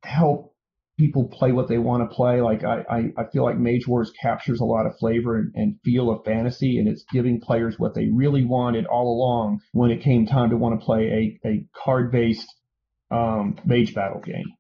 help 0.04 0.54
people 0.97 1.30
play 1.30 1.54
what 1.54 1.69
they 1.69 1.78
want 1.78 2.04
to 2.04 2.13
play. 2.13 2.41
Like 2.41 2.65
I, 2.65 2.84
I, 2.89 2.97
I, 3.21 3.30
feel 3.32 3.45
like 3.45 3.58
Mage 3.58 3.88
Wars 3.88 4.12
captures 4.21 4.60
a 4.60 4.65
lot 4.65 4.86
of 4.86 4.97
flavor 4.99 5.38
and, 5.38 5.54
and, 5.56 5.80
feel 5.86 6.12
of 6.12 6.25
fantasy, 6.25 6.78
and 6.78 6.89
it's 6.89 7.06
giving 7.10 7.39
players 7.39 7.75
what 7.78 7.95
they 7.95 8.08
really 8.13 8.43
wanted 8.43 8.86
all 8.86 9.15
along 9.15 9.62
when 9.71 9.91
it 9.91 10.04
came 10.04 10.28
time 10.28 10.49
to 10.49 10.58
want 10.58 10.78
to 10.78 10.86
play 10.86 11.39
a, 11.45 11.47
a 11.47 11.65
card 11.73 12.12
based 12.12 12.54
um, 13.12 13.58
Mage 13.63 13.95
Battle 13.95 14.19
game. 14.19 14.59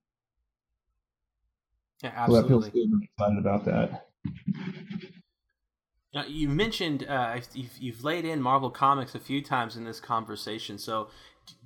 Yeah, 2.03 2.11
absolutely. 2.15 2.49
So 2.49 2.55
that 2.55 2.63
feels 2.63 2.69
good. 2.69 2.93
I'm 2.93 3.01
excited 3.03 3.39
about 3.39 3.65
that. 3.65 4.05
Now, 6.13 6.25
you 6.25 6.49
mentioned 6.49 7.05
uh, 7.07 7.39
you've, 7.53 7.77
you've 7.77 8.03
laid 8.03 8.25
in 8.25 8.41
Marvel 8.41 8.71
Comics 8.71 9.13
a 9.13 9.19
few 9.19 9.43
times 9.43 9.75
in 9.75 9.83
this 9.83 9.99
conversation. 9.99 10.77
So, 10.79 11.09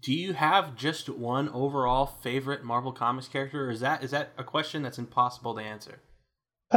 do 0.02 0.14
you 0.14 0.34
have 0.34 0.76
just 0.76 1.10
one 1.10 1.50
overall 1.50 2.06
favorite 2.06 2.64
Marvel 2.64 2.92
Comics 2.92 3.28
character, 3.28 3.68
or 3.68 3.72
is 3.72 3.80
that 3.82 4.04
is 4.04 4.12
that 4.12 4.32
a 4.38 4.44
question 4.44 4.82
that's 4.82 4.98
impossible 4.98 5.56
to 5.56 5.62
answer? 5.62 6.00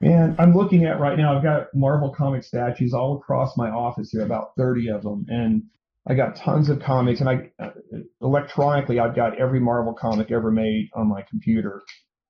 Man, 0.00 0.36
I'm 0.38 0.54
looking 0.54 0.84
at 0.84 1.00
right 1.00 1.16
now. 1.16 1.36
I've 1.36 1.42
got 1.42 1.68
Marvel 1.74 2.10
comic 2.10 2.44
statues 2.44 2.92
all 2.92 3.16
across 3.16 3.56
my 3.56 3.70
office 3.70 4.10
here, 4.10 4.22
about 4.22 4.50
30 4.56 4.90
of 4.90 5.02
them, 5.02 5.24
and 5.28 5.62
I 6.06 6.14
got 6.14 6.36
tons 6.36 6.68
of 6.68 6.80
comics. 6.80 7.20
And 7.20 7.28
I 7.28 7.50
electronically, 8.20 9.00
I've 9.00 9.16
got 9.16 9.38
every 9.38 9.60
Marvel 9.60 9.94
comic 9.94 10.30
ever 10.30 10.50
made 10.50 10.90
on 10.94 11.08
my 11.08 11.22
computer. 11.22 11.82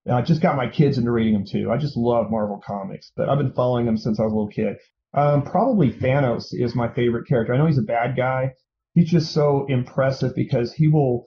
And 0.05 0.15
I 0.15 0.23
just 0.23 0.41
got 0.41 0.57
my 0.57 0.69
kids 0.69 0.97
into 0.99 1.11
reading 1.11 1.35
them 1.35 1.45
too. 1.45 1.71
I 1.71 1.77
just 1.77 1.97
love 1.97 2.31
Marvel 2.31 2.63
comics, 2.65 3.13
but 3.17 3.29
I've 3.29 3.39
been 3.39 3.53
following 3.53 3.87
them 3.87 3.97
since 3.97 4.19
I 4.19 4.25
was 4.25 4.33
a 4.33 4.37
little 4.37 4.49
kid. 4.49 4.77
Um, 5.15 5.43
probably 5.43 5.91
Thanos 5.91 6.49
is 6.53 6.75
my 6.75 6.89
favorite 6.89 7.27
character. 7.27 7.55
I 7.55 7.59
know 7.59 7.67
he's 7.67 7.79
a 7.79 7.83
bad 7.83 8.17
guy. 8.17 8.53
He's 8.95 9.11
just 9.11 9.33
so 9.33 9.67
impressive 9.69 10.35
because 10.35 10.73
he 10.73 10.89
will, 10.89 11.27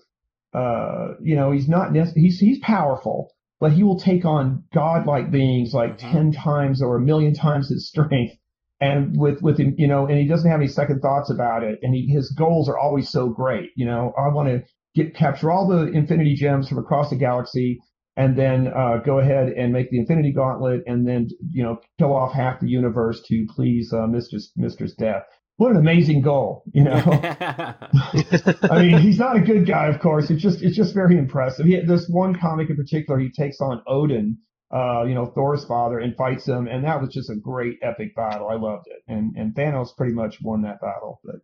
uh, 0.53 1.15
you 1.21 1.35
know, 1.35 1.51
he's 1.51 1.67
not 1.67 1.95
he's 2.15 2.39
he's 2.39 2.59
powerful, 2.59 3.31
but 3.59 3.71
he 3.71 3.83
will 3.83 3.99
take 3.99 4.25
on 4.25 4.65
godlike 4.73 5.31
beings 5.31 5.73
like 5.73 5.97
mm-hmm. 5.97 6.11
ten 6.11 6.31
times 6.31 6.81
or 6.81 6.97
a 6.97 7.01
million 7.01 7.33
times 7.33 7.69
his 7.69 7.87
strength, 7.89 8.35
and 8.79 9.17
with 9.19 9.41
with 9.41 9.59
him, 9.59 9.75
you 9.77 9.87
know, 9.87 10.05
and 10.05 10.17
he 10.17 10.27
doesn't 10.27 10.49
have 10.49 10.59
any 10.59 10.67
second 10.67 11.01
thoughts 11.01 11.29
about 11.29 11.63
it, 11.63 11.79
and 11.81 11.93
he, 11.93 12.07
his 12.07 12.31
goals 12.31 12.69
are 12.69 12.77
always 12.77 13.09
so 13.09 13.29
great. 13.29 13.71
You 13.75 13.85
know, 13.85 14.13
I 14.17 14.27
want 14.33 14.49
to 14.49 14.63
get 14.93 15.15
capture 15.15 15.49
all 15.49 15.67
the 15.67 15.87
Infinity 15.91 16.35
Gems 16.35 16.67
from 16.69 16.77
across 16.77 17.09
the 17.09 17.15
galaxy 17.15 17.79
and 18.21 18.37
then 18.37 18.67
uh, 18.67 18.97
go 19.03 19.17
ahead 19.17 19.49
and 19.49 19.73
make 19.73 19.89
the 19.89 19.97
Infinity 19.97 20.31
Gauntlet, 20.31 20.83
and 20.85 21.07
then 21.07 21.27
you 21.51 21.63
know 21.63 21.79
kill 21.97 22.15
off 22.15 22.33
half 22.33 22.59
the 22.59 22.67
universe 22.67 23.19
to 23.27 23.47
please 23.55 23.91
uh, 23.91 24.05
Mistress 24.05 24.51
Mistress 24.55 24.93
Death. 24.93 25.23
What 25.57 25.71
an 25.71 25.77
amazing 25.77 26.21
goal, 26.21 26.63
you 26.71 26.83
know. 26.83 26.93
I 27.03 28.81
mean, 28.81 28.99
he's 28.99 29.17
not 29.17 29.37
a 29.37 29.41
good 29.41 29.67
guy, 29.67 29.87
of 29.87 29.99
course. 29.99 30.29
It's 30.29 30.41
just 30.41 30.61
it's 30.61 30.77
just 30.77 30.93
very 30.93 31.17
impressive. 31.17 31.65
He, 31.65 31.79
this 31.81 32.07
one 32.09 32.37
comic 32.39 32.69
in 32.69 32.75
particular, 32.75 33.19
he 33.19 33.31
takes 33.31 33.59
on 33.59 33.81
Odin, 33.87 34.37
uh, 34.71 35.03
you 35.03 35.15
know, 35.15 35.25
Thor's 35.25 35.65
father, 35.65 35.97
and 35.97 36.15
fights 36.15 36.47
him, 36.47 36.67
and 36.67 36.83
that 36.85 37.01
was 37.01 37.11
just 37.11 37.31
a 37.31 37.35
great 37.35 37.79
epic 37.81 38.15
battle. 38.15 38.49
I 38.49 38.55
loved 38.55 38.85
it, 38.85 39.01
and 39.07 39.35
and 39.35 39.55
Thanos 39.55 39.97
pretty 39.97 40.13
much 40.13 40.37
won 40.43 40.61
that 40.61 40.79
battle, 40.79 41.19
but. 41.23 41.37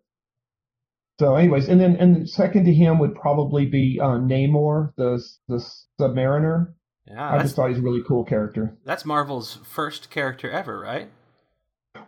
So, 1.19 1.35
anyways, 1.35 1.67
and 1.67 1.81
then 1.81 1.95
and 1.95 2.29
second 2.29 2.65
to 2.65 2.73
him 2.73 2.99
would 2.99 3.15
probably 3.15 3.65
be 3.65 3.99
uh, 4.01 4.17
Namor, 4.19 4.93
the 4.97 5.23
the 5.47 5.65
Submariner. 5.99 6.73
Yeah, 7.07 7.33
I 7.33 7.41
just 7.41 7.55
thought 7.55 7.69
he's 7.69 7.79
a 7.79 7.81
really 7.81 8.03
cool 8.07 8.23
character. 8.23 8.77
That's 8.85 9.05
Marvel's 9.05 9.59
first 9.63 10.09
character 10.09 10.51
ever, 10.51 10.79
right? 10.79 11.09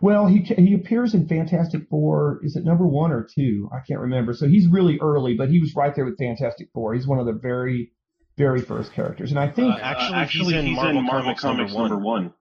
Well, 0.00 0.26
he 0.26 0.42
he 0.42 0.74
appears 0.74 1.14
in 1.14 1.26
Fantastic 1.26 1.88
Four. 1.88 2.40
Is 2.44 2.54
it 2.54 2.64
number 2.64 2.86
one 2.86 3.10
or 3.10 3.26
two? 3.34 3.68
I 3.72 3.78
can't 3.86 4.00
remember. 4.00 4.32
So 4.32 4.46
he's 4.46 4.68
really 4.68 4.98
early, 5.00 5.34
but 5.34 5.50
he 5.50 5.58
was 5.58 5.74
right 5.74 5.94
there 5.94 6.04
with 6.04 6.18
Fantastic 6.18 6.68
Four. 6.72 6.94
He's 6.94 7.06
one 7.06 7.18
of 7.18 7.26
the 7.26 7.32
very 7.32 7.92
very 8.36 8.62
first 8.62 8.92
characters, 8.92 9.30
and 9.30 9.40
I 9.40 9.48
think 9.48 9.74
uh, 9.74 9.78
actually, 9.78 10.14
uh, 10.14 10.20
actually 10.20 10.54
he's, 10.54 10.64
in 10.64 10.74
Marvel, 10.74 10.98
in 10.98 11.04
Marvel 11.04 11.34
Comics, 11.34 11.42
Comics 11.42 11.74
number, 11.74 11.96
one. 11.96 12.04
one. 12.04 12.34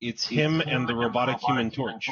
It's 0.00 0.26
him 0.26 0.60
and 0.60 0.88
the 0.88 0.94
robotic 0.94 1.38
Human 1.40 1.70
Torch. 1.70 2.08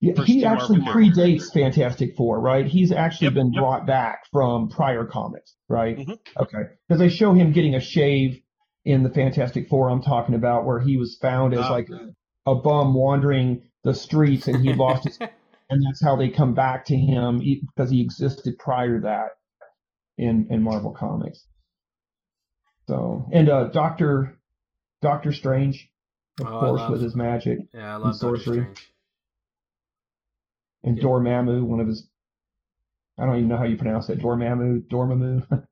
Yeah, 0.00 0.22
he 0.24 0.46
actually 0.46 0.80
predates 0.80 1.52
Fantastic 1.52 2.16
Four, 2.16 2.40
right? 2.40 2.66
He's 2.66 2.90
actually 2.90 3.26
yep, 3.26 3.34
been 3.34 3.52
yep. 3.52 3.60
brought 3.60 3.86
back 3.86 4.24
from 4.32 4.70
prior 4.70 5.04
comics, 5.04 5.56
right? 5.68 5.98
Mm-hmm. 5.98 6.12
Okay, 6.42 6.62
because 6.88 6.98
they 6.98 7.10
show 7.10 7.34
him 7.34 7.52
getting 7.52 7.74
a 7.74 7.80
shave 7.80 8.40
in 8.86 9.02
the 9.02 9.10
Fantastic 9.10 9.68
Four 9.68 9.90
I'm 9.90 10.00
talking 10.00 10.34
about, 10.34 10.64
where 10.64 10.80
he 10.80 10.96
was 10.96 11.18
found 11.20 11.52
as 11.52 11.60
uh, 11.60 11.70
like 11.70 11.88
a 12.46 12.54
bum 12.54 12.94
wandering 12.94 13.62
the 13.84 13.92
streets, 13.92 14.48
and 14.48 14.64
he 14.64 14.72
lost 14.72 15.04
his, 15.04 15.18
and 15.70 15.84
that's 15.86 16.02
how 16.02 16.16
they 16.16 16.30
come 16.30 16.54
back 16.54 16.86
to 16.86 16.96
him 16.96 17.38
because 17.38 17.90
he 17.90 18.00
existed 18.00 18.58
prior 18.58 19.00
to 19.00 19.02
that 19.02 19.28
in 20.16 20.46
in 20.48 20.62
Marvel 20.62 20.92
Comics. 20.92 21.44
So, 22.88 23.28
and 23.34 23.50
uh, 23.50 23.64
Doctor 23.64 24.38
Doctor 25.02 25.32
Strange, 25.34 25.90
of 26.40 26.46
oh, 26.46 26.60
course, 26.60 26.80
love, 26.80 26.90
with 26.92 27.02
his 27.02 27.14
magic 27.14 27.58
yeah, 27.74 27.92
I 27.92 27.96
love 27.96 28.06
and 28.06 28.16
sorcery 28.16 28.66
and 30.82 30.96
yeah. 30.96 31.04
Dormammu, 31.04 31.62
one 31.62 31.80
of 31.80 31.86
his, 31.86 32.06
I 33.18 33.26
don't 33.26 33.36
even 33.36 33.48
know 33.48 33.56
how 33.56 33.64
you 33.64 33.76
pronounce 33.76 34.06
that, 34.06 34.18
Dormammu, 34.18 34.88
Dormammu, 34.88 35.46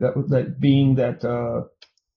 that 0.00 0.14
that 0.28 0.60
being 0.60 0.96
that, 0.96 1.24
uh, 1.24 1.64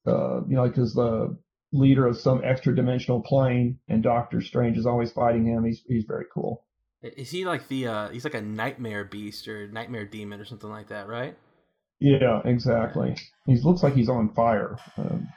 uh, 0.10 0.42
you 0.48 0.56
know, 0.56 0.64
like 0.64 0.78
is 0.78 0.94
the 0.94 1.38
leader 1.72 2.08
of 2.08 2.18
some 2.18 2.42
extra 2.44 2.76
dimensional 2.76 3.22
plane, 3.22 3.80
and 3.88 4.02
Doctor 4.02 4.42
Strange 4.42 4.78
is 4.78 4.86
always 4.86 5.12
fighting 5.12 5.46
him. 5.46 5.66
He's 5.66 5.84
he's 5.88 6.06
very 6.08 6.26
cool. 6.34 6.66
Is 7.02 7.30
he 7.30 7.46
like 7.46 7.68
the 7.68 7.88
uh 7.88 8.10
he's 8.10 8.24
like 8.24 8.34
a 8.34 8.42
nightmare 8.42 9.04
beast 9.04 9.48
or 9.48 9.68
nightmare 9.68 10.06
demon 10.06 10.40
or 10.40 10.46
something 10.46 10.70
like 10.70 10.88
that, 10.90 11.08
right? 11.08 11.38
Yeah, 12.00 12.42
exactly. 12.46 13.16
He 13.46 13.58
looks 13.58 13.84
like 13.84 13.96
he's 13.96 14.10
on 14.10 14.34
fire. 14.34 14.78
Um, 14.98 15.28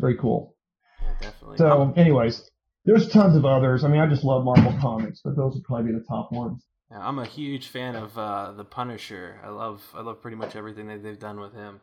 very 0.00 0.16
cool. 0.16 0.56
Yeah, 1.00 1.12
definitely. 1.20 1.58
So, 1.58 1.92
anyways, 1.96 2.50
there's 2.84 3.08
tons 3.08 3.36
of 3.36 3.44
others. 3.44 3.84
I 3.84 3.88
mean, 3.88 4.00
I 4.00 4.06
just 4.06 4.24
love 4.24 4.44
Marvel 4.44 4.74
comics, 4.80 5.20
but 5.24 5.36
those 5.36 5.54
would 5.54 5.64
probably 5.64 5.92
be 5.92 5.98
the 5.98 6.04
top 6.04 6.32
ones. 6.32 6.64
Yeah, 6.90 7.06
I'm 7.06 7.18
a 7.18 7.24
huge 7.24 7.68
fan 7.68 7.96
of 7.96 8.16
uh, 8.18 8.52
the 8.52 8.64
Punisher. 8.64 9.40
I 9.42 9.48
love 9.48 9.82
I 9.94 10.02
love 10.02 10.20
pretty 10.20 10.36
much 10.36 10.56
everything 10.56 10.88
that 10.88 11.02
they've 11.02 11.18
done 11.18 11.40
with 11.40 11.54
him. 11.54 11.80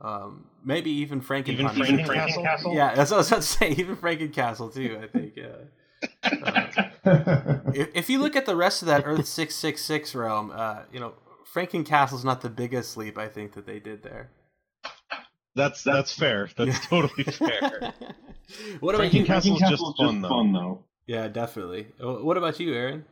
Um, 0.00 0.46
maybe 0.64 0.90
even 0.90 1.20
Franken 1.20 1.48
even 1.48 1.66
Punisher. 1.66 1.96
Franken 1.98 2.74
Yeah, 2.74 2.94
that's 2.94 3.10
what 3.10 3.16
I 3.16 3.18
was 3.18 3.28
about 3.28 3.42
to 3.42 3.48
say. 3.48 3.70
Even 3.70 3.96
Frankencastle 3.96 4.72
too. 4.72 5.00
I 5.02 5.06
think. 5.06 5.38
Uh, 5.38 5.64
uh, 6.22 7.58
if, 7.74 7.88
if, 7.94 8.10
you 8.10 8.20
look 8.20 8.36
at 8.36 8.46
the 8.46 8.54
rest 8.54 8.82
of 8.82 8.86
that 8.86 9.02
Earth 9.04 9.26
six 9.26 9.56
six 9.56 9.84
six 9.84 10.14
realm, 10.14 10.52
uh, 10.54 10.82
you 10.92 11.00
know, 11.00 11.14
Frankencastle's 11.44 12.24
not 12.24 12.40
the 12.40 12.48
biggest 12.48 12.96
leap 12.96 13.18
I 13.18 13.28
think 13.28 13.54
that 13.54 13.66
they 13.66 13.80
did 13.80 14.02
there. 14.02 14.30
That's 15.58 15.82
that's 15.82 16.12
fair. 16.12 16.48
That's 16.56 16.78
totally 16.86 17.24
fair. 17.24 17.92
what 18.80 18.94
about 18.94 19.12
you? 19.12 19.24
Castle's 19.24 19.58
just 19.58 19.82
fun, 19.96 20.22
though. 20.22 20.28
fun 20.28 20.52
though. 20.52 20.84
Yeah, 21.08 21.26
definitely. 21.26 21.88
What 21.98 22.36
about 22.36 22.60
you, 22.60 22.72
Aaron? 22.72 23.04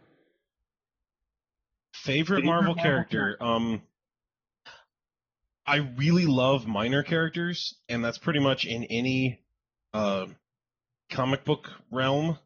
Favorite, 1.93 2.37
Favorite 2.37 2.45
Marvel, 2.45 2.75
Marvel 2.77 2.83
character? 2.83 3.37
Um, 3.41 3.83
I 5.67 5.79
really 5.97 6.27
love 6.27 6.69
minor 6.69 7.03
characters, 7.03 7.75
and 7.89 8.05
that's 8.05 8.19
pretty 8.19 8.39
much 8.39 8.65
in 8.65 8.85
any 8.85 9.41
uh, 9.93 10.27
comic 11.11 11.45
book 11.45 11.69
realm. 11.91 12.39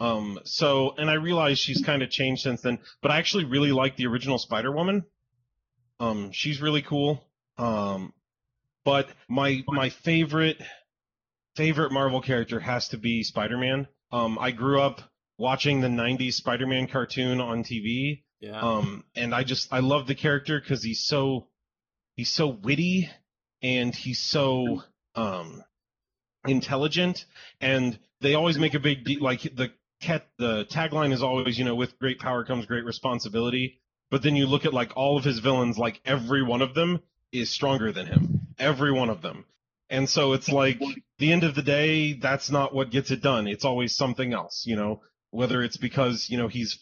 Um, 0.00 0.40
so, 0.42 0.96
and 0.98 1.08
I 1.08 1.14
realize 1.14 1.60
she's 1.60 1.80
kind 1.80 2.02
of 2.02 2.10
changed 2.10 2.42
since 2.42 2.62
then, 2.62 2.80
but 3.02 3.12
I 3.12 3.18
actually 3.18 3.44
really 3.44 3.70
like 3.70 3.96
the 3.96 4.06
original 4.08 4.38
Spider 4.38 4.72
Woman. 4.72 5.04
Um, 6.00 6.32
she's 6.32 6.60
really 6.60 6.82
cool. 6.82 7.22
Um, 7.56 8.12
but 8.84 9.08
my 9.28 9.62
my 9.68 9.90
favorite 9.90 10.60
favorite 11.56 11.92
Marvel 11.92 12.20
character 12.20 12.60
has 12.60 12.88
to 12.88 12.98
be 12.98 13.22
Spider-Man. 13.22 13.86
Um, 14.12 14.38
I 14.38 14.50
grew 14.50 14.80
up 14.80 15.00
watching 15.38 15.80
the 15.80 15.88
'90s 15.88 16.34
Spider-Man 16.34 16.88
cartoon 16.88 17.40
on 17.40 17.64
TV. 17.64 18.22
Yeah. 18.40 18.60
Um, 18.60 19.04
and 19.14 19.34
I 19.34 19.44
just 19.44 19.72
I 19.72 19.80
love 19.80 20.06
the 20.06 20.14
character 20.14 20.60
because 20.60 20.82
he's 20.82 21.04
so 21.04 21.48
he's 22.16 22.30
so 22.30 22.48
witty 22.48 23.08
and 23.62 23.94
he's 23.94 24.20
so 24.20 24.82
um 25.14 25.62
intelligent 26.46 27.24
and 27.60 27.98
they 28.20 28.34
always 28.34 28.58
make 28.58 28.74
a 28.74 28.78
big 28.78 29.04
de- 29.04 29.18
like 29.18 29.42
the 29.42 29.70
cat 30.00 30.26
the 30.38 30.66
tagline 30.66 31.12
is 31.12 31.22
always 31.22 31.58
you 31.58 31.64
know 31.64 31.74
with 31.74 31.98
great 31.98 32.18
power 32.18 32.44
comes 32.44 32.66
great 32.66 32.84
responsibility 32.84 33.80
but 34.10 34.22
then 34.22 34.36
you 34.36 34.46
look 34.46 34.66
at 34.66 34.74
like 34.74 34.92
all 34.96 35.16
of 35.16 35.24
his 35.24 35.38
villains 35.38 35.78
like 35.78 36.00
every 36.04 36.42
one 36.42 36.60
of 36.60 36.74
them 36.74 37.00
is 37.32 37.50
stronger 37.50 37.92
than 37.92 38.06
him 38.06 38.33
every 38.58 38.92
one 38.92 39.10
of 39.10 39.22
them 39.22 39.44
and 39.90 40.08
so 40.08 40.32
it's 40.32 40.48
like 40.48 40.80
the 41.18 41.32
end 41.32 41.44
of 41.44 41.54
the 41.54 41.62
day, 41.62 42.14
that's 42.14 42.50
not 42.50 42.74
what 42.74 42.90
gets 42.90 43.10
it 43.10 43.22
done. 43.22 43.46
It's 43.46 43.64
always 43.64 43.94
something 43.94 44.32
else, 44.32 44.64
you 44.66 44.76
know, 44.76 45.02
whether 45.30 45.62
it's 45.62 45.76
because, 45.76 46.28
you 46.30 46.38
know, 46.38 46.48
he's 46.48 46.78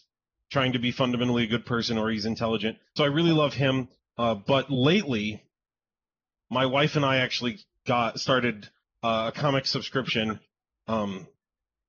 trying 0.51 0.73
to 0.73 0.79
be 0.79 0.91
fundamentally 0.91 1.43
a 1.43 1.47
good 1.47 1.65
person 1.65 1.97
or 1.97 2.09
he's 2.09 2.25
intelligent. 2.25 2.77
So 2.95 3.03
I 3.03 3.07
really 3.07 3.31
love 3.31 3.53
him. 3.53 3.89
Uh, 4.17 4.35
but 4.35 4.71
lately, 4.71 5.43
my 6.49 6.65
wife 6.65 6.95
and 6.95 7.05
I 7.05 7.17
actually 7.17 7.59
got 7.85 8.19
started 8.19 8.69
uh, 9.01 9.31
a 9.33 9.39
comic 9.39 9.65
subscription 9.65 10.39
um, 10.87 11.27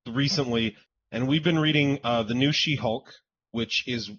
recently, 0.07 0.77
and 1.12 1.29
we've 1.29 1.44
been 1.44 1.59
reading 1.59 2.01
uh, 2.03 2.23
the 2.23 2.35
new 2.35 2.51
She-Hulk, 2.51 3.12
which 3.53 3.85
is 3.87 4.11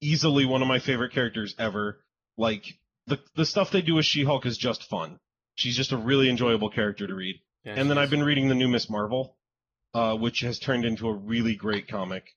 easily 0.00 0.44
one 0.44 0.62
of 0.62 0.68
my 0.68 0.78
favorite 0.78 1.12
characters 1.12 1.54
ever. 1.58 2.00
Like 2.36 2.64
the 3.06 3.20
the 3.36 3.46
stuff 3.46 3.70
they 3.70 3.82
do 3.82 3.94
with 3.94 4.06
She-Hulk 4.06 4.46
is 4.46 4.56
just 4.56 4.84
fun. 4.84 5.18
She's 5.54 5.76
just 5.76 5.92
a 5.92 5.96
really 5.96 6.28
enjoyable 6.28 6.70
character 6.70 7.06
to 7.06 7.14
read. 7.14 7.36
Yeah, 7.64 7.74
and 7.76 7.88
then 7.88 7.98
I've 7.98 8.10
been 8.10 8.22
reading 8.22 8.48
the 8.48 8.54
new 8.54 8.68
Miss 8.68 8.90
Marvel, 8.90 9.36
uh, 9.94 10.16
which 10.16 10.40
has 10.40 10.58
turned 10.58 10.84
into 10.84 11.08
a 11.08 11.12
really 11.12 11.54
great 11.54 11.88
comic. 11.88 12.34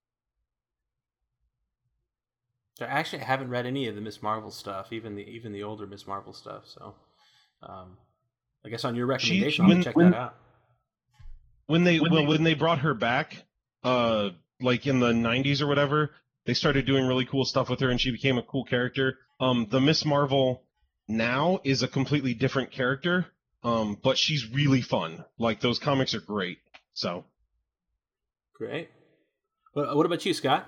I 2.79 2.85
actually 2.85 3.19
haven't 3.19 3.49
read 3.49 3.65
any 3.65 3.87
of 3.87 3.95
the 3.95 4.01
Miss 4.01 4.21
Marvel 4.21 4.51
stuff, 4.51 4.93
even 4.93 5.15
the 5.15 5.23
even 5.23 5.51
the 5.51 5.63
older 5.63 5.87
Miss 5.87 6.05
Marvel 6.05 6.33
stuff. 6.33 6.63
So, 6.67 6.95
um, 7.63 7.97
I 8.65 8.69
guess 8.69 8.85
on 8.85 8.95
your 8.95 9.07
recommendation, 9.07 9.65
she, 9.65 9.67
when, 9.67 9.77
I'll 9.77 9.83
check 9.83 9.95
when, 9.95 10.11
that 10.11 10.17
out. 10.17 10.35
When 11.65 11.83
they 11.83 11.99
when 11.99 12.11
well, 12.11 12.21
they, 12.21 12.27
when 12.27 12.43
they 12.43 12.53
brought 12.53 12.79
her 12.79 12.93
back, 12.93 13.43
uh, 13.83 14.29
like 14.61 14.85
in 14.85 14.99
the 14.99 15.11
'90s 15.11 15.61
or 15.61 15.67
whatever, 15.67 16.11
they 16.45 16.53
started 16.53 16.85
doing 16.85 17.07
really 17.07 17.25
cool 17.25 17.45
stuff 17.45 17.69
with 17.69 17.79
her, 17.79 17.89
and 17.89 17.99
she 17.99 18.11
became 18.11 18.37
a 18.37 18.43
cool 18.43 18.63
character. 18.63 19.17
Um, 19.39 19.67
the 19.69 19.79
Miss 19.79 20.05
Marvel 20.05 20.63
now 21.07 21.59
is 21.63 21.83
a 21.83 21.87
completely 21.87 22.33
different 22.33 22.71
character. 22.71 23.27
Um, 23.63 23.97
but 24.01 24.17
she's 24.17 24.49
really 24.49 24.81
fun. 24.81 25.25
Like 25.37 25.59
those 25.59 25.79
comics 25.79 26.13
are 26.13 26.21
great. 26.21 26.59
So 26.93 27.25
great. 28.53 28.89
What, 29.73 29.95
what 29.95 30.05
about 30.05 30.25
you, 30.25 30.33
Scott? 30.33 30.67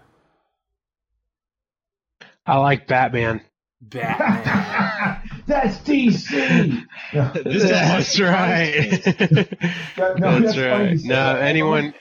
I 2.46 2.58
like 2.58 2.88
Batman. 2.88 3.42
Batman. 3.82 5.22
that's 5.48 5.78
DC. 5.80 6.84
that's 7.14 8.20
right. 8.20 9.06
no, 9.98 10.16
that's, 10.16 10.56
that's 10.56 10.58
right. 10.58 11.00
No, 11.04 11.36
anyone 11.38 11.94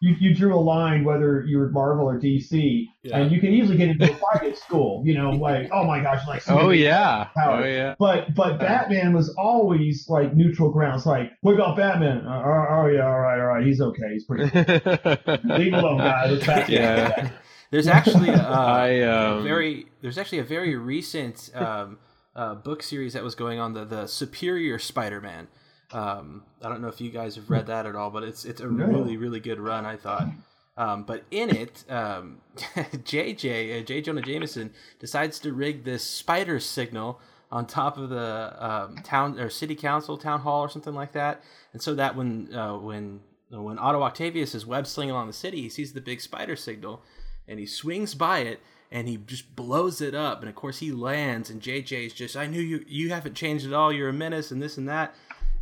you, 0.00 0.16
you 0.20 0.34
drew 0.34 0.54
a 0.54 0.60
line 0.60 1.04
whether 1.04 1.44
you 1.46 1.58
were 1.58 1.70
Marvel 1.70 2.06
or 2.06 2.20
DC, 2.20 2.86
yeah. 3.02 3.18
and 3.18 3.32
you 3.32 3.40
can 3.40 3.50
easily 3.50 3.78
get 3.78 3.88
into 3.88 4.12
a 4.12 4.14
fight 4.16 4.42
at 4.42 4.58
school. 4.58 5.02
You 5.06 5.14
know, 5.14 5.30
like 5.30 5.70
oh 5.72 5.84
my 5.84 6.02
gosh, 6.02 6.26
like 6.28 6.42
oh 6.48 6.70
yeah, 6.70 7.28
power. 7.36 7.62
oh 7.62 7.66
yeah. 7.66 7.94
But 7.98 8.34
but 8.34 8.58
Batman 8.58 9.14
was 9.14 9.34
always 9.38 10.06
like 10.08 10.34
neutral 10.34 10.70
grounds. 10.70 11.06
Like 11.06 11.32
what 11.40 11.54
about 11.54 11.76
Batman? 11.76 12.26
Uh, 12.26 12.42
oh, 12.44 12.66
oh, 12.70 12.86
yeah, 12.86 13.06
all 13.06 13.20
right, 13.20 13.40
all 13.40 13.46
right, 13.46 13.66
he's 13.66 13.80
okay, 13.80 14.12
he's 14.12 14.24
pretty. 14.24 14.44
Leave 15.44 15.72
alone, 15.72 15.98
guys. 15.98 16.68
Yeah. 16.68 17.30
There's 17.70 17.88
actually 17.88 18.28
a, 18.28 18.36
I, 18.48 19.00
um... 19.00 19.38
a, 19.38 19.42
very 19.42 19.86
there's 20.00 20.18
actually 20.18 20.38
a 20.38 20.44
very 20.44 20.76
recent 20.76 21.50
um, 21.54 21.98
uh, 22.36 22.54
book 22.54 22.82
series 22.82 23.14
that 23.14 23.24
was 23.24 23.34
going 23.34 23.58
on 23.58 23.72
the 23.72 23.84
the 23.84 24.06
Superior 24.06 24.78
Spider-Man 24.78 25.48
um, 25.94 26.42
I 26.62 26.68
don't 26.68 26.82
know 26.82 26.88
if 26.88 27.00
you 27.00 27.10
guys 27.10 27.36
have 27.36 27.48
read 27.48 27.66
that 27.68 27.86
at 27.86 27.94
all, 27.94 28.10
but 28.10 28.24
it's 28.24 28.44
it's 28.44 28.60
a 28.60 28.66
no. 28.66 28.86
really 28.86 29.16
really 29.16 29.40
good 29.40 29.60
run. 29.60 29.86
I 29.86 29.96
thought. 29.96 30.28
Um, 30.76 31.04
but 31.04 31.22
in 31.30 31.50
it, 31.50 31.84
um, 31.88 32.40
JJ 32.56 33.80
uh, 33.80 33.84
J 33.84 34.00
Jonah 34.00 34.22
Jameson 34.22 34.72
decides 34.98 35.38
to 35.40 35.52
rig 35.52 35.84
this 35.84 36.02
spider 36.02 36.58
signal 36.58 37.20
on 37.52 37.66
top 37.66 37.96
of 37.96 38.10
the 38.10 38.56
um, 38.58 38.96
town 39.04 39.38
or 39.38 39.48
city 39.48 39.76
council 39.76 40.18
town 40.18 40.40
hall 40.40 40.62
or 40.62 40.68
something 40.68 40.94
like 40.94 41.12
that, 41.12 41.42
and 41.72 41.80
so 41.80 41.94
that 41.94 42.16
when 42.16 42.52
uh, 42.52 42.76
when 42.76 43.20
when 43.50 43.78
Otto 43.78 44.02
Octavius 44.02 44.54
is 44.54 44.66
web 44.66 44.88
slinging 44.88 45.12
along 45.12 45.28
the 45.28 45.32
city, 45.32 45.60
he 45.62 45.68
sees 45.68 45.92
the 45.92 46.00
big 46.00 46.20
spider 46.20 46.56
signal, 46.56 47.02
and 47.46 47.60
he 47.60 47.66
swings 47.66 48.14
by 48.14 48.40
it 48.40 48.60
and 48.94 49.08
he 49.08 49.16
just 49.16 49.56
blows 49.56 50.00
it 50.00 50.14
up. 50.14 50.40
And 50.40 50.48
of 50.48 50.54
course, 50.54 50.78
he 50.78 50.92
lands, 50.92 51.50
and 51.50 51.60
JJ's 51.60 52.12
just, 52.12 52.36
I 52.36 52.46
knew 52.46 52.60
you 52.60 52.84
you 52.86 53.10
haven't 53.10 53.34
changed 53.34 53.66
at 53.66 53.72
all. 53.72 53.92
You're 53.92 54.10
a 54.10 54.12
menace, 54.12 54.52
and 54.52 54.62
this 54.62 54.78
and 54.78 54.88
that. 54.88 55.14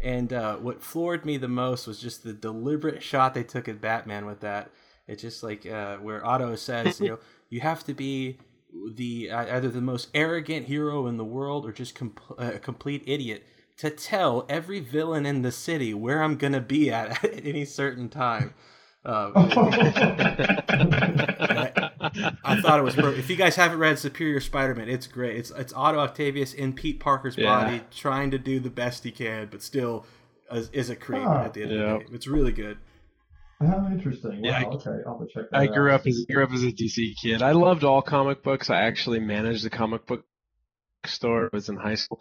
And 0.03 0.32
uh, 0.32 0.57
what 0.57 0.82
floored 0.82 1.24
me 1.24 1.36
the 1.36 1.48
most 1.48 1.86
was 1.86 2.00
just 2.00 2.24
the 2.24 2.32
deliberate 2.32 3.03
shot 3.03 3.34
they 3.34 3.44
took 3.44 3.68
at 3.68 3.80
Batman 3.80 4.26
with 4.26 4.40
that. 4.40 4.70
It's 5.07 5.22
just 5.22 5.42
like 5.42 5.64
uh, 5.66 5.96
where 5.98 6.24
Otto 6.24 6.57
says, 6.57 7.00
you 7.00 7.09
know, 7.09 7.18
you 7.50 7.61
have 7.61 7.84
to 7.84 7.94
be 7.94 8.38
the 8.94 9.30
uh, 9.30 9.57
either 9.57 9.68
the 9.68 9.80
most 9.80 10.09
arrogant 10.14 10.66
hero 10.66 11.07
in 11.07 11.16
the 11.18 11.24
world 11.24 11.66
or 11.66 11.72
just 11.72 11.94
com- 11.94 12.14
a 12.38 12.59
complete 12.59 13.03
idiot 13.07 13.44
to 13.76 13.90
tell 13.90 14.46
every 14.48 14.80
villain 14.80 15.26
in 15.26 15.42
the 15.42 15.53
city 15.53 15.94
where 15.94 16.22
I'm 16.22 16.36
gonna 16.36 16.61
be 16.61 16.90
at 16.90 17.24
at 17.24 17.44
any 17.46 17.64
certain 17.64 18.09
time. 18.09 18.55
Um, 19.05 19.32
I, 22.17 22.37
I, 22.45 22.61
thought 22.61 22.79
it 22.79 22.83
was 22.83 22.95
perfect. 22.95 23.19
If 23.19 23.31
you 23.31 23.37
guys 23.37 23.57
haven't 23.57 23.79
read 23.79 23.99
Superior 23.99 24.41
Spider-Man, 24.41 24.89
it's 24.89 25.07
great. 25.07 25.37
It's 25.37 25.51
it's 25.51 25.73
Otto 25.73 25.99
Octavius 25.99 26.55
in 26.55 26.73
Pete 26.73 27.01
Parker's 27.01 27.37
yeah. 27.37 27.47
body, 27.47 27.81
trying 27.91 28.31
to 28.31 28.39
do 28.39 28.61
the 28.61 28.71
best 28.71 29.05
he 29.05 29.11
can, 29.11 29.49
but 29.51 29.63
still 29.63 30.05
is, 30.51 30.69
is 30.71 30.91
a 30.91 30.97
creep 30.97 31.27
at 31.27 31.55
the 31.55 31.63
end 31.63 31.73
yeah. 31.73 31.79
of 31.79 31.99
the 32.01 32.05
day. 32.07 32.15
It's 32.15 32.27
really 32.27 32.53
good. 32.53 32.79
How 33.61 33.87
interesting. 33.91 34.43
Wow, 34.43 34.49
yeah, 34.49 34.65
okay, 34.67 34.91
I'll 35.07 35.27
check 35.33 35.51
that 35.51 35.57
I 35.57 35.69
out. 35.69 35.75
grew 35.75 35.93
up 35.93 36.07
as 36.07 36.25
grew 36.29 36.43
up 36.43 36.53
as 36.53 36.65
a 36.65 36.73
DC 36.73 37.15
kid. 37.23 37.43
I 37.43 37.53
loved 37.53 37.85
all 37.85 38.03
comic 38.03 38.43
books. 38.43 38.71
I 38.71 38.83
actually 38.83 39.21
managed 39.21 39.65
a 39.65 39.71
comic 39.71 40.07
book 40.07 40.25
store. 41.07 41.47
I 41.47 41.57
was 41.57 41.69
in 41.69 41.77
high 41.77 41.95
school. 41.95 42.21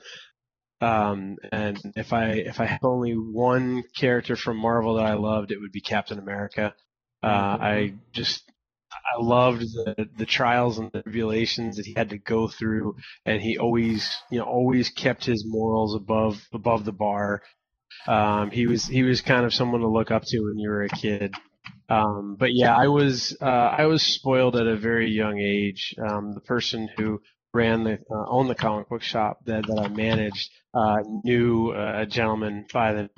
Um, 0.82 1.38
and 1.52 1.80
if 1.96 2.14
I 2.14 2.30
if 2.32 2.60
I 2.60 2.66
had 2.66 2.80
only 2.84 3.14
one 3.14 3.84
character 3.96 4.36
from 4.36 4.58
Marvel 4.58 4.96
that 4.96 5.06
I 5.06 5.14
loved, 5.14 5.52
it 5.52 5.60
would 5.60 5.72
be 5.72 5.82
Captain 5.82 6.20
America. 6.20 6.74
Uh. 7.24 7.28
I 7.28 7.94
just 8.14 8.51
I 8.94 9.22
loved 9.22 9.62
the 9.62 10.08
the 10.18 10.26
trials 10.26 10.78
and 10.80 10.92
the 10.92 11.02
tribulations 11.04 11.78
that 11.78 11.86
he 11.86 11.94
had 11.96 12.10
to 12.10 12.18
go 12.18 12.48
through, 12.48 12.96
and 13.26 13.42
he 13.42 13.58
always 13.58 14.18
you 14.32 14.40
know 14.40 14.46
always 14.46 14.90
kept 14.90 15.26
his 15.26 15.44
morals 15.48 15.96
above 15.96 16.42
above 16.54 16.86
the 16.86 16.92
bar. 16.92 17.42
Um, 18.08 18.52
he 18.52 18.68
was 18.68 18.86
he 18.88 19.04
was 19.04 19.22
kind 19.22 19.46
of 19.46 19.54
someone 19.54 19.82
to 19.82 19.88
look 19.88 20.12
up 20.12 20.24
to 20.26 20.40
when 20.40 20.58
you 20.58 20.70
were 20.70 20.84
a 20.84 20.90
kid. 20.90 21.34
Um, 21.90 22.36
but 22.40 22.54
yeah, 22.54 22.76
I 22.76 22.88
was 22.88 23.38
uh, 23.42 23.46
I 23.46 23.86
was 23.86 24.02
spoiled 24.02 24.56
at 24.56 24.68
a 24.68 24.78
very 24.78 25.10
young 25.12 25.40
age. 25.40 25.94
Um, 26.10 26.34
the 26.34 26.42
person 26.42 26.90
who 26.98 27.22
ran 27.54 27.84
the 27.84 27.94
uh, 27.94 28.30
owned 28.30 28.50
the 28.50 28.56
comic 28.56 28.90
book 28.90 29.02
shop 29.02 29.40
that, 29.46 29.68
that 29.68 29.80
I 29.80 29.90
managed 29.90 30.50
uh, 30.74 30.98
knew 31.24 31.74
a 31.74 32.06
gentleman 32.06 32.66
by 32.72 32.94
the 32.94 33.10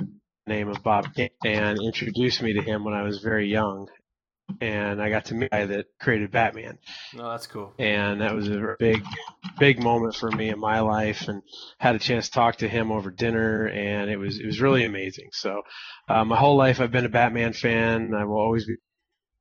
name 0.47 0.69
of 0.69 0.83
Bob 0.83 1.07
and 1.45 1.79
introduced 1.81 2.41
me 2.41 2.53
to 2.53 2.61
him 2.61 2.83
when 2.83 2.93
I 2.93 3.03
was 3.03 3.19
very 3.19 3.47
young. 3.47 3.87
And 4.59 5.01
I 5.01 5.09
got 5.09 5.25
to 5.25 5.35
meet 5.35 5.51
the 5.51 5.57
guy 5.57 5.65
that 5.65 5.85
created 5.99 6.31
Batman. 6.31 6.77
Oh, 7.17 7.31
that's 7.31 7.47
cool. 7.47 7.73
And 7.79 8.21
that 8.21 8.35
was 8.35 8.49
a 8.49 8.75
big, 8.77 9.03
big 9.57 9.81
moment 9.81 10.15
for 10.15 10.29
me 10.31 10.49
in 10.49 10.59
my 10.59 10.81
life, 10.81 11.27
and 11.27 11.41
had 11.79 11.95
a 11.95 11.99
chance 11.99 12.27
to 12.27 12.33
talk 12.33 12.57
to 12.57 12.67
him 12.67 12.91
over 12.91 13.09
dinner, 13.09 13.67
and 13.67 14.09
it 14.09 14.17
was 14.17 14.39
it 14.39 14.45
was 14.45 14.61
really 14.61 14.83
amazing. 14.83 15.29
So, 15.31 15.61
uh, 16.09 16.25
my 16.25 16.37
whole 16.37 16.57
life 16.57 16.81
I've 16.81 16.91
been 16.91 17.05
a 17.05 17.09
Batman 17.09 17.53
fan. 17.53 18.13
I 18.13 18.25
will 18.25 18.37
always 18.37 18.65
be 18.65 18.75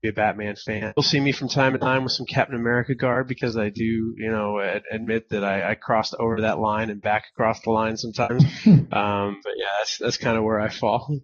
be 0.03 0.09
a 0.09 0.13
Batman 0.13 0.57
fan. 0.57 0.93
You'll 0.97 1.05
see 1.05 1.21
me 1.21 1.33
from 1.33 1.49
time 1.49 1.73
to 1.73 1.79
time 1.79 2.03
with 2.03 2.13
some 2.13 2.27
Captain 2.27 2.57
America 2.57 2.95
garb 2.95 3.29
because 3.29 3.57
I 3.57 3.69
do, 3.71 4.15
you 4.19 4.31
know, 4.31 4.59
admit 4.91 5.31
that 5.31 5.45
I, 5.45 5.71
I 5.71 5.75
crossed 5.77 6.15
over 6.19 6.41
that 6.43 6.59
line 6.59 6.91
and 6.91 7.01
back 7.01 7.27
across 7.33 7.61
the 7.63 7.71
line 7.71 7.97
sometimes. 7.97 8.45
um, 8.67 9.41
but 9.43 9.53
yeah, 9.57 9.71
that's 9.79 9.99
that's 9.99 10.17
kind 10.17 10.37
of 10.37 10.45
where 10.45 10.61
I 10.61 10.69
fall. 10.69 11.21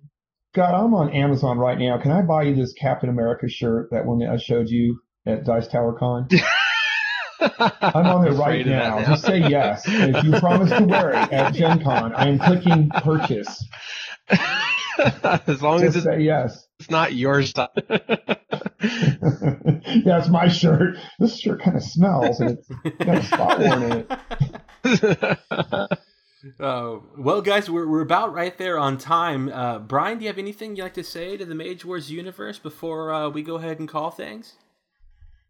God, 0.58 0.74
I'm 0.74 0.92
on 0.92 1.10
Amazon 1.10 1.56
right 1.56 1.78
now. 1.78 1.98
Can 1.98 2.10
I 2.10 2.20
buy 2.22 2.42
you 2.42 2.56
this 2.56 2.72
Captain 2.72 3.08
America 3.08 3.48
shirt, 3.48 3.92
that 3.92 4.04
one 4.04 4.18
that 4.18 4.30
I 4.30 4.38
showed 4.38 4.68
you 4.68 5.00
at 5.24 5.44
Dice 5.44 5.68
Tower 5.68 5.96
Con? 5.96 6.26
I'm 7.40 8.06
on 8.06 8.24
there 8.24 8.32
right 8.32 8.66
now. 8.66 8.98
now. 8.98 9.06
Just 9.06 9.24
say 9.24 9.38
yes. 9.38 9.84
if 9.86 10.24
you 10.24 10.32
promise 10.40 10.76
to 10.76 10.82
wear 10.84 11.10
it 11.10 11.32
at 11.32 11.54
Gen 11.54 11.80
Con, 11.84 12.12
I 12.12 12.26
am 12.26 12.40
clicking 12.40 12.90
purchase. 12.90 13.64
as 15.46 15.62
long 15.62 15.78
Just 15.78 15.96
as 15.96 15.96
it's, 15.98 16.04
say 16.06 16.22
yes. 16.22 16.66
it's 16.80 16.90
not 16.90 17.14
yours. 17.14 17.54
yeah, 17.56 17.68
it's 18.82 20.28
my 20.28 20.48
shirt. 20.48 20.96
This 21.20 21.38
shirt 21.38 21.62
kind 21.62 21.76
of 21.76 21.84
smells 21.84 22.40
and 22.40 22.58
it's 22.58 22.68
got 23.04 23.16
a 23.16 23.22
spot 23.22 23.60
worn 23.60 23.82
in 23.84 24.06
it. 24.84 25.98
Uh, 26.60 26.98
well, 27.16 27.40
guys, 27.40 27.70
we're, 27.70 27.86
we're 27.86 28.00
about 28.00 28.32
right 28.32 28.58
there 28.58 28.78
on 28.78 28.98
time. 28.98 29.48
Uh, 29.48 29.78
Bryan, 29.78 30.18
do 30.18 30.24
you 30.24 30.28
have 30.28 30.38
anything 30.38 30.74
you'd 30.74 30.82
like 30.82 30.94
to 30.94 31.04
say 31.04 31.36
to 31.36 31.44
the 31.44 31.54
Mage 31.54 31.84
Wars 31.84 32.10
universe 32.10 32.58
before 32.58 33.12
uh, 33.12 33.28
we 33.28 33.42
go 33.42 33.56
ahead 33.56 33.78
and 33.78 33.88
call 33.88 34.10
things? 34.10 34.54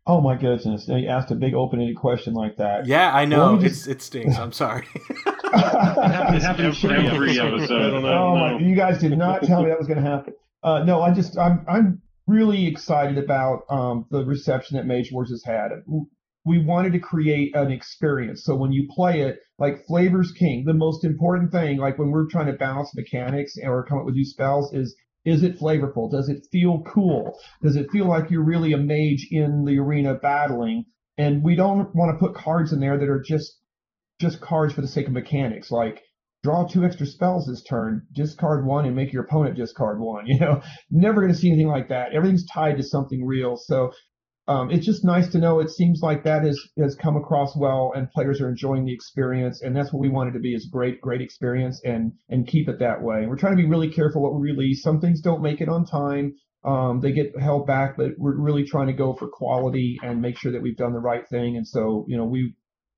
Oh 0.07 0.23
my 0.23 0.37
goodness! 0.37 0.89
You 0.89 1.07
asked 1.07 1.31
a 1.31 1.35
big 1.35 1.53
open-ended 1.53 1.97
question 1.97 2.33
like 2.33 2.57
that. 2.57 2.87
Yeah, 2.87 3.15
I 3.15 3.27
know. 3.27 3.53
Well, 3.53 3.59
just... 3.59 3.87
It 3.87 4.01
stinks. 4.01 4.39
I'm 4.39 4.53
sorry. 4.53 4.87
it 4.95 6.43
happens 6.43 6.83
every 6.83 7.39
episode. 7.39 8.05
Oh 8.05 8.35
my! 8.35 8.59
You 8.59 8.75
guys 8.75 9.01
did 9.01 9.17
not 9.19 9.43
tell 9.43 9.63
me 9.63 9.69
that 9.69 9.79
was 9.79 9.87
going 9.87 10.03
to 10.03 10.11
happen. 10.11 10.33
Uh, 10.63 10.83
no, 10.83 11.03
I 11.03 11.13
just 11.13 11.37
I'm 11.37 11.63
I'm 11.69 12.03
really 12.27 12.67
excited 12.67 13.19
about 13.19 13.65
um, 13.69 14.07
the 14.11 14.25
reception 14.25 14.79
that 14.79 14.87
Mage 14.87 15.13
Wars 15.13 15.29
has 15.29 15.45
had. 15.45 15.73
We 16.45 16.64
wanted 16.64 16.93
to 16.93 16.99
create 16.99 17.55
an 17.55 17.70
experience. 17.70 18.45
So 18.45 18.57
when 18.57 18.72
you 18.72 18.89
play 18.95 19.20
it, 19.20 19.39
like 19.59 19.84
flavors 19.86 20.32
king, 20.32 20.64
the 20.64 20.74
most 20.74 21.05
important 21.05 21.53
thing, 21.53 21.78
like 21.78 21.99
when 21.99 22.11
we're 22.11 22.28
trying 22.28 22.47
to 22.47 22.53
balance 22.53 22.95
mechanics 22.95 23.55
or 23.62 23.84
come 23.84 23.99
up 23.99 24.05
with 24.05 24.14
new 24.14 24.24
spells, 24.24 24.72
is 24.72 24.97
is 25.24 25.43
it 25.43 25.59
flavorful? 25.59 26.11
Does 26.11 26.28
it 26.28 26.47
feel 26.51 26.82
cool? 26.86 27.39
Does 27.62 27.76
it 27.76 27.91
feel 27.91 28.07
like 28.07 28.30
you're 28.30 28.45
really 28.45 28.72
a 28.72 28.78
mage 28.78 29.28
in 29.30 29.64
the 29.64 29.78
arena 29.78 30.14
battling? 30.14 30.86
And 31.18 31.43
we 31.43 31.57
don't 31.57 31.95
want 31.95 32.14
to 32.14 32.24
put 32.24 32.36
cards 32.36 32.72
in 32.72 32.80
there 32.80 32.97
that 32.97 33.09
are 33.09 33.20
just 33.20 33.59
just 34.20 34.41
cards 34.41 34.72
for 34.72 34.80
the 34.80 34.89
sake 34.89 35.07
of 35.07 35.12
mechanics. 35.12 35.70
Like 35.70 36.03
draw 36.45 36.66
two 36.66 36.84
extra 36.84 37.07
spells 37.07 37.47
this 37.47 37.62
turn, 37.62 38.07
discard 38.12 38.64
one 38.64 38.86
and 38.86 38.95
make 38.95 39.12
your 39.12 39.24
opponent 39.24 39.57
discard 39.57 40.01
one. 40.01 40.26
You 40.28 40.39
know, 40.39 40.62
never 40.91 41.20
going 41.20 41.32
to 41.32 41.39
see 41.39 41.49
anything 41.49 41.68
like 41.68 41.89
that. 41.89 42.12
Everything's 42.12 42.47
tied 42.47 42.76
to 42.76 42.82
something 42.82 43.24
real. 43.24 43.57
So 43.57 43.93
um, 44.49 44.70
it's 44.70 44.86
just 44.86 45.05
nice 45.05 45.28
to 45.32 45.38
know. 45.38 45.61
It 45.61 45.70
seems 45.70 46.01
like 46.03 46.24
that 46.24 46.42
has 46.42 46.59
has 46.78 46.94
come 46.94 47.16
across 47.16 47.55
well, 47.55 47.92
and 47.94 48.11
players 48.11 48.40
are 48.40 48.49
enjoying 48.49 48.86
the 48.86 48.94
experience, 48.94 49.61
and 49.62 49.76
that's 49.76 49.92
what 49.92 50.01
we 50.01 50.09
wanted 50.09 50.32
to 50.32 50.40
be 50.40 50.55
is 50.55 50.66
great, 50.72 51.01
great 51.03 51.20
experience, 51.20 51.80
and 51.84 52.12
and 52.30 52.46
keep 52.46 52.68
it 52.68 52.78
that 52.78 53.03
way. 53.03 53.26
We're 53.26 53.36
trying 53.36 53.57
to 53.57 53.62
be 53.62 53.68
really 53.68 53.90
careful 53.90 54.22
what 54.22 54.34
we 54.34 54.51
release. 54.51 54.82
Some 54.82 55.01
things 55.01 55.20
don't 55.20 55.42
make 55.42 55.61
it 55.61 55.68
on 55.68 55.84
time. 55.84 56.34
Um, 56.64 57.01
they 57.01 57.12
get 57.12 57.38
held 57.38 57.66
back, 57.66 57.96
but 57.96 58.12
we're 58.16 58.40
really 58.40 58.64
trying 58.64 58.88
to 58.88 58.92
go 58.92 59.14
for 59.14 59.28
quality 59.28 59.99
and 60.03 60.20
make 60.20 60.38
sure 60.38 60.53
that 60.53 60.62
we've 60.62 60.76
done 60.76 60.92
the 60.92 60.99
right 60.99 61.28
thing. 61.28 61.57
And 61.57 61.68
so, 61.68 62.05
you 62.09 62.16
know, 62.16 62.24
we 62.24 62.55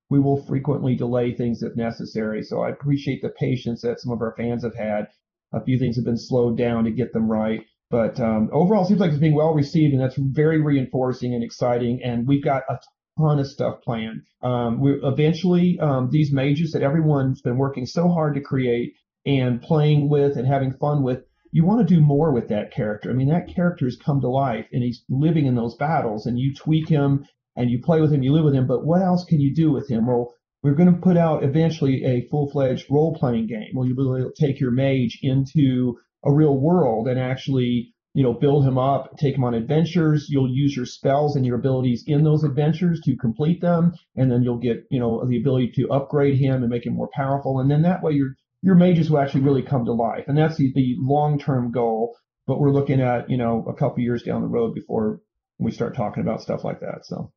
we 0.08 0.20
will 0.20 0.44
frequently 0.46 0.96
delay 0.96 1.34
things 1.34 1.62
if 1.62 1.76
necessary. 1.76 2.42
So 2.42 2.62
I 2.62 2.70
appreciate 2.70 3.22
the 3.22 3.28
patience 3.28 3.82
that 3.82 4.00
some 4.00 4.12
of 4.12 4.20
our 4.22 4.34
fans 4.36 4.64
have 4.64 4.76
had. 4.76 5.08
A 5.52 5.64
few 5.64 5.78
things 5.78 5.96
have 5.96 6.04
been 6.04 6.16
slowed 6.16 6.56
down 6.56 6.84
to 6.84 6.92
get 6.92 7.12
them 7.12 7.28
right. 7.28 7.64
But 7.90 8.20
um, 8.20 8.50
overall, 8.52 8.84
it 8.84 8.88
seems 8.88 9.00
like 9.00 9.10
it's 9.10 9.18
being 9.18 9.34
well 9.34 9.52
received, 9.52 9.92
and 9.92 10.02
that's 10.02 10.16
very 10.16 10.60
reinforcing 10.62 11.34
and 11.34 11.42
exciting. 11.44 12.00
And 12.04 12.26
we've 12.26 12.44
got 12.44 12.62
a 12.68 12.78
ton 13.18 13.38
of 13.38 13.46
stuff 13.46 13.82
planned. 13.82 14.22
Um, 14.42 14.80
we 14.80 14.98
eventually 15.02 15.78
um, 15.80 16.08
these 16.10 16.32
mages 16.32 16.72
that 16.72 16.82
everyone's 16.82 17.42
been 17.42 17.58
working 17.58 17.86
so 17.86 18.08
hard 18.08 18.34
to 18.34 18.40
create. 18.40 18.94
and 19.26 19.60
playing 19.60 20.08
with 20.08 20.36
and 20.36 20.46
having 20.46 20.72
fun 20.72 21.02
with, 21.02 21.24
you 21.52 21.64
want 21.64 21.86
to 21.86 21.94
do 21.94 22.00
more 22.00 22.32
with 22.32 22.48
that 22.48 22.72
character. 22.72 23.10
I 23.10 23.12
mean, 23.12 23.28
that 23.28 23.54
character 23.54 23.84
has 23.84 23.96
come 23.96 24.20
to 24.20 24.28
life 24.30 24.66
and 24.72 24.82
he's 24.82 25.04
living 25.08 25.46
in 25.46 25.56
those 25.56 25.76
battles 25.76 26.26
and 26.26 26.38
you 26.38 26.54
tweak 26.54 26.88
him 26.88 27.26
and 27.56 27.70
you 27.70 27.82
play 27.82 28.00
with 28.00 28.12
him, 28.12 28.22
you 28.22 28.32
live 28.32 28.44
with 28.44 28.54
him, 28.54 28.66
but 28.66 28.86
what 28.86 29.02
else 29.02 29.24
can 29.24 29.40
you 29.40 29.54
do 29.54 29.70
with 29.72 29.90
him? 29.90 30.06
Well, 30.06 30.32
we're 30.62 30.74
going 30.74 30.94
to 30.94 31.00
put 31.00 31.16
out 31.16 31.42
eventually 31.44 32.04
a 32.04 32.26
full-fledged 32.28 32.86
role-playing 32.90 33.46
game 33.46 33.70
where 33.72 33.86
you'll 33.86 33.96
be 33.96 34.20
able 34.20 34.30
to 34.30 34.46
take 34.46 34.60
your 34.60 34.70
mage 34.70 35.18
into 35.22 35.98
a 36.24 36.32
real 36.32 36.56
world 36.56 37.08
and 37.08 37.18
actually, 37.18 37.94
you 38.14 38.22
know, 38.22 38.32
build 38.32 38.66
him 38.66 38.76
up, 38.76 39.16
take 39.18 39.36
him 39.36 39.44
on 39.44 39.54
adventures. 39.54 40.26
You'll 40.28 40.50
use 40.50 40.76
your 40.76 40.86
spells 40.86 41.36
and 41.36 41.46
your 41.46 41.56
abilities 41.56 42.04
in 42.06 42.24
those 42.24 42.44
adventures 42.44 43.00
to 43.04 43.16
complete 43.16 43.60
them, 43.60 43.92
and 44.16 44.30
then 44.30 44.42
you'll 44.42 44.58
get, 44.58 44.84
you 44.90 44.98
know, 44.98 45.24
the 45.28 45.38
ability 45.38 45.72
to 45.76 45.90
upgrade 45.90 46.38
him 46.38 46.62
and 46.62 46.68
make 46.68 46.86
him 46.86 46.94
more 46.94 47.10
powerful. 47.12 47.60
And 47.60 47.70
then 47.70 47.82
that 47.82 48.02
way 48.02 48.12
your 48.12 48.34
your 48.62 48.74
mages 48.74 49.10
will 49.10 49.20
actually 49.20 49.42
really 49.42 49.62
come 49.62 49.84
to 49.86 49.92
life. 49.92 50.24
And 50.28 50.36
that's 50.36 50.56
the, 50.56 50.70
the 50.74 50.96
long-term 50.98 51.72
goal. 51.72 52.16
But 52.46 52.60
we're 52.60 52.72
looking 52.72 53.00
at, 53.00 53.30
you 53.30 53.36
know, 53.38 53.64
a 53.68 53.74
couple 53.74 54.00
years 54.00 54.22
down 54.22 54.42
the 54.42 54.48
road 54.48 54.74
before 54.74 55.20
we 55.58 55.70
start 55.70 55.94
talking 55.94 56.22
about 56.22 56.42
stuff 56.42 56.64
like 56.64 56.80
that. 56.80 57.04
So. 57.04 57.32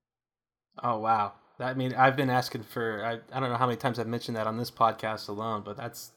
Oh 0.81 0.97
wow. 0.99 1.33
I 1.59 1.75
mean, 1.75 1.93
I've 1.93 2.15
been 2.15 2.31
asking 2.31 2.63
for 2.63 3.05
I, 3.05 3.19
I 3.31 3.39
don't 3.39 3.49
know 3.49 3.57
how 3.57 3.67
many 3.67 3.77
times 3.77 3.99
I've 3.99 4.07
mentioned 4.07 4.37
that 4.37 4.47
on 4.47 4.57
this 4.57 4.71
podcast 4.71 5.29
alone, 5.29 5.61
but 5.63 5.77
that's 5.77 6.11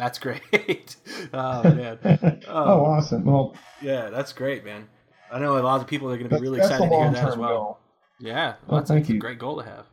that's 0.00 0.18
great. 0.18 0.96
oh 1.32 1.62
man. 1.62 1.98
Um, 2.50 2.68
oh, 2.68 2.84
awesome. 2.86 3.24
Well, 3.24 3.54
yeah, 3.80 4.08
that's 4.10 4.32
great, 4.32 4.64
man. 4.64 4.88
I 5.30 5.38
know 5.38 5.58
a 5.58 5.60
lot 5.60 5.80
of 5.80 5.86
people 5.86 6.10
are 6.10 6.16
going 6.16 6.28
to 6.28 6.34
be 6.36 6.40
really 6.40 6.58
excited 6.58 6.88
to 6.88 6.96
hear 6.96 7.10
that 7.12 7.28
as 7.28 7.36
well. 7.36 7.48
Goal. 7.48 7.78
Yeah, 8.18 8.54
well, 8.66 8.80
that's, 8.80 8.90
thank 8.90 9.08
you. 9.08 9.16
a 9.16 9.18
great 9.18 9.38
goal 9.38 9.62
to 9.62 9.68
have. 9.68 9.86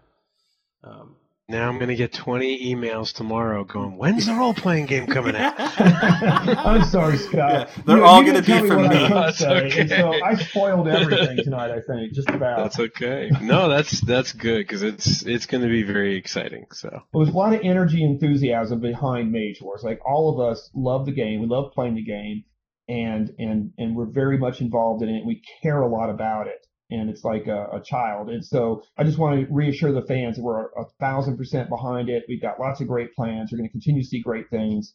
Um, 0.84 1.16
now 1.50 1.70
I'm 1.70 1.78
going 1.78 1.88
to 1.88 1.96
get 1.96 2.12
20 2.12 2.76
emails 2.76 3.14
tomorrow 3.14 3.64
going, 3.64 3.98
when's 3.98 4.26
the 4.26 4.34
role 4.34 4.54
playing 4.54 4.86
game 4.86 5.08
coming 5.08 5.34
out? 5.34 5.56
I'm 5.58 6.84
sorry, 6.84 7.18
Scott. 7.18 7.34
Yeah, 7.34 7.84
they're 7.86 7.98
you, 7.98 8.04
all 8.04 8.22
going 8.22 8.36
to 8.36 8.42
be 8.42 8.68
from 8.68 8.90
me. 8.90 9.08
That's 9.08 9.42
okay. 9.42 9.88
So 9.88 10.12
I 10.22 10.36
spoiled 10.36 10.90
everything 10.90 11.38
tonight, 11.38 11.72
I 11.72 11.80
think, 11.80 12.12
just 12.12 12.30
about. 12.30 12.58
That's 12.58 12.80
okay. 12.80 13.32
No, 13.42 13.70
that's 13.70 14.02
that's 14.02 14.34
good 14.34 14.68
because 14.68 14.84
it's 14.84 15.26
it's 15.26 15.46
going 15.46 15.64
to 15.64 15.70
be 15.70 15.84
very 15.84 16.18
exciting. 16.18 16.66
So 16.74 16.90
well, 17.14 17.24
there's 17.24 17.34
a 17.34 17.38
lot 17.38 17.54
of 17.54 17.62
energy, 17.64 18.04
enthusiasm 18.04 18.82
behind 18.82 19.32
Mage 19.32 19.62
Wars. 19.62 19.84
Like 19.84 20.02
all 20.06 20.34
of 20.34 20.52
us 20.52 20.70
love 20.76 21.06
the 21.06 21.14
game. 21.14 21.40
We 21.40 21.48
love 21.48 21.72
playing 21.72 21.96
the 21.96 22.04
game, 22.04 22.44
and 22.90 23.32
and 23.40 23.72
and 23.78 23.96
we're 23.96 24.12
very 24.12 24.38
much 24.38 24.60
involved 24.60 25.02
in 25.02 25.08
it. 25.08 25.26
We 25.26 25.42
care 25.64 25.82
a 25.82 25.88
lot 25.88 26.10
about 26.10 26.48
it 26.48 26.67
and 26.90 27.10
it's 27.10 27.24
like 27.24 27.48
a, 27.48 27.68
a, 27.74 27.82
child. 27.82 28.30
And 28.30 28.44
so 28.46 28.84
I 28.98 29.04
just 29.04 29.18
want 29.18 29.40
to 29.40 29.54
reassure 29.54 29.92
the 29.92 30.02
fans 30.02 30.38
that 30.38 30.44
we're 30.44 30.66
a 30.66 30.86
thousand 31.00 31.38
percent 31.38 31.70
behind 31.70 32.10
it. 32.10 32.24
We've 32.28 32.42
got 32.42 32.60
lots 32.60 32.80
of 32.82 32.88
great 32.88 33.14
plans. 33.14 33.52
We're 33.52 33.58
going 33.58 33.70
to 33.70 33.72
continue 33.72 34.02
to 34.02 34.08
see 34.08 34.22
great 34.22 34.50
things. 34.50 34.94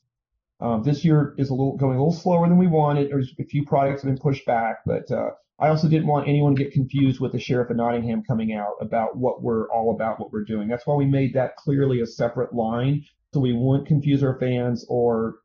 Um, 0.61 0.83
this 0.85 1.05
year 1.05 1.35
is 1.39 1.51
a 1.51 1.55
little 1.55 1.77
going 1.77 1.97
a 1.97 2.05
little 2.05 2.13
slower 2.13 2.49
than 2.49 2.57
we 2.57 2.69
wanted. 2.69 3.11
There's 3.11 3.35
a 3.39 3.45
few 3.45 3.65
products 3.67 4.03
have 4.03 4.11
been 4.11 4.19
pushed 4.19 4.47
back, 4.47 4.79
but 4.87 5.11
uh, 5.11 5.31
I 5.59 5.69
also 5.69 5.89
didn't 5.89 6.07
want 6.07 6.29
anyone 6.29 6.55
to 6.55 6.63
get 6.63 6.73
confused 6.73 7.21
with 7.21 7.33
the 7.33 7.41
Sheriff 7.41 7.71
of 7.71 7.77
Nottingham 7.77 8.23
coming 8.23 8.53
out 8.53 8.75
about 8.81 9.17
what 9.17 9.43
we're 9.43 9.69
all 9.71 9.95
about, 9.95 10.21
what 10.21 10.33
we're 10.33 10.45
doing. 10.45 10.69
That's 10.69 10.87
why 10.87 10.95
we 10.95 11.07
made 11.07 11.35
that 11.35 11.57
clearly 11.57 12.01
a 12.01 12.07
separate 12.07 12.55
line, 12.55 13.05
so 13.35 13.41
we 13.41 13.53
wouldn't 13.53 13.89
confuse 13.89 14.23
our 14.23 14.39
fans 14.39 14.87
or 14.89 15.37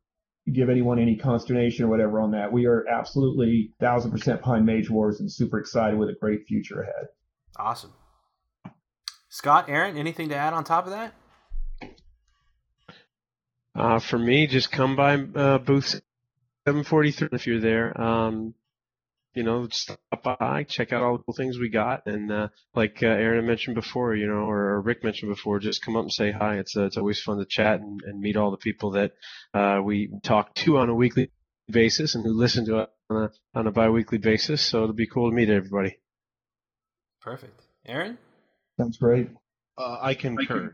give 0.54 0.70
anyone 0.70 1.00
any 1.00 1.16
consternation 1.16 1.86
or 1.86 1.90
whatever 1.90 2.20
on 2.20 2.32
that. 2.32 2.52
We 2.52 2.66
are 2.66 2.86
absolutely 2.88 3.74
thousand 3.80 4.12
percent 4.12 4.42
behind 4.42 4.66
Mage 4.66 4.90
Wars 4.90 5.20
and 5.20 5.32
super 5.32 5.60
excited 5.60 5.98
with 5.98 6.10
a 6.10 6.16
great 6.20 6.46
future 6.48 6.82
ahead. 6.82 7.08
Awesome. 7.58 7.94
Scott, 9.30 9.66
Aaron, 9.68 9.98
anything 9.98 10.30
to 10.30 10.36
add 10.36 10.54
on 10.54 10.64
top 10.64 10.86
of 10.86 10.92
that? 10.92 11.14
Uh, 13.76 14.00
for 14.00 14.18
me, 14.18 14.48
just 14.48 14.72
come 14.72 14.96
by 14.96 15.16
uh, 15.16 15.58
booth 15.60 16.02
743 16.66 17.30
if 17.34 17.46
you're 17.46 17.60
there. 17.60 18.00
Um, 18.00 18.56
you 19.38 19.44
know, 19.44 19.68
stop 19.70 20.24
by, 20.24 20.66
check 20.68 20.92
out 20.92 21.04
all 21.04 21.18
the 21.18 21.24
cool 21.24 21.36
things 21.36 21.60
we 21.60 21.70
got, 21.70 22.08
and 22.08 22.32
uh, 22.32 22.48
like 22.74 23.04
uh, 23.04 23.06
Aaron 23.06 23.46
mentioned 23.46 23.76
before, 23.76 24.16
you 24.16 24.26
know, 24.26 24.50
or, 24.50 24.72
or, 24.72 24.82
Rick 24.82 25.04
mentioned 25.04 25.32
before, 25.32 25.60
just 25.60 25.86
come 25.86 25.96
up 25.96 26.02
and 26.02 26.12
say 26.12 26.32
hi. 26.32 26.58
It's 26.58 26.76
uh, 26.76 26.86
it's 26.86 26.98
always 26.98 27.22
fun 27.22 27.38
to 27.38 27.46
chat 27.46 27.80
and, 27.80 28.02
and 28.04 28.20
meet 28.20 28.36
all 28.36 28.50
the 28.50 28.58
people 28.58 28.92
that 28.92 29.12
uh, 29.54 29.80
we 29.84 30.10
talk 30.24 30.56
to 30.56 30.80
on 30.80 30.90
a 30.90 30.96
weekly 30.96 31.30
basis 31.70 32.16
and 32.16 32.26
who 32.26 32.34
listen 32.34 32.66
to 32.66 32.78
us 32.78 32.90
on 33.12 33.24
a 33.26 33.60
on 33.60 33.68
a 33.68 33.72
biweekly 33.72 34.18
basis. 34.18 34.64
So 34.64 34.82
it'll 34.82 34.96
be 34.96 35.06
cool 35.06 35.30
to 35.30 35.36
meet 35.36 35.50
everybody. 35.50 36.00
Perfect, 37.22 37.62
Aaron. 37.86 38.18
Sounds 38.80 38.98
great. 38.98 39.30
Uh, 39.78 40.00
I 40.02 40.16
concur. 40.16 40.74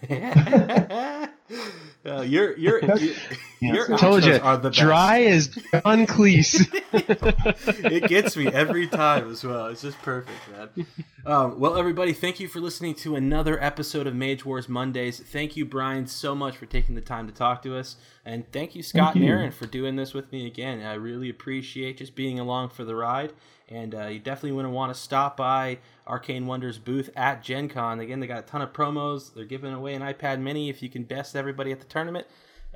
uh, 2.06 2.20
you're 2.22 2.56
you're, 2.56 2.80
you're, 2.96 3.14
your 3.88 3.98
told 3.98 4.24
you 4.24 4.38
are 4.42 4.56
the 4.56 4.70
best. 4.70 4.80
dry 4.80 5.22
as 5.22 5.48
John 5.48 6.06
Cleese. 6.06 6.66
it 7.90 8.08
gets 8.08 8.36
me 8.36 8.48
every 8.48 8.86
time 8.86 9.30
as 9.30 9.44
well. 9.44 9.66
It's 9.66 9.82
just 9.82 9.98
perfect, 10.02 10.38
man. 10.50 10.86
Um, 11.24 11.58
well, 11.58 11.76
everybody, 11.76 12.12
thank 12.12 12.40
you 12.40 12.48
for 12.48 12.60
listening 12.60 12.94
to 12.96 13.16
another 13.16 13.62
episode 13.62 14.06
of 14.06 14.14
Mage 14.14 14.44
Wars 14.44 14.68
Mondays. 14.68 15.20
Thank 15.20 15.56
you, 15.56 15.64
Bryan, 15.64 16.06
so 16.06 16.34
much 16.34 16.56
for 16.56 16.66
taking 16.66 16.94
the 16.94 17.00
time 17.00 17.26
to 17.26 17.32
talk 17.32 17.62
to 17.62 17.76
us, 17.76 17.96
and 18.24 18.50
thank 18.52 18.74
you, 18.74 18.82
Scott 18.82 19.14
Thank 19.14 19.16
you. 19.16 19.22
and 19.22 19.40
Aaron, 19.40 19.52
for 19.52 19.66
doing 19.66 19.96
this 19.96 20.14
with 20.14 20.30
me 20.32 20.46
again. 20.46 20.82
I 20.82 20.94
really 20.94 21.30
appreciate 21.30 21.98
just 21.98 22.14
being 22.14 22.38
along 22.38 22.70
for 22.70 22.84
the 22.84 22.94
ride. 22.94 23.32
And 23.70 23.94
uh, 23.94 24.06
you 24.06 24.18
definitely 24.18 24.52
want 24.52 24.66
to 24.66 24.70
want 24.70 24.94
to 24.94 24.98
stop 24.98 25.36
by 25.36 25.78
Arcane 26.06 26.46
Wonders 26.46 26.78
booth 26.78 27.10
at 27.14 27.42
Gen 27.42 27.68
Con. 27.68 28.00
Again, 28.00 28.20
they 28.20 28.26
got 28.26 28.38
a 28.38 28.46
ton 28.46 28.62
of 28.62 28.72
promos. 28.72 29.34
They're 29.34 29.44
giving 29.44 29.74
away 29.74 29.94
an 29.94 30.02
iPad 30.02 30.40
mini 30.40 30.70
if 30.70 30.82
you 30.82 30.88
can 30.88 31.04
best 31.04 31.36
everybody 31.36 31.70
at 31.70 31.80
the 31.80 31.86
tournament. 31.86 32.26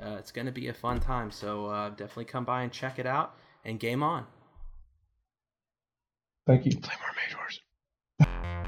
Uh, 0.01 0.15
it's 0.19 0.31
going 0.31 0.45
to 0.45 0.51
be 0.51 0.67
a 0.67 0.73
fun 0.73 0.99
time. 0.99 1.31
So 1.31 1.65
uh, 1.67 1.89
definitely 1.89 2.25
come 2.25 2.45
by 2.45 2.63
and 2.63 2.71
check 2.71 2.99
it 2.99 3.05
out 3.05 3.35
and 3.65 3.79
game 3.79 4.03
on. 4.03 4.25
Thank 6.45 6.65
you. 6.65 6.77
Play 6.77 6.95
more 7.01 7.13
Mage 7.15 7.35
Wars. 7.37 8.62